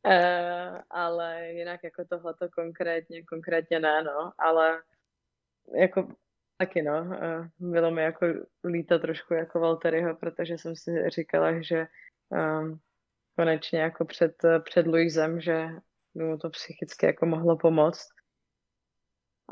[0.06, 4.82] uh, ale jinak jako tohleto konkrétně, konkrétně ne, no, ale
[5.74, 6.08] jako
[6.56, 8.26] taky no, uh, bylo mi jako
[8.64, 11.86] líto trošku jako Valteryho, protože jsem si říkala, že
[12.28, 12.80] um,
[13.36, 15.68] konečně jako před, před Luisem, že
[16.14, 18.08] by mu to psychicky jako mohlo pomoct.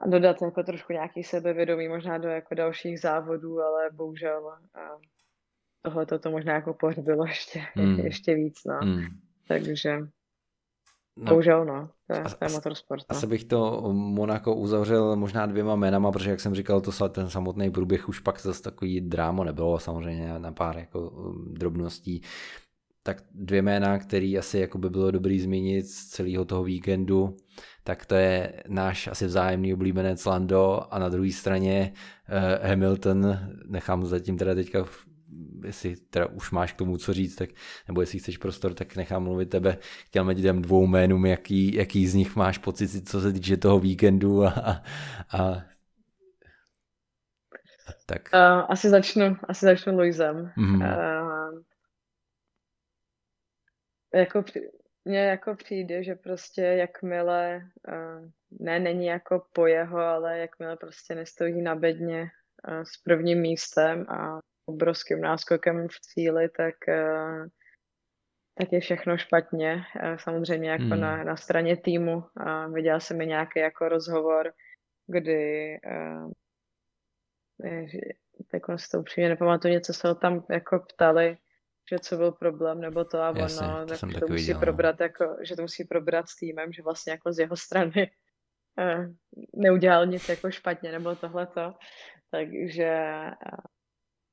[0.02, 4.52] A dodat jako trošku nějaký sebevědomí možná do jako dalších závodů, ale bohužel
[5.82, 7.98] tohle to možná jako pohřbilo ještě, mm.
[7.98, 8.78] ještě víc, no.
[8.86, 9.06] Mm.
[9.48, 9.98] Takže
[11.18, 11.88] No, Bohužel, no.
[12.06, 13.04] To je, to je motorsport.
[13.10, 13.16] No.
[13.16, 17.70] Asi bych to Monako uzavřel možná dvěma jménama, protože jak jsem říkal, to ten samotný
[17.70, 22.22] průběh už pak zase takový drámo nebylo, samozřejmě na pár jako um, drobností
[23.06, 27.36] tak dvě jména, který asi jako by bylo dobrý zmínit z celého toho víkendu,
[27.84, 34.06] tak to je náš asi vzájemný oblíbenec Lando a na druhé straně uh, Hamilton, nechám
[34.06, 34.84] zatím teda teďka
[35.64, 37.50] jestli teda už máš k tomu co říct, tak,
[37.88, 42.06] nebo jestli chceš prostor, tak nechám mluvit tebe k těm těm dvou jménům, jaký, jaký
[42.06, 44.50] z nich máš pocit, co se týče toho víkendu a,
[45.32, 45.64] a, a
[48.06, 48.28] tak.
[48.34, 50.50] Uh, asi začnu, asi začnu Luisem.
[50.58, 51.52] Mm-hmm.
[51.52, 51.58] Uh,
[54.18, 54.44] jako
[55.04, 57.62] mně jako přijde, že prostě jakmile,
[58.50, 62.26] ne není jako po jeho, ale jakmile prostě nestojí na bedně
[62.82, 64.38] s prvním místem a
[64.68, 66.74] obrovským náskokem v cíli, tak,
[68.58, 69.82] tak je všechno špatně.
[70.16, 71.00] Samozřejmě jako hmm.
[71.00, 72.22] na, na straně týmu.
[72.72, 74.52] Viděla jsem mi nějaký jako rozhovor,
[75.06, 75.78] kdy
[78.50, 81.38] tak si to upřímně nepamatuju, něco se ho tam jako ptali,
[81.90, 84.60] že co byl problém, nebo to a Jasně, ono, to, tak to musí no.
[84.60, 88.10] probrat, jako, že to musí probrat s týmem, že vlastně jako z jeho strany
[88.78, 89.14] uh,
[89.62, 91.74] neudělal nic jako špatně, nebo tohleto.
[92.30, 93.00] Takže,
[93.52, 93.58] uh,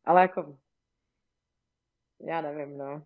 [0.06, 0.58] ale jako,
[2.28, 3.04] já nevím, no.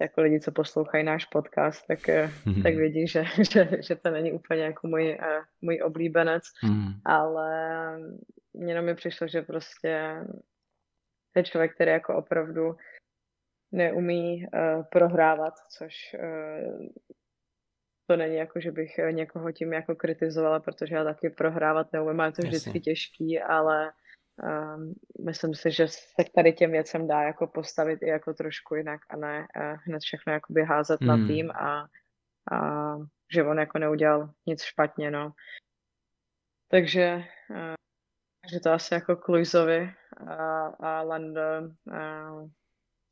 [0.00, 1.98] Jako lidi, co poslouchají náš podcast, tak,
[2.46, 2.62] mm.
[2.62, 6.92] tak vědí, že, že, že to není úplně jako můj, uh, můj oblíbenec, mm.
[7.04, 7.50] ale
[8.54, 10.16] jenom mi přišlo, že prostě
[11.36, 12.76] je člověk, který jako opravdu
[13.72, 16.86] neumí uh, prohrávat, což uh,
[18.06, 22.32] to není jako, že bych někoho tím jako kritizovala, protože já taky prohrávat neumím, ale
[22.32, 23.92] to vždycky těžký, ale
[24.42, 24.94] um,
[25.24, 29.16] myslím si, že se tady těm věcem dá jako postavit i jako trošku jinak a
[29.16, 31.06] ne uh, hned všechno jakoby házet mm.
[31.06, 31.26] na hmm.
[31.26, 31.86] tým a,
[32.52, 32.96] a
[33.34, 35.32] že on jako neudělal nic špatně, no.
[36.68, 37.74] Takže, uh,
[38.52, 39.90] že to asi jako Kluizovi
[40.26, 41.40] a, a Lando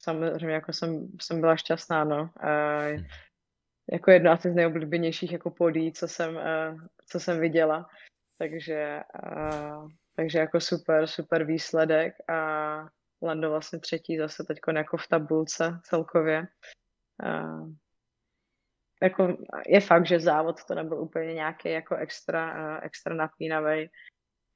[0.00, 2.30] samozřejmě jako jsem, jsem byla šťastná, no.
[2.42, 3.04] Uh,
[3.92, 7.88] jako jedna z nejoblíbenějších jako podí, co jsem, uh, co jsem viděla.
[8.38, 9.00] Takže,
[9.36, 12.88] uh, takže jako super, super výsledek a
[13.22, 16.46] Lando vlastně třetí zase teď jako v tabulce celkově.
[17.24, 17.70] Uh,
[19.02, 19.36] jako
[19.66, 23.90] je fakt, že závod to nebyl úplně nějaký jako extra, uh, extra napínavý.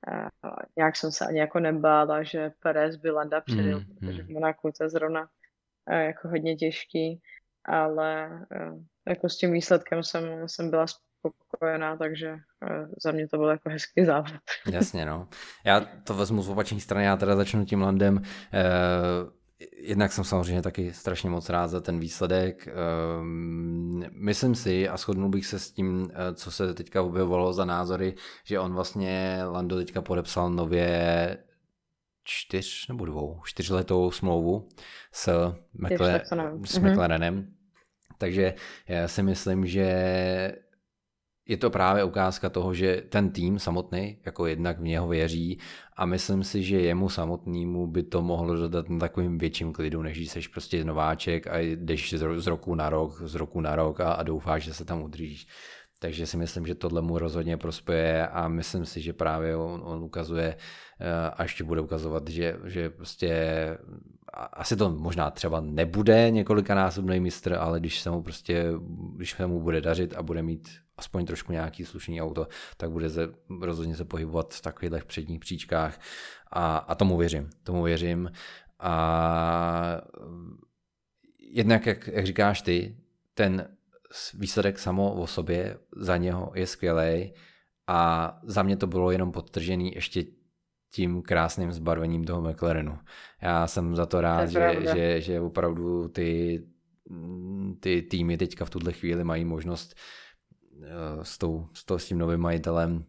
[0.09, 4.29] Uh, nějak jsem se ani jako nebála, že Perez by Landa předjel, mm, protože v
[4.29, 7.21] Monaku to je zrovna uh, jako hodně těžký,
[7.65, 12.37] ale uh, jako s tím výsledkem jsem, jsem byla spokojená, takže
[13.05, 14.41] za mě to byl jako hezký závod.
[14.73, 15.29] Jasně, no.
[15.65, 18.17] Já to vezmu z opačné strany, já teda začnu tím landem.
[18.17, 18.23] Uh,
[19.77, 22.69] jednak jsem samozřejmě taky strašně moc rád za ten výsledek.
[22.69, 27.65] Ehm, myslím si, a shodnul bych se s tím, eh, co se teďka objevovalo za
[27.65, 28.15] názory,
[28.45, 31.39] že on vlastně, Lando teďka podepsal nově
[32.25, 34.69] čtyř nebo dvou, čtyřletou smlouvu
[35.13, 36.23] s, McLaren,
[36.65, 36.91] s mhm.
[36.91, 37.55] McLarenem.
[38.19, 38.55] Takže
[38.89, 40.57] já si myslím, že
[41.47, 45.59] je to právě ukázka toho, že ten tým samotný jako jednak v něho věří
[45.97, 50.17] a myslím si, že jemu samotnému by to mohlo dodat na takovým větším klidu, než
[50.17, 54.13] když jsi prostě nováček a jdeš z roku na rok, z roku na rok a,
[54.13, 55.47] a doufáš, že se tam udržíš.
[55.99, 60.03] Takže si myslím, že tohle mu rozhodně prospěje a myslím si, že právě on, on
[60.03, 60.57] ukazuje
[61.01, 63.49] eh, a ještě bude ukazovat, že, že prostě
[64.53, 68.73] asi to možná třeba nebude několikanásobný mistr, ale když se mu prostě,
[69.17, 73.11] když se mu bude dařit a bude mít aspoň trošku nějaký slušný auto, tak bude
[73.11, 76.01] se, rozhodně se pohybovat v takových předních příčkách.
[76.51, 78.31] A, a tomu věřím, tomu věřím.
[78.79, 80.01] A
[81.39, 82.97] jednak, jak, jak říkáš ty,
[83.35, 83.69] ten
[84.35, 87.33] výsledek samo o sobě za něho je skvělý
[87.87, 90.25] a za mě to bylo jenom podtržený ještě
[90.91, 92.99] tím krásným zbarvením toho McLarenu.
[93.43, 96.63] Já jsem za to rád, že, že, že opravdu ty,
[97.81, 100.24] ty týmy teďka v tuhle chvíli mají možnost eh,
[101.23, 103.05] s, tou, s, to, s tím novým majitelem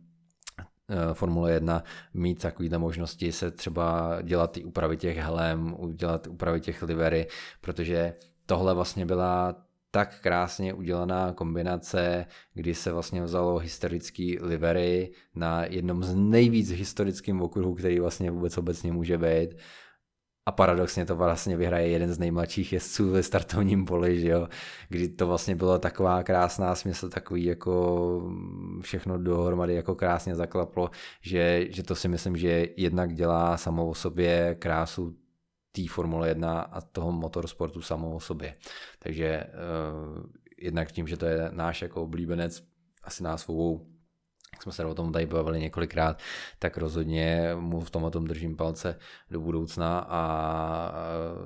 [0.90, 1.84] eh, Formule 1
[2.14, 7.28] mít takovýhle možnosti se třeba dělat ty úpravy těch helem, udělat úpravy těch livery,
[7.62, 8.14] protože
[8.46, 9.56] tohle vlastně byla
[9.96, 17.42] tak krásně udělaná kombinace, kdy se vlastně vzalo historický livery na jednom z nejvíc historickým
[17.42, 19.56] okruhů, který vlastně vůbec obecně může být.
[20.48, 24.48] A paradoxně to vlastně vyhraje jeden z nejmladších jezdců ve startovním poli, že jo?
[24.90, 28.22] kdy to vlastně bylo taková krásná smysl, takový jako
[28.82, 30.90] všechno dohromady jako krásně zaklaplo,
[31.22, 35.16] že, že to si myslím, že jednak dělá samo o sobě krásu
[35.72, 38.56] té Formule 1 a toho motorsportu samou sobě.
[39.00, 40.24] Takže uh,
[40.58, 42.64] jednak tím, že to je náš jako oblíbenec,
[43.04, 43.95] asi nás svou
[44.56, 46.20] jak jsme se o tom tady bavili několikrát,
[46.60, 48.98] tak rozhodně mu v tomhle tom držím palce
[49.32, 50.94] do budoucna a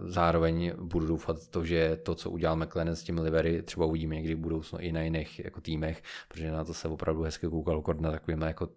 [0.06, 4.36] zároveň budu doufat to, že to, co udělal McLaren s tím livery, třeba uvidíme někdy
[4.36, 8.02] v budoucnu i na jiných jako týmech, protože na to se opravdu hezky koukal kord
[8.02, 8.74] na takovým jako uh,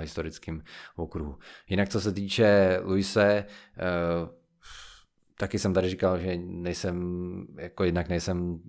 [0.00, 0.62] historickým
[0.96, 1.38] okruhu.
[1.68, 3.44] Jinak co se týče Luise,
[4.24, 4.43] uh,
[5.38, 8.60] taky jsem tady říkal, že nejsem, jako jednak nejsem uh,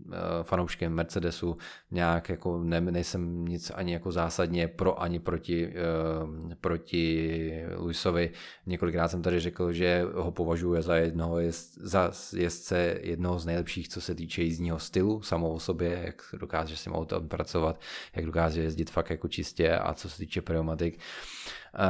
[0.44, 1.58] fanouškem Mercedesu,
[1.92, 8.32] nějak jako ne, nejsem nic ani jako zásadně pro ani proti, uh, proti Luisovi.
[8.66, 11.38] Několikrát jsem tady řekl, že ho považuji za jednoho
[11.78, 16.78] za jezdce jednoho z nejlepších, co se týče jízdního stylu, samou o sobě, jak dokáže
[16.78, 17.82] s tím autem pracovat,
[18.16, 20.96] jak dokáže jezdit fakt jako čistě a co se týče pneumatik.
[20.96, 21.82] Uh,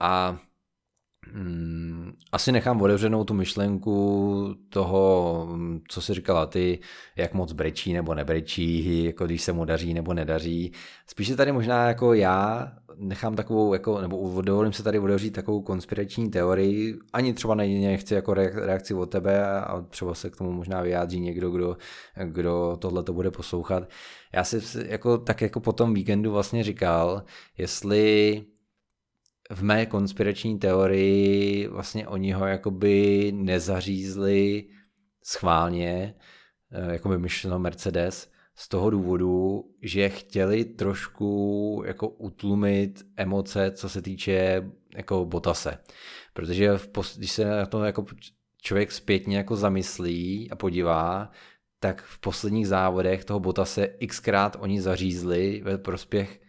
[0.00, 0.38] a Hmm,
[2.32, 5.48] asi nechám otevřenou tu myšlenku toho,
[5.88, 6.78] co si říkala ty,
[7.16, 10.72] jak moc brečí nebo nebrečí, jako když se mu daří nebo nedaří.
[11.06, 16.30] Spíše tady možná jako já nechám takovou, jako, nebo dovolím se tady otevřít takovou konspirační
[16.30, 21.20] teorii, ani třeba nechci jako reakci od tebe a třeba se k tomu možná vyjádří
[21.20, 21.76] někdo, kdo,
[22.24, 23.88] kdo tohle to bude poslouchat.
[24.32, 27.22] Já si jako, tak jako po tom víkendu vlastně říkal,
[27.58, 28.44] jestli
[29.50, 34.68] v mé konspirační teorii vlastně oni ho jakoby nezařízli
[35.24, 36.14] schválně,
[36.72, 43.88] eh, jako by myšleno Mercedes, z toho důvodu, že chtěli trošku jako utlumit emoce, co
[43.88, 44.64] se týče
[44.96, 45.78] jako Botase.
[46.32, 48.04] Protože v pos- když se na to jako
[48.62, 51.30] člověk zpětně jako zamyslí a podívá,
[51.80, 56.40] tak v posledních závodech toho Botase xkrát oni zařízli ve prospěch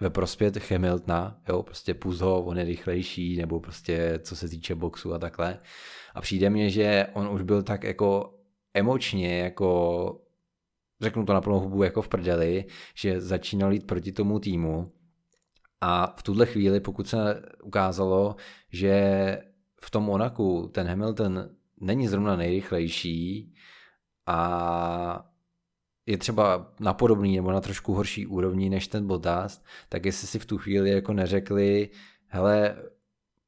[0.00, 4.74] ve prospěch Hamiltona, jo, prostě pust ho, on je rychlejší, nebo prostě co se týče
[4.74, 5.58] boxu a takhle.
[6.14, 8.34] A přijde mně, že on už byl tak jako
[8.74, 10.20] emočně, jako
[11.00, 12.64] řeknu to na plnou hubu, jako v prdeli,
[12.94, 14.92] že začínal jít proti tomu týmu.
[15.80, 18.36] A v tuhle chvíli, pokud se ukázalo,
[18.72, 19.38] že
[19.80, 21.48] v tom Monaku ten Hamilton
[21.80, 23.54] není zrovna nejrychlejší
[24.26, 25.30] a
[26.08, 30.38] je třeba na podobný nebo na trošku horší úrovni než ten Bottas, tak jestli si
[30.38, 31.88] v tu chvíli jako neřekli,
[32.26, 32.76] hele,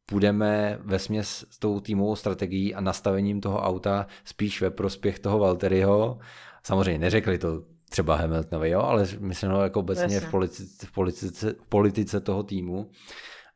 [0.07, 5.39] půjdeme ve směs s tou týmovou strategií a nastavením toho auta spíš ve prospěch toho
[5.39, 6.19] Valtteriho.
[6.63, 11.67] Samozřejmě neřekli to třeba Hamiltonovi, jo, ale myslím, jako obecně v politice, v, politice, v
[11.69, 12.91] politice toho týmu.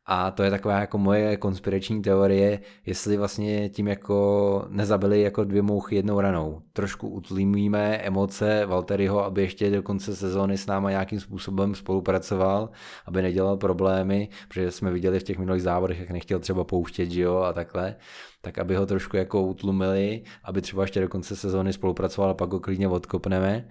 [0.07, 5.61] A to je taková jako moje konspirační teorie, jestli vlastně tím jako nezabili jako dvě
[5.61, 6.61] mouchy jednou ranou.
[6.73, 12.69] Trošku utlímíme emoce Valteriho, aby ještě do konce sezóny s náma nějakým způsobem spolupracoval,
[13.05, 17.21] aby nedělal problémy, protože jsme viděli v těch minulých závodech, jak nechtěl třeba pouštět, že
[17.21, 17.95] jo, a takhle
[18.41, 22.53] tak aby ho trošku jako utlumili, aby třeba ještě do konce sezóny spolupracoval a pak
[22.53, 23.67] ho klidně odkopneme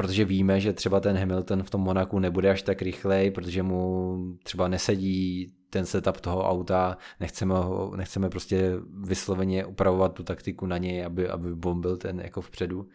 [0.00, 4.16] protože víme, že třeba ten Hamilton v tom Monaku nebude až tak rychlej, protože mu
[4.42, 10.78] třeba nesedí ten setup toho auta, nechceme, ho, nechceme prostě vysloveně upravovat tu taktiku na
[10.78, 12.88] něj, aby, aby bombil ten jako vpředu.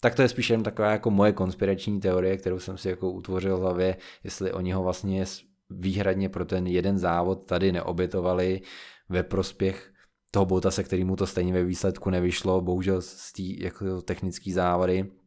[0.00, 3.56] Tak to je spíš jen taková jako moje konspirační teorie, kterou jsem si jako utvořil
[3.56, 5.24] v hlavě, jestli oni ho vlastně
[5.70, 8.60] výhradně pro ten jeden závod tady neobětovali
[9.08, 9.92] ve prospěch
[10.30, 15.19] toho bota, se kterýmu to stejně ve výsledku nevyšlo, bohužel z té jako technické závady,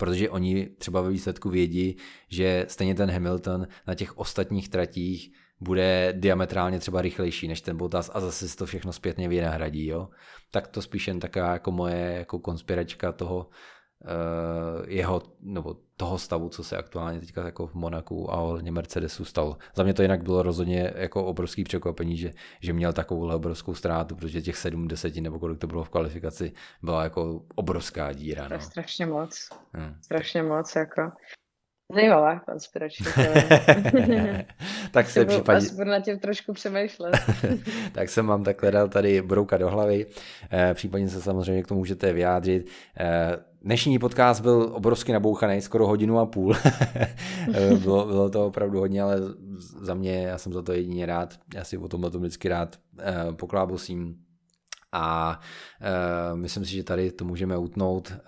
[0.00, 1.96] protože oni třeba ve výsledku vědí,
[2.28, 8.10] že stejně ten Hamilton na těch ostatních tratích bude diametrálně třeba rychlejší než ten Bottas
[8.14, 10.08] a zase si to všechno zpětně vynahradí, jo.
[10.50, 13.48] Tak to spíš jen taková jako moje jako konspiračka toho,
[14.86, 19.56] jeho, nebo toho stavu, co se aktuálně teďka jako v Monaku a ohledně Mercedesu stalo.
[19.74, 24.16] Za mě to jinak bylo rozhodně jako obrovský překvapení, že, že měl takovou obrovskou ztrátu,
[24.16, 26.52] protože těch 7 desetin nebo kolik to bylo v kvalifikaci,
[26.82, 28.48] byla jako obrovská díra.
[28.48, 28.60] No.
[28.60, 29.48] strašně moc.
[29.72, 29.94] Hmm.
[30.02, 31.12] Strašně moc, jako.
[31.94, 33.06] Zajímavá konspirační
[34.90, 35.68] Tak se případně...
[35.76, 37.14] Budu na tím trošku přemýšlet.
[37.92, 40.06] tak jsem vám takhle dal tady brouka do hlavy.
[40.52, 42.70] Eh, případně se samozřejmě k tomu můžete vyjádřit.
[43.60, 46.54] Eh, dnešní podcast byl obrovsky nabouchaný, skoro hodinu a půl.
[47.54, 49.16] Eh, bylo, bylo to opravdu hodně, ale
[49.80, 51.38] za mě, já jsem za to jedině rád.
[51.54, 52.78] Já si o tomhle to vždycky rád
[53.36, 54.16] poklábosím
[54.92, 55.40] a
[55.80, 58.12] uh, myslím si, že tady to můžeme utnout.
[58.12, 58.24] Uh,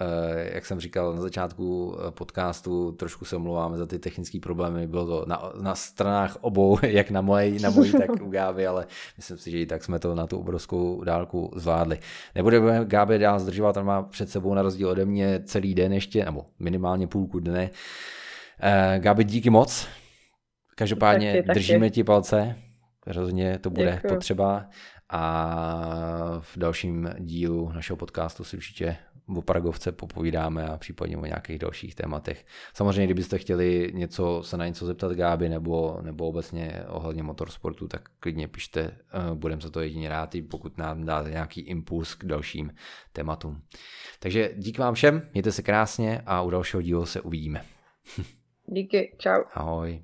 [0.54, 5.06] jak jsem říkal na začátku eh, podcastu, trošku se omlouváme za ty technické problémy, bylo
[5.06, 8.86] to na, na stranách obou, jak na mojí, na mojí, tak u Gáby, ale
[9.16, 11.98] myslím si, že i tak jsme to na tu obrovskou dálku zvládli.
[12.34, 16.24] Nebudeme Gáby dál zdržovat, on má před sebou na rozdíl ode mě celý den ještě,
[16.24, 17.70] nebo minimálně půlku dne.
[18.62, 19.88] Uh, Gáby, díky moc.
[20.76, 21.58] Každopádně taky, taky.
[21.58, 22.56] držíme ti palce,
[23.06, 24.14] rozhodně to bude Děkuju.
[24.14, 24.66] potřeba
[25.12, 28.96] a v dalším dílu našeho podcastu si určitě
[29.36, 32.46] o Paragovce popovídáme a případně o nějakých dalších tématech.
[32.74, 38.08] Samozřejmě, kdybyste chtěli něco, se na něco zeptat Gáby nebo, nebo obecně ohledně motorsportu, tak
[38.20, 42.74] klidně pište, eh, budeme za to jedině rád, pokud nám dáte nějaký impuls k dalším
[43.12, 43.62] tématům.
[44.18, 47.64] Takže díky vám všem, mějte se krásně a u dalšího dílu se uvidíme.
[48.66, 49.42] Díky, čau.
[49.54, 50.02] Ahoj.